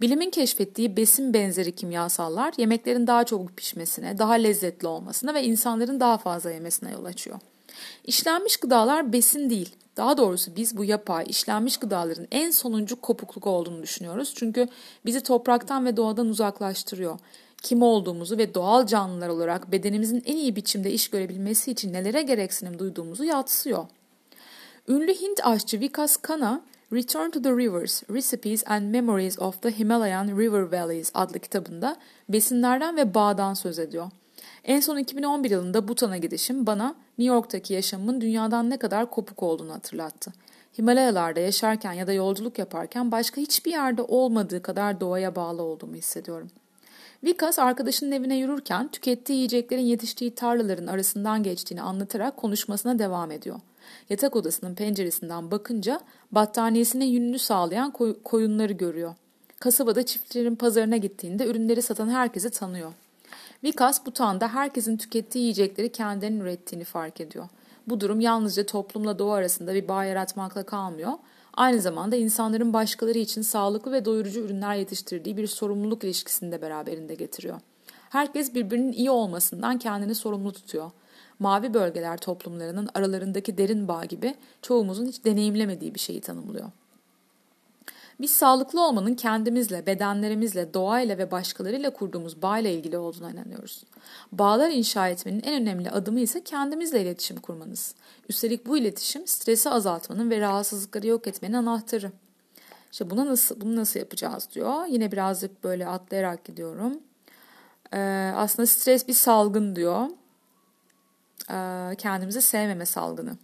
Bilimin 0.00 0.30
keşfettiği 0.30 0.96
besin 0.96 1.34
benzeri 1.34 1.72
kimyasallar 1.72 2.54
yemeklerin 2.56 3.06
daha 3.06 3.24
çabuk 3.24 3.56
pişmesine, 3.56 4.18
daha 4.18 4.32
lezzetli 4.32 4.86
olmasına 4.86 5.34
ve 5.34 5.44
insanların 5.44 6.00
daha 6.00 6.18
fazla 6.18 6.50
yemesine 6.50 6.92
yol 6.92 7.04
açıyor. 7.04 7.38
İşlenmiş 8.04 8.56
gıdalar 8.56 9.12
besin 9.12 9.50
değil. 9.50 9.74
Daha 9.96 10.16
doğrusu 10.16 10.56
biz 10.56 10.76
bu 10.76 10.84
yapay 10.84 11.24
işlenmiş 11.28 11.76
gıdaların 11.76 12.26
en 12.30 12.50
sonuncu 12.50 13.00
kopukluk 13.00 13.46
olduğunu 13.46 13.82
düşünüyoruz. 13.82 14.32
Çünkü 14.36 14.68
bizi 15.06 15.20
topraktan 15.20 15.86
ve 15.86 15.96
doğadan 15.96 16.28
uzaklaştırıyor. 16.28 17.18
Kim 17.62 17.82
olduğumuzu 17.82 18.38
ve 18.38 18.54
doğal 18.54 18.86
canlılar 18.86 19.28
olarak 19.28 19.72
bedenimizin 19.72 20.22
en 20.26 20.36
iyi 20.36 20.56
biçimde 20.56 20.90
iş 20.90 21.10
görebilmesi 21.10 21.70
için 21.70 21.92
nelere 21.92 22.22
gereksinim 22.22 22.78
duyduğumuzu 22.78 23.24
yatsıyor. 23.24 23.86
Ünlü 24.88 25.14
Hint 25.14 25.40
aşçı 25.46 25.80
Vikas 25.80 26.16
Khanna 26.16 26.60
Return 26.92 27.30
to 27.30 27.42
the 27.42 27.56
Rivers, 27.56 28.02
Recipes 28.08 28.64
and 28.66 28.90
Memories 28.90 29.38
of 29.38 29.60
the 29.62 29.70
Himalayan 29.70 30.38
River 30.38 30.72
Valleys 30.72 31.10
adlı 31.14 31.38
kitabında 31.38 31.96
besinlerden 32.28 32.96
ve 32.96 33.14
bağdan 33.14 33.54
söz 33.54 33.78
ediyor. 33.78 34.10
En 34.64 34.80
son 34.80 34.98
2011 34.98 35.50
yılında 35.50 35.88
Butan'a 35.88 36.16
gidişim 36.16 36.66
bana 36.66 36.94
New 37.18 37.34
York'taki 37.34 37.74
yaşamımın 37.74 38.20
dünyadan 38.20 38.70
ne 38.70 38.76
kadar 38.76 39.10
kopuk 39.10 39.42
olduğunu 39.42 39.72
hatırlattı. 39.72 40.32
Himalayalarda 40.78 41.40
yaşarken 41.40 41.92
ya 41.92 42.06
da 42.06 42.12
yolculuk 42.12 42.58
yaparken 42.58 43.12
başka 43.12 43.40
hiçbir 43.40 43.70
yerde 43.70 44.02
olmadığı 44.02 44.62
kadar 44.62 45.00
doğaya 45.00 45.36
bağlı 45.36 45.62
olduğumu 45.62 45.94
hissediyorum. 45.94 46.50
Vikas 47.24 47.58
arkadaşının 47.58 48.12
evine 48.12 48.36
yürürken 48.36 48.88
tükettiği 48.88 49.36
yiyeceklerin 49.36 49.82
yetiştiği 49.82 50.34
tarlaların 50.34 50.86
arasından 50.86 51.42
geçtiğini 51.42 51.82
anlatarak 51.82 52.36
konuşmasına 52.36 52.98
devam 52.98 53.30
ediyor. 53.30 53.60
Yatak 54.10 54.36
odasının 54.36 54.74
penceresinden 54.74 55.50
bakınca 55.50 56.00
battaniyesine 56.32 57.06
yününü 57.06 57.38
sağlayan 57.38 57.90
koy- 57.90 58.22
koyunları 58.22 58.72
görüyor. 58.72 59.14
Kasabada 59.60 60.06
çiftçilerin 60.06 60.56
pazarına 60.56 60.96
gittiğinde 60.96 61.46
ürünleri 61.46 61.82
satan 61.82 62.08
herkesi 62.08 62.50
tanıyor. 62.50 62.92
Vikas 63.64 64.06
Butan'da 64.06 64.48
herkesin 64.48 64.96
tükettiği 64.96 65.42
yiyecekleri 65.42 65.92
kendinin 65.92 66.40
ürettiğini 66.40 66.84
fark 66.84 67.20
ediyor. 67.20 67.48
Bu 67.86 68.00
durum 68.00 68.20
yalnızca 68.20 68.66
toplumla 68.66 69.18
doğa 69.18 69.34
arasında 69.34 69.74
bir 69.74 69.88
bağ 69.88 70.04
yaratmakla 70.04 70.62
kalmıyor. 70.62 71.12
Aynı 71.58 71.80
zamanda 71.80 72.16
insanların 72.16 72.72
başkaları 72.72 73.18
için 73.18 73.42
sağlıklı 73.42 73.92
ve 73.92 74.04
doyurucu 74.04 74.40
ürünler 74.40 74.74
yetiştirdiği 74.74 75.36
bir 75.36 75.46
sorumluluk 75.46 76.04
ilişkisini 76.04 76.52
de 76.52 76.62
beraberinde 76.62 77.14
getiriyor. 77.14 77.60
Herkes 78.10 78.54
birbirinin 78.54 78.92
iyi 78.92 79.10
olmasından 79.10 79.78
kendini 79.78 80.14
sorumlu 80.14 80.52
tutuyor 80.52 80.90
mavi 81.38 81.74
bölgeler 81.74 82.16
toplumlarının 82.16 82.88
aralarındaki 82.94 83.58
derin 83.58 83.88
bağ 83.88 84.04
gibi 84.04 84.34
çoğumuzun 84.62 85.06
hiç 85.06 85.24
deneyimlemediği 85.24 85.94
bir 85.94 86.00
şeyi 86.00 86.20
tanımlıyor. 86.20 86.70
Biz 88.20 88.30
sağlıklı 88.30 88.86
olmanın 88.86 89.14
kendimizle, 89.14 89.86
bedenlerimizle, 89.86 90.74
doğayla 90.74 91.18
ve 91.18 91.30
başkalarıyla 91.30 91.90
kurduğumuz 91.90 92.42
bağla 92.42 92.68
ilgili 92.68 92.98
olduğuna 92.98 93.30
inanıyoruz. 93.30 93.84
Bağlar 94.32 94.70
inşa 94.70 95.08
etmenin 95.08 95.42
en 95.44 95.62
önemli 95.62 95.90
adımı 95.90 96.20
ise 96.20 96.44
kendimizle 96.44 97.02
iletişim 97.02 97.36
kurmanız. 97.36 97.94
Üstelik 98.28 98.66
bu 98.66 98.78
iletişim 98.78 99.26
stresi 99.26 99.70
azaltmanın 99.70 100.30
ve 100.30 100.40
rahatsızlıkları 100.40 101.06
yok 101.06 101.26
etmenin 101.26 101.54
anahtarı. 101.54 102.12
İşte 102.92 103.10
buna 103.10 103.26
nasıl, 103.26 103.60
bunu 103.60 103.76
nasıl 103.76 104.00
yapacağız 104.00 104.48
diyor. 104.54 104.86
Yine 104.86 105.12
birazcık 105.12 105.64
böyle 105.64 105.86
atlayarak 105.86 106.44
gidiyorum. 106.44 106.98
Ee, 107.92 108.32
aslında 108.36 108.66
stres 108.66 109.08
bir 109.08 109.12
salgın 109.12 109.76
diyor. 109.76 110.06
E, 111.50 111.94
kendimizi 111.96 112.42
sevmeme 112.42 112.86
salgını. 112.86 113.36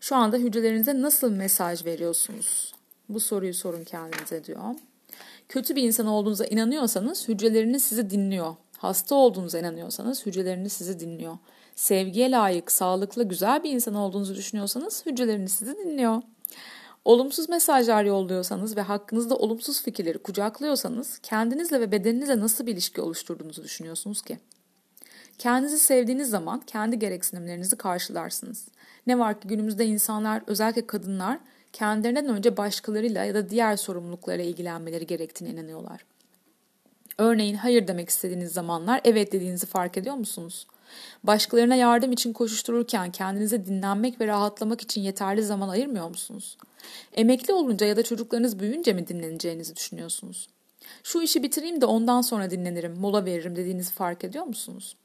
Şu 0.00 0.16
anda 0.16 0.36
hücrelerinize 0.36 1.02
nasıl 1.02 1.30
mesaj 1.30 1.84
veriyorsunuz? 1.84 2.79
Bu 3.14 3.20
soruyu 3.20 3.54
sorun 3.54 3.84
kendinize 3.84 4.44
diyor. 4.44 4.74
Kötü 5.48 5.76
bir 5.76 5.82
insan 5.82 6.06
olduğunuza 6.06 6.44
inanıyorsanız 6.44 7.28
hücreleriniz 7.28 7.82
sizi 7.82 8.10
dinliyor. 8.10 8.54
Hasta 8.78 9.14
olduğunuza 9.14 9.58
inanıyorsanız 9.58 10.26
hücreleriniz 10.26 10.72
sizi 10.72 11.00
dinliyor. 11.00 11.38
Sevgiye 11.74 12.30
layık, 12.30 12.72
sağlıklı, 12.72 13.24
güzel 13.24 13.62
bir 13.62 13.70
insan 13.70 13.94
olduğunuzu 13.94 14.34
düşünüyorsanız 14.34 15.06
hücreleriniz 15.06 15.52
sizi 15.52 15.78
dinliyor. 15.78 16.22
Olumsuz 17.04 17.48
mesajlar 17.48 18.04
yolluyorsanız 18.04 18.76
ve 18.76 18.80
hakkınızda 18.80 19.36
olumsuz 19.36 19.82
fikirleri 19.82 20.18
kucaklıyorsanız 20.18 21.18
kendinizle 21.18 21.80
ve 21.80 21.92
bedeninizle 21.92 22.40
nasıl 22.40 22.66
bir 22.66 22.72
ilişki 22.72 23.00
oluşturduğunuzu 23.00 23.64
düşünüyorsunuz 23.64 24.22
ki? 24.22 24.38
Kendinizi 25.38 25.78
sevdiğiniz 25.78 26.30
zaman 26.30 26.60
kendi 26.60 26.98
gereksinimlerinizi 26.98 27.76
karşılarsınız. 27.76 28.68
Ne 29.06 29.18
var 29.18 29.40
ki 29.40 29.48
günümüzde 29.48 29.86
insanlar 29.86 30.42
özellikle 30.46 30.86
kadınlar 30.86 31.38
kendilerinden 31.72 32.28
önce 32.28 32.56
başkalarıyla 32.56 33.24
ya 33.24 33.34
da 33.34 33.50
diğer 33.50 33.76
sorumluluklarla 33.76 34.42
ilgilenmeleri 34.42 35.06
gerektiğine 35.06 35.54
inanıyorlar. 35.54 36.04
Örneğin 37.18 37.54
hayır 37.54 37.88
demek 37.88 38.08
istediğiniz 38.08 38.52
zamanlar 38.52 39.00
evet 39.04 39.32
dediğinizi 39.32 39.66
fark 39.66 39.96
ediyor 39.96 40.14
musunuz? 40.14 40.66
Başkalarına 41.24 41.74
yardım 41.74 42.12
için 42.12 42.32
koşuştururken 42.32 43.10
kendinize 43.10 43.66
dinlenmek 43.66 44.20
ve 44.20 44.26
rahatlamak 44.26 44.80
için 44.80 45.00
yeterli 45.00 45.42
zaman 45.42 45.68
ayırmıyor 45.68 46.08
musunuz? 46.08 46.56
Emekli 47.12 47.52
olunca 47.52 47.86
ya 47.86 47.96
da 47.96 48.02
çocuklarınız 48.02 48.58
büyüyünce 48.58 48.92
mi 48.92 49.08
dinleneceğinizi 49.08 49.76
düşünüyorsunuz? 49.76 50.48
Şu 51.02 51.22
işi 51.22 51.42
bitireyim 51.42 51.80
de 51.80 51.86
ondan 51.86 52.20
sonra 52.20 52.50
dinlenirim, 52.50 52.98
mola 52.98 53.24
veririm 53.24 53.56
dediğinizi 53.56 53.92
fark 53.92 54.24
ediyor 54.24 54.44
musunuz? 54.44 54.96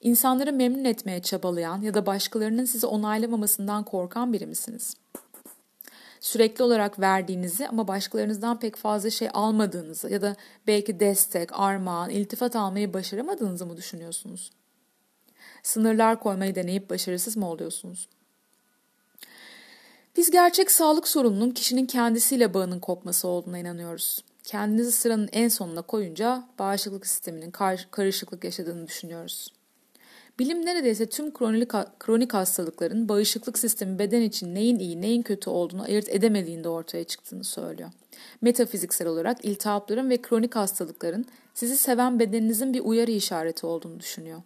İnsanları 0.00 0.52
memnun 0.52 0.84
etmeye 0.84 1.22
çabalayan 1.22 1.82
ya 1.82 1.94
da 1.94 2.06
başkalarının 2.06 2.64
sizi 2.64 2.86
onaylamamasından 2.86 3.84
korkan 3.84 4.32
biri 4.32 4.46
misiniz? 4.46 4.94
Sürekli 6.20 6.64
olarak 6.64 7.00
verdiğinizi 7.00 7.68
ama 7.68 7.88
başkalarınızdan 7.88 8.60
pek 8.60 8.76
fazla 8.76 9.10
şey 9.10 9.28
almadığınızı 9.32 10.10
ya 10.10 10.22
da 10.22 10.36
belki 10.66 11.00
destek, 11.00 11.48
armağan, 11.52 12.10
iltifat 12.10 12.56
almayı 12.56 12.94
başaramadığınızı 12.94 13.66
mı 13.66 13.76
düşünüyorsunuz? 13.76 14.50
Sınırlar 15.62 16.20
koymayı 16.20 16.54
deneyip 16.54 16.90
başarısız 16.90 17.36
mı 17.36 17.50
oluyorsunuz? 17.50 18.08
Biz 20.16 20.30
gerçek 20.30 20.70
sağlık 20.70 21.08
sorununun 21.08 21.50
kişinin 21.50 21.86
kendisiyle 21.86 22.54
bağının 22.54 22.80
kopması 22.80 23.28
olduğuna 23.28 23.58
inanıyoruz. 23.58 24.24
Kendinizi 24.44 24.92
sıranın 24.92 25.28
en 25.32 25.48
sonuna 25.48 25.82
koyunca 25.82 26.48
bağışıklık 26.58 27.06
sisteminin 27.06 27.50
kar 27.50 27.88
karışıklık 27.90 28.44
yaşadığını 28.44 28.86
düşünüyoruz. 28.86 29.57
Bilim 30.38 30.66
neredeyse 30.66 31.08
tüm 31.08 31.34
kronik, 31.34 31.70
kronik 31.98 32.34
hastalıkların 32.34 33.08
bağışıklık 33.08 33.58
sistemi 33.58 33.98
beden 33.98 34.22
için 34.22 34.54
neyin 34.54 34.78
iyi 34.78 35.00
neyin 35.00 35.22
kötü 35.22 35.50
olduğunu 35.50 35.82
ayırt 35.82 36.08
edemediğinde 36.08 36.68
ortaya 36.68 37.04
çıktığını 37.04 37.44
söylüyor. 37.44 37.90
Metafiziksel 38.40 39.08
olarak 39.08 39.44
iltihapların 39.44 40.10
ve 40.10 40.22
kronik 40.22 40.56
hastalıkların 40.56 41.26
sizi 41.54 41.76
seven 41.76 42.18
bedeninizin 42.18 42.74
bir 42.74 42.80
uyarı 42.80 43.10
işareti 43.10 43.66
olduğunu 43.66 44.00
düşünüyor. 44.00 44.42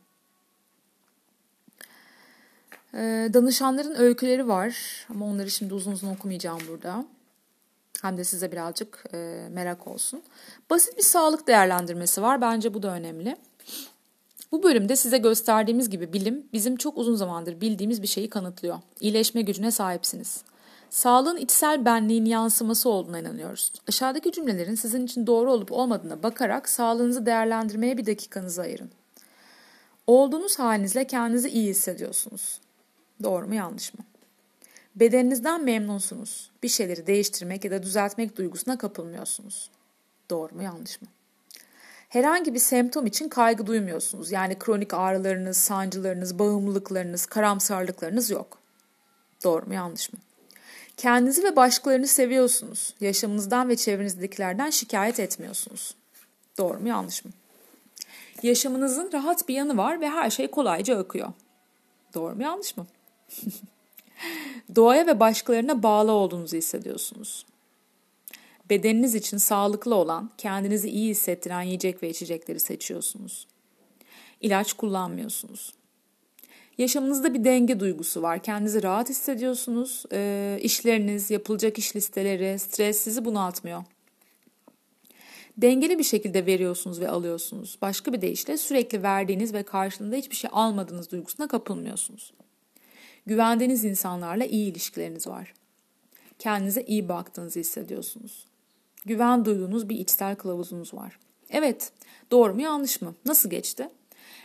Ee, 2.95 3.31
danışanların 3.35 3.95
öyküleri 3.95 4.49
var 4.49 4.77
ama 5.09 5.27
onları 5.27 5.51
şimdi 5.51 5.75
uzun 5.75 5.93
uzun 5.93 6.09
okumayacağım 6.09 6.61
burada. 6.69 7.05
Hem 8.03 8.17
de 8.17 8.25
size 8.25 8.53
birazcık 8.53 9.05
e, 9.15 9.49
merak 9.51 9.87
olsun. 9.87 10.23
Basit 10.71 10.99
bir 10.99 11.03
sağlık 11.03 11.47
değerlendirmesi 11.47 12.23
var. 12.23 12.41
Bence 12.41 12.75
bu 12.75 12.83
da 12.83 12.95
önemli. 12.95 13.37
Bu 14.53 14.63
bölümde 14.63 14.97
size 14.97 15.19
gösterdiğimiz 15.19 15.91
gibi 15.91 16.13
bilim 16.13 16.47
bizim 16.53 16.77
çok 16.77 16.99
uzun 16.99 17.15
zamandır 17.15 17.61
bildiğimiz 17.61 18.03
bir 18.03 18.07
şeyi 18.07 18.31
kanıtlıyor. 18.31 18.79
İyileşme 19.01 19.43
gücüne 19.43 19.71
sahipsiniz. 19.71 20.45
Sağlığın 20.91 21.37
içsel 21.37 21.85
benliğin 21.85 22.25
yansıması 22.25 22.89
olduğuna 22.89 23.19
inanıyoruz. 23.19 23.73
Aşağıdaki 23.89 24.33
cümlelerin 24.33 24.75
sizin 24.75 25.05
için 25.05 25.27
doğru 25.27 25.53
olup 25.53 25.73
olmadığına 25.73 26.23
bakarak 26.23 26.69
sağlığınızı 26.69 27.27
değerlendirmeye 27.27 27.99
bir 27.99 28.07
dakikanızı 28.07 28.63
ayırın. 28.63 28.91
Olduğunuz 30.07 30.59
halinizle 30.59 31.07
kendinizi 31.07 31.49
iyi 31.49 31.71
hissediyorsunuz. 31.71 32.61
Doğru 33.23 33.49
mu 33.49 33.55
yanlış 33.55 33.95
mı? 33.95 34.05
Bedeninizden 34.97 35.65
memnunsunuz. 35.65 36.51
Bir 36.63 36.69
şeyleri 36.69 37.07
değiştirmek 37.07 37.65
ya 37.65 37.71
da 37.71 37.83
düzeltmek 37.83 38.37
duygusuna 38.37 38.79
kapılmıyorsunuz. 38.79 39.71
Doğru 40.31 40.55
mu 40.55 40.63
yanlış 40.63 41.03
mı? 41.03 41.09
Herhangi 42.13 42.55
bir 42.55 42.59
semptom 42.59 43.07
için 43.07 43.29
kaygı 43.29 43.67
duymuyorsunuz. 43.67 44.33
Yani 44.33 44.59
kronik 44.59 44.95
ağrılarınız, 44.95 45.57
sancılarınız, 45.57 46.39
bağımlılıklarınız, 46.39 47.27
karamsarlıklarınız 47.27 48.31
yok. 48.31 48.59
Doğru 49.45 49.67
mu 49.67 49.75
yanlış 49.75 50.13
mı? 50.13 50.19
Kendinizi 50.97 51.45
ve 51.45 51.57
başkalarını 51.57 52.07
seviyorsunuz. 52.07 52.95
Yaşamınızdan 53.01 53.69
ve 53.69 53.77
çevrenizdekilerden 53.77 54.71
şikayet 54.71 55.21
etmiyorsunuz. 55.21 55.95
Doğru 56.59 56.81
mu 56.81 56.89
yanlış 56.89 57.25
mı? 57.25 57.31
Yaşamınızın 58.43 59.11
rahat 59.13 59.49
bir 59.49 59.55
yanı 59.55 59.77
var 59.77 60.01
ve 60.01 60.11
her 60.11 60.31
şey 60.31 60.49
kolayca 60.49 60.99
akıyor. 60.99 61.33
Doğru 62.15 62.37
mu 62.37 62.43
yanlış 62.43 62.77
mı? 62.77 62.87
Doğaya 64.77 65.07
ve 65.07 65.21
başkalarına 65.21 65.83
bağlı 65.83 66.13
olduğunuzu 66.13 66.57
hissediyorsunuz. 66.57 67.47
Bedeniniz 68.73 69.15
için 69.15 69.37
sağlıklı 69.37 69.95
olan, 69.95 70.31
kendinizi 70.39 70.89
iyi 70.89 71.11
hissettiren 71.11 71.63
yiyecek 71.63 72.03
ve 72.03 72.11
içecekleri 72.11 72.61
seçiyorsunuz. 72.61 73.47
İlaç 74.41 74.73
kullanmıyorsunuz. 74.73 75.73
Yaşamınızda 76.79 77.35
bir 77.35 77.45
denge 77.45 77.81
duygusu 77.81 78.23
var. 78.23 78.43
Kendinizi 78.43 78.83
rahat 78.83 79.09
hissediyorsunuz. 79.09 80.05
E, 80.13 80.59
işleriniz, 80.63 81.31
yapılacak 81.31 81.79
iş 81.79 81.97
listeleri, 81.97 82.59
stres 82.59 83.01
sizi 83.01 83.25
bunaltmıyor. 83.25 83.85
Dengeli 85.57 85.99
bir 85.99 86.05
şekilde 86.05 86.47
veriyorsunuz 86.47 87.01
ve 87.01 87.09
alıyorsunuz. 87.09 87.79
Başka 87.83 88.13
bir 88.13 88.21
deyişle 88.21 88.57
sürekli 88.57 89.03
verdiğiniz 89.03 89.55
ve 89.55 89.63
karşılığında 89.63 90.17
hiçbir 90.17 90.37
şey 90.37 90.51
almadığınız 90.53 91.11
duygusuna 91.11 91.49
kapılmıyorsunuz. 91.49 92.33
Güvendiğiniz 93.27 93.85
insanlarla 93.85 94.45
iyi 94.45 94.71
ilişkileriniz 94.71 95.27
var. 95.27 95.55
Kendinize 96.39 96.83
iyi 96.83 97.09
baktığınızı 97.09 97.61
hissediyorsunuz. 97.61 98.52
Güven 99.05 99.45
duyduğunuz 99.45 99.89
bir 99.89 99.99
içsel 99.99 100.37
kılavuzunuz 100.37 100.95
var. 100.95 101.19
Evet, 101.51 101.93
doğru 102.31 102.55
mu 102.55 102.61
yanlış 102.61 103.03
mı? 103.03 103.15
Nasıl 103.25 103.51
geçti? 103.51 103.89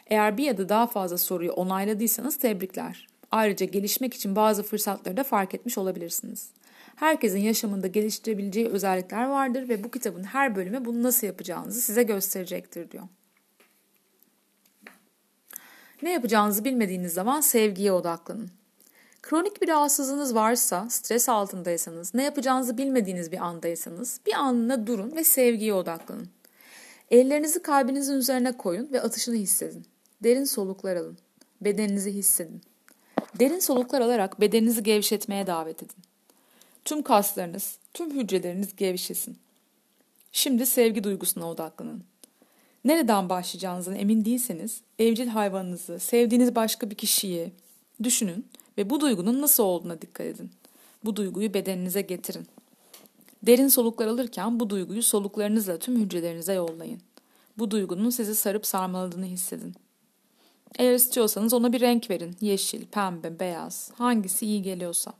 Eğer 0.07 0.37
bir 0.37 0.43
ya 0.43 0.57
da 0.57 0.69
daha 0.69 0.87
fazla 0.87 1.17
soruyu 1.17 1.51
onayladıysanız 1.51 2.37
tebrikler. 2.37 3.07
Ayrıca 3.31 3.65
gelişmek 3.65 4.13
için 4.13 4.35
bazı 4.35 4.63
fırsatları 4.63 5.17
da 5.17 5.23
fark 5.23 5.55
etmiş 5.55 5.77
olabilirsiniz. 5.77 6.49
Herkesin 6.95 7.39
yaşamında 7.39 7.87
geliştirebileceği 7.87 8.67
özellikler 8.67 9.27
vardır 9.27 9.69
ve 9.69 9.83
bu 9.83 9.91
kitabın 9.91 10.23
her 10.23 10.55
bölümü 10.55 10.85
bunu 10.85 11.03
nasıl 11.03 11.27
yapacağınızı 11.27 11.81
size 11.81 12.03
gösterecektir 12.03 12.91
diyor. 12.91 13.03
Ne 16.01 16.11
yapacağınızı 16.11 16.65
bilmediğiniz 16.65 17.13
zaman 17.13 17.41
sevgiye 17.41 17.91
odaklanın. 17.91 18.51
Kronik 19.29 19.61
bir 19.61 19.67
rahatsızlığınız 19.67 20.35
varsa, 20.35 20.89
stres 20.89 21.29
altındaysanız, 21.29 22.13
ne 22.13 22.23
yapacağınızı 22.23 22.77
bilmediğiniz 22.77 23.31
bir 23.31 23.37
andaysanız 23.37 24.19
bir 24.25 24.33
anına 24.33 24.87
durun 24.87 25.15
ve 25.15 25.23
sevgiye 25.23 25.73
odaklanın. 25.73 26.29
Ellerinizi 27.11 27.61
kalbinizin 27.61 28.13
üzerine 28.13 28.57
koyun 28.57 28.89
ve 28.91 29.01
atışını 29.01 29.35
hissedin. 29.35 29.85
Derin 30.23 30.43
soluklar 30.43 30.95
alın. 30.95 31.17
Bedeninizi 31.61 32.11
hissedin. 32.11 32.61
Derin 33.39 33.59
soluklar 33.59 34.01
alarak 34.01 34.41
bedeninizi 34.41 34.83
gevşetmeye 34.83 35.47
davet 35.47 35.83
edin. 35.83 36.03
Tüm 36.85 37.01
kaslarınız, 37.01 37.77
tüm 37.93 38.11
hücreleriniz 38.11 38.75
gevşesin. 38.75 39.37
Şimdi 40.31 40.65
sevgi 40.65 41.03
duygusuna 41.03 41.49
odaklanın. 41.49 42.03
Nereden 42.85 43.29
başlayacağınızdan 43.29 43.95
emin 43.95 44.25
değilseniz 44.25 44.81
evcil 44.99 45.27
hayvanınızı, 45.27 45.99
sevdiğiniz 45.99 46.55
başka 46.55 46.89
bir 46.89 46.95
kişiyi 46.95 47.51
düşünün 48.03 48.45
ve 48.77 48.89
bu 48.89 49.01
duygunun 49.01 49.41
nasıl 49.41 49.63
olduğuna 49.63 50.01
dikkat 50.01 50.25
edin. 50.27 50.51
Bu 51.05 51.15
duyguyu 51.15 51.53
bedeninize 51.53 52.01
getirin. 52.01 52.47
Derin 53.43 53.67
soluklar 53.67 54.07
alırken 54.07 54.59
bu 54.59 54.69
duyguyu 54.69 55.03
soluklarınızla 55.03 55.79
tüm 55.79 55.99
hücrelerinize 55.99 56.53
yollayın. 56.53 57.01
Bu 57.57 57.71
duygunun 57.71 58.09
sizi 58.09 58.35
sarıp 58.35 58.65
sarmaladığını 58.65 59.25
hissedin. 59.25 59.75
Eğer 60.79 60.93
istiyorsanız 60.93 61.53
ona 61.53 61.73
bir 61.73 61.81
renk 61.81 62.09
verin. 62.09 62.35
Yeşil, 62.41 62.85
pembe, 62.85 63.39
beyaz. 63.39 63.91
Hangisi 63.95 64.45
iyi 64.45 64.61
geliyorsa. 64.61 65.13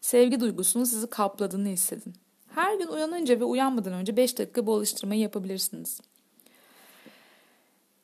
Sevgi 0.00 0.40
duygusunun 0.40 0.84
sizi 0.84 1.06
kapladığını 1.06 1.68
hissedin. 1.68 2.14
Her 2.54 2.78
gün 2.78 2.86
uyanınca 2.86 3.40
ve 3.40 3.44
uyanmadan 3.44 3.92
önce 3.92 4.16
5 4.16 4.38
dakika 4.38 4.66
bu 4.66 4.74
alıştırmayı 4.74 5.20
yapabilirsiniz. 5.20 6.00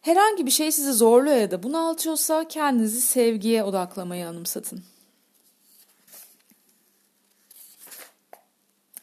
Herhangi 0.05 0.47
bir 0.47 0.51
şey 0.51 0.73
sizi 0.73 0.93
zorluyor 0.93 1.37
ya 1.37 1.51
da 1.51 1.63
bunaltıyorsa 1.63 2.49
kendinizi 2.49 3.01
sevgiye 3.01 3.65
odaklamayı 3.65 4.29
anımsatın. 4.29 4.83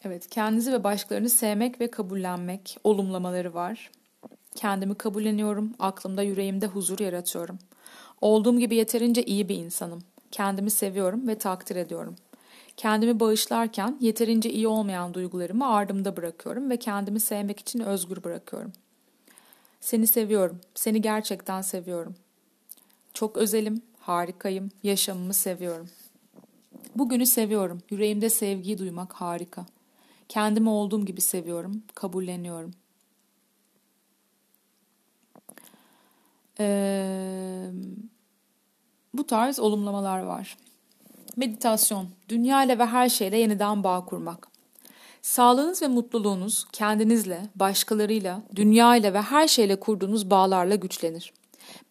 Evet, 0.03 0.29
kendinizi 0.29 0.71
ve 0.71 0.83
başkalarını 0.83 1.29
sevmek 1.29 1.81
ve 1.81 1.91
kabullenmek 1.91 2.77
olumlamaları 2.83 3.53
var. 3.53 3.91
Kendimi 4.55 4.95
kabulleniyorum, 4.95 5.73
aklımda, 5.79 6.21
yüreğimde 6.21 6.67
huzur 6.67 6.99
yaratıyorum. 6.99 7.59
Olduğum 8.21 8.59
gibi 8.59 8.75
yeterince 8.75 9.23
iyi 9.23 9.49
bir 9.49 9.55
insanım. 9.55 10.03
Kendimi 10.31 10.71
seviyorum 10.71 11.27
ve 11.27 11.37
takdir 11.37 11.75
ediyorum. 11.75 12.15
Kendimi 12.77 13.19
bağışlarken 13.19 13.97
yeterince 14.01 14.49
iyi 14.49 14.67
olmayan 14.67 15.13
duygularımı 15.13 15.67
ardımda 15.67 16.17
bırakıyorum 16.17 16.69
ve 16.69 16.77
kendimi 16.77 17.19
sevmek 17.19 17.59
için 17.59 17.79
özgür 17.79 18.23
bırakıyorum. 18.23 18.73
Seni 19.81 20.07
seviyorum. 20.07 20.61
Seni 20.75 21.01
gerçekten 21.01 21.61
seviyorum. 21.61 22.15
Çok 23.13 23.37
özelim, 23.37 23.81
harikayım, 23.99 24.71
yaşamımı 24.83 25.33
seviyorum. 25.33 25.89
Bugünü 26.95 27.25
seviyorum. 27.25 27.81
Yüreğimde 27.89 28.29
sevgiyi 28.29 28.77
duymak 28.77 29.13
harika. 29.13 29.65
Kendimi 30.29 30.69
olduğum 30.69 31.05
gibi 31.05 31.21
seviyorum, 31.21 31.83
kabulleniyorum. 31.95 32.71
Ee, 36.59 37.71
bu 39.13 39.27
tarz 39.27 39.59
olumlamalar 39.59 40.19
var. 40.19 40.57
Meditasyon, 41.35 42.09
dünya 42.29 42.63
ile 42.63 42.79
ve 42.79 42.85
her 42.85 43.09
şeyle 43.09 43.37
yeniden 43.37 43.83
bağ 43.83 44.05
kurmak. 44.05 44.50
Sağlığınız 45.21 45.81
ve 45.81 45.87
mutluluğunuz 45.87 46.65
kendinizle, 46.71 47.41
başkalarıyla, 47.55 48.41
dünya 48.55 48.95
ile 48.95 49.13
ve 49.13 49.21
her 49.21 49.47
şeyle 49.47 49.75
kurduğunuz 49.75 50.29
bağlarla 50.29 50.75
güçlenir. 50.75 51.33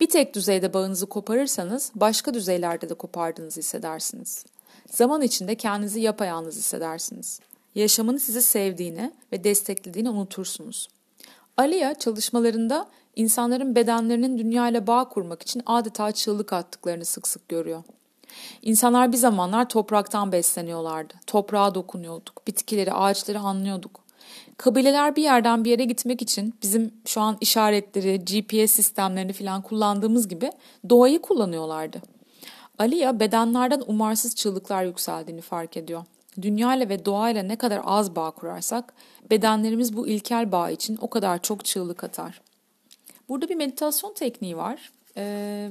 Bir 0.01 0.09
tek 0.09 0.35
düzeyde 0.35 0.75
bağınızı 0.75 1.07
koparırsanız 1.07 1.93
başka 1.95 2.35
düzeylerde 2.35 2.89
de 2.89 2.95
kopardığınızı 2.95 3.61
hissedersiniz. 3.61 4.45
Zaman 4.91 5.23
içinde 5.23 5.55
kendinizi 5.55 6.01
yapayalnız 6.01 6.57
hissedersiniz. 6.57 7.41
Yaşamın 7.75 8.17
sizi 8.17 8.43
sevdiğini 8.43 9.13
ve 9.33 9.45
desteklediğini 9.45 10.11
unutursunuz. 10.11 10.89
Aliya 11.57 11.95
çalışmalarında 11.95 12.87
insanların 13.17 13.75
bedenlerinin 13.75 14.39
dünya 14.39 14.69
ile 14.69 14.87
bağ 14.87 15.09
kurmak 15.09 15.43
için 15.43 15.63
adeta 15.67 16.13
çığlık 16.13 16.53
attıklarını 16.53 17.05
sık 17.05 17.29
sık 17.29 17.49
görüyor. 17.49 17.83
İnsanlar 18.63 19.13
bir 19.13 19.17
zamanlar 19.17 19.69
topraktan 19.69 20.33
besleniyorlardı. 20.33 21.15
Toprağa 21.27 21.75
dokunuyorduk. 21.75 22.47
Bitkileri, 22.47 22.93
ağaçları 22.93 23.39
anlıyorduk. 23.39 24.01
Kabileler 24.57 25.17
bir 25.17 25.23
yerden 25.23 25.65
bir 25.65 25.71
yere 25.71 25.85
gitmek 25.85 26.23
için 26.23 26.55
bizim 26.63 26.95
şu 27.05 27.21
an 27.21 27.37
işaretleri, 27.41 28.25
GPS 28.25 28.73
sistemlerini 28.73 29.33
falan 29.33 29.63
kullandığımız 29.63 30.29
gibi 30.29 30.51
doğayı 30.91 31.23
kullanıyorlardı. 31.23 32.03
Aliya 32.79 33.21
bedenlerden 33.21 33.83
umarsız 33.87 34.35
çığlıklar 34.35 34.85
yükseldiğini 34.85 35.41
fark 35.41 35.77
ediyor. 35.77 36.05
Dünya 36.43 36.75
ile 36.75 36.89
ve 36.89 37.05
doğayla 37.05 37.43
ne 37.43 37.57
kadar 37.57 37.81
az 37.85 38.17
bağ 38.17 38.31
kurarsak 38.31 38.95
bedenlerimiz 39.31 39.97
bu 39.97 40.09
ilkel 40.09 40.53
bağ 40.53 40.71
için 40.71 40.99
o 41.01 41.11
kadar 41.11 41.43
çok 41.43 41.65
çığlık 41.65 42.05
atar. 42.05 42.41
Burada 43.29 43.49
bir 43.49 43.55
meditasyon 43.55 44.15
tekniği 44.15 44.57
var. 44.57 44.91
Ee, 45.17 45.71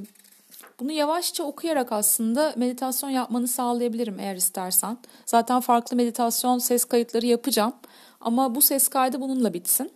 bunu 0.80 0.92
yavaşça 0.92 1.44
okuyarak 1.44 1.92
aslında 1.92 2.54
meditasyon 2.56 3.10
yapmanı 3.10 3.48
sağlayabilirim 3.48 4.20
eğer 4.20 4.36
istersen. 4.36 4.98
Zaten 5.26 5.60
farklı 5.60 5.96
meditasyon 5.96 6.58
ses 6.58 6.84
kayıtları 6.84 7.26
yapacağım. 7.26 7.72
Ama 8.20 8.54
bu 8.54 8.62
ses 8.62 8.88
kaydı 8.88 9.20
bununla 9.20 9.54
bitsin. 9.54 9.92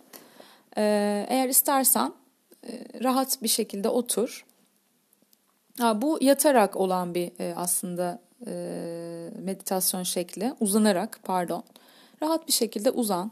Ee, 0.77 1.25
eğer 1.29 1.49
istersen 1.49 2.13
e, 2.67 2.83
rahat 3.03 3.43
bir 3.43 3.47
şekilde 3.47 3.89
otur. 3.89 4.45
Ha, 5.79 6.01
bu 6.01 6.17
yatarak 6.21 6.75
olan 6.75 7.15
bir 7.15 7.31
e, 7.39 7.53
aslında 7.55 8.21
e, 8.47 8.53
meditasyon 9.39 10.03
şekli. 10.03 10.53
Uzanarak 10.59 11.19
pardon. 11.23 11.63
Rahat 12.21 12.47
bir 12.47 12.53
şekilde 12.53 12.91
uzan. 12.91 13.31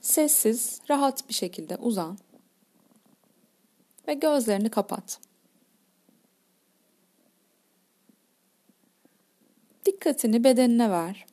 Sessiz, 0.00 0.80
rahat 0.90 1.28
bir 1.28 1.34
şekilde 1.34 1.76
uzan. 1.76 2.18
Ve 4.08 4.14
gözlerini 4.14 4.70
kapat. 4.70 5.20
Dikkatini 9.86 10.44
bedenine 10.44 10.90
ver. 10.90 11.26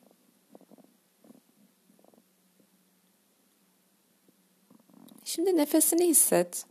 Şimdi 5.24 5.56
nefesini 5.56 6.08
hisset 6.08 6.66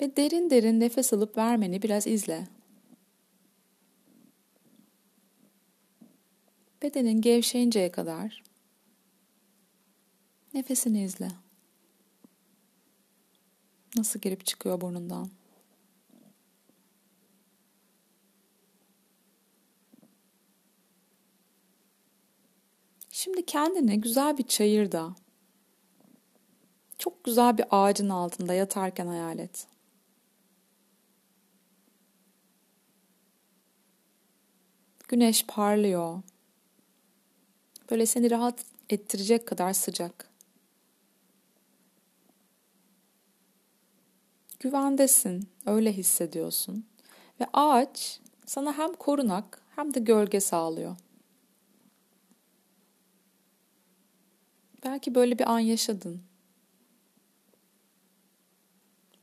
ve 0.00 0.16
derin 0.16 0.50
derin 0.50 0.80
nefes 0.80 1.12
alıp 1.12 1.36
vermeni 1.36 1.82
biraz 1.82 2.06
izle. 2.06 2.46
Bedenin 6.82 7.20
gevşeyinceye 7.20 7.92
kadar 7.92 8.42
nefesini 10.54 11.02
izle. 11.02 11.28
Nasıl 13.96 14.20
girip 14.20 14.46
çıkıyor 14.46 14.80
burnundan? 14.80 15.30
Şimdi 23.10 23.46
kendini 23.46 24.00
güzel 24.00 24.38
bir 24.38 24.46
çayırda, 24.46 25.14
çok 26.98 27.24
güzel 27.24 27.58
bir 27.58 27.64
ağacın 27.70 28.08
altında 28.08 28.54
yatarken 28.54 29.06
hayal 29.06 29.38
et. 29.38 29.66
Güneş 35.08 35.46
parlıyor. 35.46 36.22
Böyle 37.90 38.06
seni 38.06 38.30
rahat 38.30 38.64
ettirecek 38.90 39.46
kadar 39.48 39.72
sıcak. 39.72 40.31
Güvendesin, 44.62 45.48
öyle 45.66 45.92
hissediyorsun. 45.92 46.86
Ve 47.40 47.46
ağaç 47.52 48.20
sana 48.46 48.78
hem 48.78 48.92
korunak 48.92 49.62
hem 49.76 49.94
de 49.94 50.00
gölge 50.00 50.40
sağlıyor. 50.40 50.96
Belki 54.84 55.14
böyle 55.14 55.38
bir 55.38 55.50
an 55.50 55.58
yaşadın. 55.58 56.22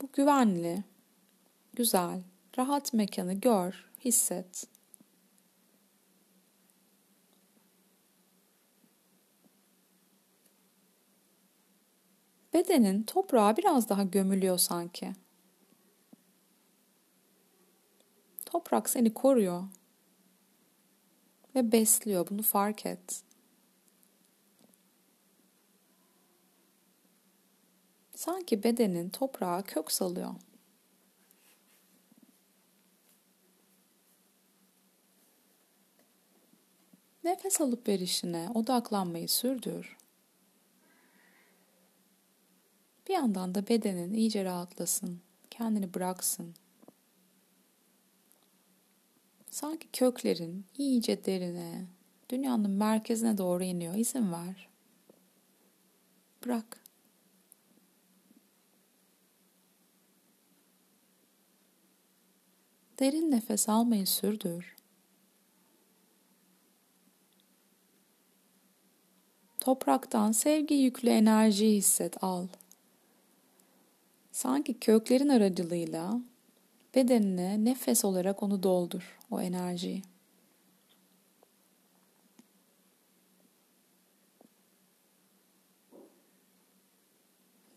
Bu 0.01 0.09
güvenli, 0.13 0.83
güzel, 1.73 2.21
rahat 2.57 2.93
mekanı 2.93 3.33
gör, 3.33 3.89
hisset. 4.05 4.67
Bedenin 12.53 13.03
toprağa 13.03 13.57
biraz 13.57 13.89
daha 13.89 14.03
gömülüyor 14.03 14.57
sanki. 14.57 15.13
Toprak 18.70 18.89
seni 18.89 19.13
koruyor 19.13 19.63
ve 21.55 21.72
besliyor. 21.72 22.28
Bunu 22.30 22.41
fark 22.41 22.86
et. 22.86 23.24
Sanki 28.15 28.63
bedenin 28.63 29.09
toprağa 29.09 29.61
kök 29.61 29.91
salıyor. 29.91 30.36
Nefes 37.24 37.61
alıp 37.61 37.88
verişine 37.88 38.49
odaklanmayı 38.53 39.30
sürdür. 39.30 39.97
Bir 43.07 43.13
yandan 43.13 43.55
da 43.55 43.67
bedenin 43.67 44.13
iyice 44.13 44.45
rahatlasın, 44.45 45.22
kendini 45.49 45.93
bıraksın. 45.93 46.55
Sanki 49.62 49.88
köklerin 49.93 50.66
iyice 50.78 51.26
derine, 51.26 51.86
dünyanın 52.30 52.72
merkezine 52.72 53.38
doğru 53.38 53.64
iniyor. 53.64 53.95
İzin 53.95 54.32
ver. 54.32 54.70
Bırak. 56.45 56.84
Derin 62.99 63.32
nefes 63.32 63.70
almayı 63.70 64.07
sürdür. 64.07 64.76
Topraktan 69.60 70.32
sevgi 70.32 70.74
yüklü 70.74 71.10
enerjiyi 71.10 71.78
hisset, 71.78 72.24
al. 72.24 72.47
Sanki 74.32 74.80
köklerin 74.80 75.30
aracılığıyla 75.30 76.22
bedenine 76.95 77.66
nefes 77.66 78.05
olarak 78.05 78.43
onu 78.43 78.64
doldur, 78.64 79.18
o 79.32 79.41
enerjiyi. 79.41 80.01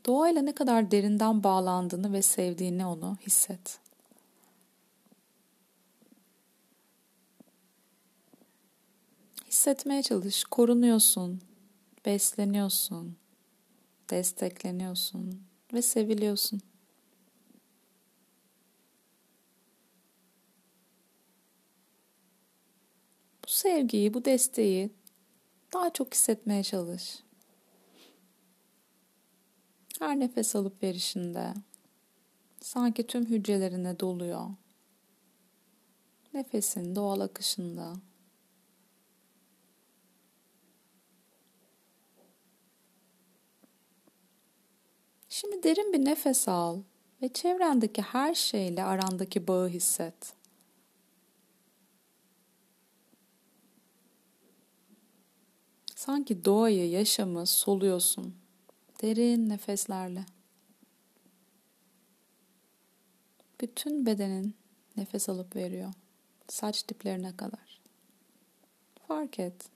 Doğayla 0.06 0.42
ne 0.42 0.54
kadar 0.54 0.90
derinden 0.90 1.44
bağlandığını 1.44 2.12
ve 2.12 2.22
sevdiğini 2.22 2.86
onu 2.86 3.16
hisset. 3.26 3.78
Hissetmeye 9.46 10.02
çalış. 10.02 10.44
Korunuyorsun, 10.44 11.40
besleniyorsun, 12.06 13.16
destekleniyorsun 14.10 15.42
ve 15.72 15.82
seviliyorsun. 15.82 16.60
Bu 23.44 23.50
sevgiyi, 23.82 24.14
bu 24.14 24.24
desteği 24.24 24.90
daha 25.72 25.92
çok 25.92 26.14
hissetmeye 26.14 26.62
çalış. 26.62 27.18
Her 29.98 30.20
nefes 30.20 30.56
alıp 30.56 30.82
verişinde 30.82 31.54
sanki 32.60 33.06
tüm 33.06 33.26
hücrelerine 33.26 34.00
doluyor. 34.00 34.50
Nefesin 36.34 36.96
doğal 36.96 37.20
akışında 37.20 37.94
Şimdi 45.28 45.62
derin 45.62 45.92
bir 45.92 46.04
nefes 46.04 46.48
al 46.48 46.82
ve 47.22 47.28
çevrendeki 47.28 48.02
her 48.02 48.34
şeyle 48.34 48.84
arandaki 48.84 49.48
bağı 49.48 49.68
hisset. 49.68 50.41
Sanki 56.06 56.44
doğayı, 56.44 56.90
yaşamı 56.90 57.46
soluyorsun. 57.46 58.34
Derin 59.02 59.48
nefeslerle. 59.48 60.24
Bütün 63.60 64.06
bedenin 64.06 64.54
nefes 64.96 65.28
alıp 65.28 65.56
veriyor. 65.56 65.92
Saç 66.48 66.88
diplerine 66.88 67.36
kadar. 67.36 67.80
Fark 69.08 69.38
et. 69.38 69.70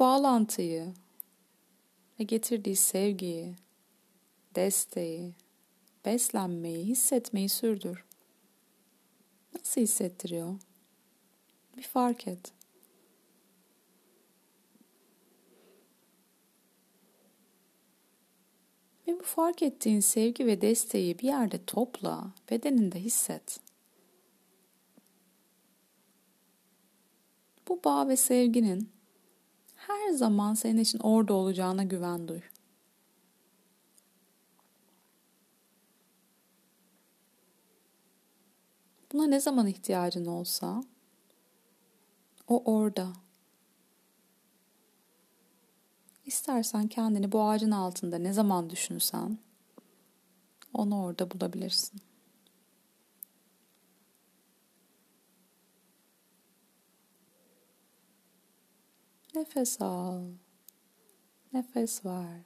bağlantıyı 0.00 0.94
ve 2.20 2.24
getirdiği 2.24 2.76
sevgiyi, 2.76 3.56
desteği, 4.54 5.34
beslenmeyi, 6.04 6.86
hissetmeyi 6.86 7.48
sürdür. 7.48 8.04
Nasıl 9.54 9.80
hissettiriyor? 9.80 10.58
Bir 11.76 11.82
fark 11.82 12.28
et. 12.28 12.52
Ve 19.08 19.20
bu 19.20 19.24
fark 19.24 19.62
ettiğin 19.62 20.00
sevgi 20.00 20.46
ve 20.46 20.60
desteği 20.60 21.18
bir 21.18 21.26
yerde 21.26 21.64
topla, 21.64 22.30
bedeninde 22.50 23.00
hisset. 23.00 23.60
Bu 27.68 27.84
bağ 27.84 28.08
ve 28.08 28.16
sevginin 28.16 28.90
her 29.74 30.10
zaman 30.10 30.54
senin 30.54 30.80
için 30.80 30.98
orada 30.98 31.34
olacağına 31.34 31.84
güven 31.84 32.28
duy. 32.28 32.40
Buna 39.12 39.26
ne 39.26 39.40
zaman 39.40 39.66
ihtiyacın 39.66 40.26
olsa 40.26 40.84
o 42.48 42.62
orada. 42.74 43.12
İstersen 46.26 46.88
kendini 46.88 47.32
bu 47.32 47.42
ağacın 47.42 47.70
altında 47.70 48.18
ne 48.18 48.32
zaman 48.32 48.70
düşünsen 48.70 49.38
onu 50.74 51.04
orada 51.04 51.30
bulabilirsin. 51.30 52.00
Nefes 59.34 59.80
al. 59.80 60.24
Nefes 61.52 62.04
ver. 62.04 62.40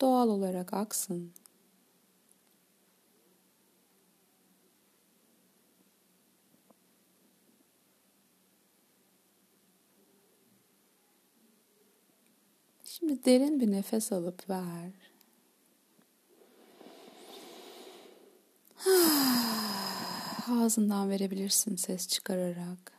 Doğal 0.00 0.28
olarak 0.28 0.74
aksın. 0.74 1.32
Şimdi 13.00 13.24
derin 13.24 13.60
bir 13.60 13.70
nefes 13.72 14.12
alıp 14.12 14.50
ver. 14.50 14.90
Ağzından 20.50 21.10
verebilirsin 21.10 21.76
ses 21.76 22.08
çıkararak. 22.08 22.92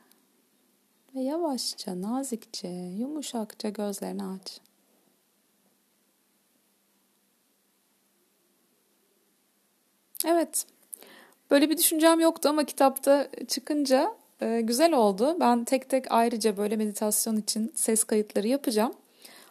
Ve 1.14 1.20
yavaşça, 1.20 2.02
nazikçe, 2.02 2.68
yumuşakça 2.98 3.68
gözlerini 3.68 4.24
aç. 4.24 4.60
Evet. 10.26 10.66
Böyle 11.50 11.70
bir 11.70 11.78
düşüncem 11.78 12.20
yoktu 12.20 12.48
ama 12.48 12.64
kitapta 12.64 13.28
çıkınca 13.48 14.16
e, 14.40 14.60
güzel 14.60 14.92
oldu. 14.92 15.36
Ben 15.40 15.64
tek 15.64 15.90
tek 15.90 16.12
ayrıca 16.12 16.56
böyle 16.56 16.76
meditasyon 16.76 17.36
için 17.36 17.72
ses 17.74 18.04
kayıtları 18.04 18.48
yapacağım. 18.48 18.94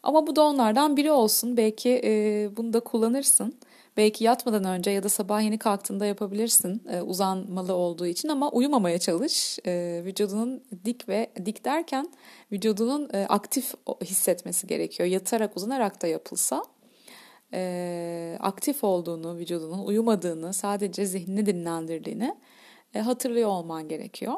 Ama 0.04 0.28
bu 0.28 0.36
da 0.36 0.44
onlardan 0.44 0.98
biri 0.98 1.12
olsun. 1.12 1.58
Belki 1.58 2.02
e, 2.04 2.50
bunu 2.58 2.74
da 2.74 2.80
kullanırsın. 2.80 3.56
Belki 3.98 4.24
yatmadan 4.24 4.64
önce 4.64 4.92
ya 4.92 5.04
da 5.04 5.10
sabah 5.10 5.42
yeni 5.42 5.58
kalktığında 5.58 6.06
yapabilirsin 6.06 6.82
e, 6.90 7.02
uzanmalı 7.02 7.74
olduğu 7.74 8.06
için 8.06 8.30
ama 8.30 8.52
uyumamaya 8.52 8.98
çalış. 9.00 9.60
E, 9.66 10.02
vücudunun 10.06 10.64
dik 10.86 11.10
ve 11.10 11.32
dik 11.46 11.66
derken 11.66 12.08
vücudunun 12.52 13.10
e, 13.14 13.26
aktif 13.30 13.74
hissetmesi 14.04 14.68
gerekiyor. 14.68 15.10
Yatarak 15.10 15.58
uzanarak 15.58 16.02
da 16.02 16.08
yapılsa 16.08 16.64
e, 17.54 18.38
aktif 18.40 18.84
olduğunu, 18.84 19.38
vücudunun 19.38 19.86
uyumadığını, 19.86 20.54
sadece 20.54 21.06
zihnini 21.06 21.46
dinlendirdiğini 21.46 22.36
e, 22.94 23.00
hatırlıyor 23.00 23.50
olman 23.50 23.88
gerekiyor. 23.88 24.34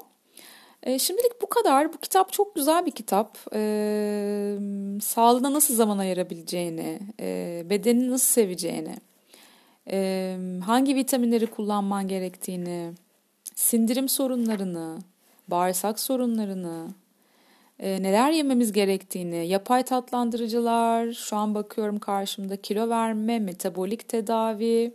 E, 0.83 0.99
şimdilik 0.99 1.41
bu 1.41 1.49
kadar. 1.49 1.93
Bu 1.93 1.97
kitap 1.97 2.33
çok 2.33 2.55
güzel 2.55 2.85
bir 2.85 2.91
kitap. 2.91 3.37
E, 3.53 4.57
sağlığına 5.01 5.53
nasıl 5.53 5.75
zaman 5.75 5.97
ayırabileceğini, 5.97 6.99
e, 7.19 7.63
bedenini 7.69 8.11
nasıl 8.11 8.33
seveceğini, 8.33 8.95
e, 9.91 10.37
hangi 10.65 10.95
vitaminleri 10.95 11.47
kullanman 11.47 12.07
gerektiğini, 12.07 12.91
sindirim 13.55 14.09
sorunlarını, 14.09 14.99
bağırsak 15.47 15.99
sorunlarını, 15.99 16.87
e, 17.79 18.03
neler 18.03 18.31
yememiz 18.31 18.71
gerektiğini, 18.71 19.47
yapay 19.47 19.83
tatlandırıcılar, 19.83 21.11
şu 21.11 21.35
an 21.35 21.55
bakıyorum 21.55 21.99
karşımda 21.99 22.57
kilo 22.57 22.89
verme, 22.89 23.39
metabolik 23.39 24.09
tedavi, 24.09 24.93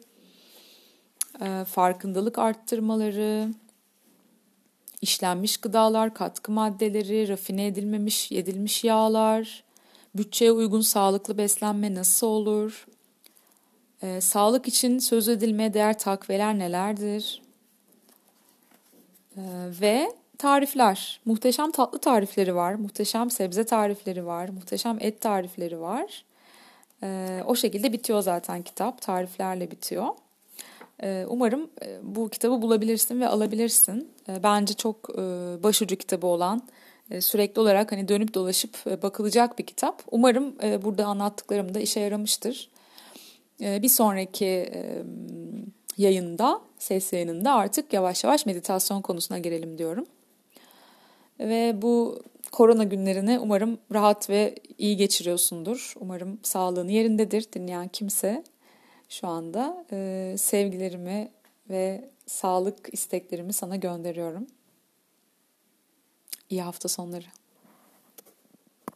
e, 1.42 1.64
farkındalık 1.64 2.38
arttırmaları, 2.38 3.48
işlenmiş 5.02 5.56
gıdalar, 5.56 6.14
katkı 6.14 6.52
maddeleri, 6.52 7.28
rafine 7.28 7.66
edilmemiş, 7.66 8.30
yedilmiş 8.30 8.84
yağlar, 8.84 9.64
bütçeye 10.14 10.52
uygun 10.52 10.80
sağlıklı 10.80 11.38
beslenme 11.38 11.94
nasıl 11.94 12.26
olur? 12.26 12.86
Ee, 14.02 14.20
sağlık 14.20 14.68
için 14.68 14.98
söz 14.98 15.28
edilmeye 15.28 15.74
değer 15.74 15.98
takviyeler 15.98 16.58
nelerdir? 16.58 17.42
Ee, 19.36 19.42
ve 19.80 20.12
tarifler. 20.38 21.20
Muhteşem 21.24 21.70
tatlı 21.70 21.98
tarifleri 21.98 22.54
var, 22.54 22.74
muhteşem 22.74 23.30
sebze 23.30 23.64
tarifleri 23.64 24.26
var, 24.26 24.48
muhteşem 24.48 24.98
et 25.00 25.20
tarifleri 25.20 25.80
var. 25.80 26.24
Ee, 27.02 27.42
o 27.46 27.56
şekilde 27.56 27.92
bitiyor 27.92 28.22
zaten 28.22 28.62
kitap, 28.62 29.02
tariflerle 29.02 29.70
bitiyor. 29.70 30.06
Ee, 31.02 31.24
umarım 31.28 31.70
e, 31.82 31.98
bu 32.02 32.28
kitabı 32.28 32.62
bulabilirsin 32.62 33.20
ve 33.20 33.28
alabilirsin. 33.28 34.08
Ee, 34.28 34.42
bence 34.42 34.74
çok 34.74 35.10
e, 35.10 35.22
başucu 35.62 35.96
kitabı 35.96 36.26
olan, 36.26 36.62
e, 37.10 37.20
sürekli 37.20 37.60
olarak 37.60 37.92
hani 37.92 38.08
dönüp 38.08 38.34
dolaşıp 38.34 39.02
bakılacak 39.02 39.58
bir 39.58 39.66
kitap. 39.66 40.02
Umarım 40.10 40.54
burada 40.82 41.06
anlattıklarım 41.06 41.74
da 41.74 41.80
işe 41.80 42.00
yaramıştır. 42.00 42.70
Bir 43.60 43.88
sonraki 43.88 44.72
yayında, 45.98 46.60
ses 46.78 47.12
yayınında 47.12 47.52
artık 47.54 47.92
yavaş 47.92 48.24
yavaş 48.24 48.46
meditasyon 48.46 49.02
konusuna 49.02 49.38
girelim 49.38 49.78
diyorum. 49.78 50.06
Ve 51.40 51.82
bu 51.82 52.22
korona 52.52 52.84
günlerini 52.84 53.38
umarım 53.38 53.78
rahat 53.94 54.30
ve 54.30 54.54
iyi 54.78 54.96
geçiriyorsundur. 54.96 55.94
Umarım 56.00 56.38
sağlığın 56.42 56.88
yerindedir 56.88 57.52
dinleyen 57.52 57.88
kimse 57.88 58.44
şu 59.08 59.28
anda. 59.28 59.86
Ee, 59.92 60.34
sevgilerimi 60.38 61.32
ve 61.70 62.10
sağlık 62.26 62.88
isteklerimi 62.94 63.52
sana 63.52 63.76
gönderiyorum. 63.76 64.46
İyi 66.50 66.62
hafta 66.62 66.88
sonları. 66.88 67.26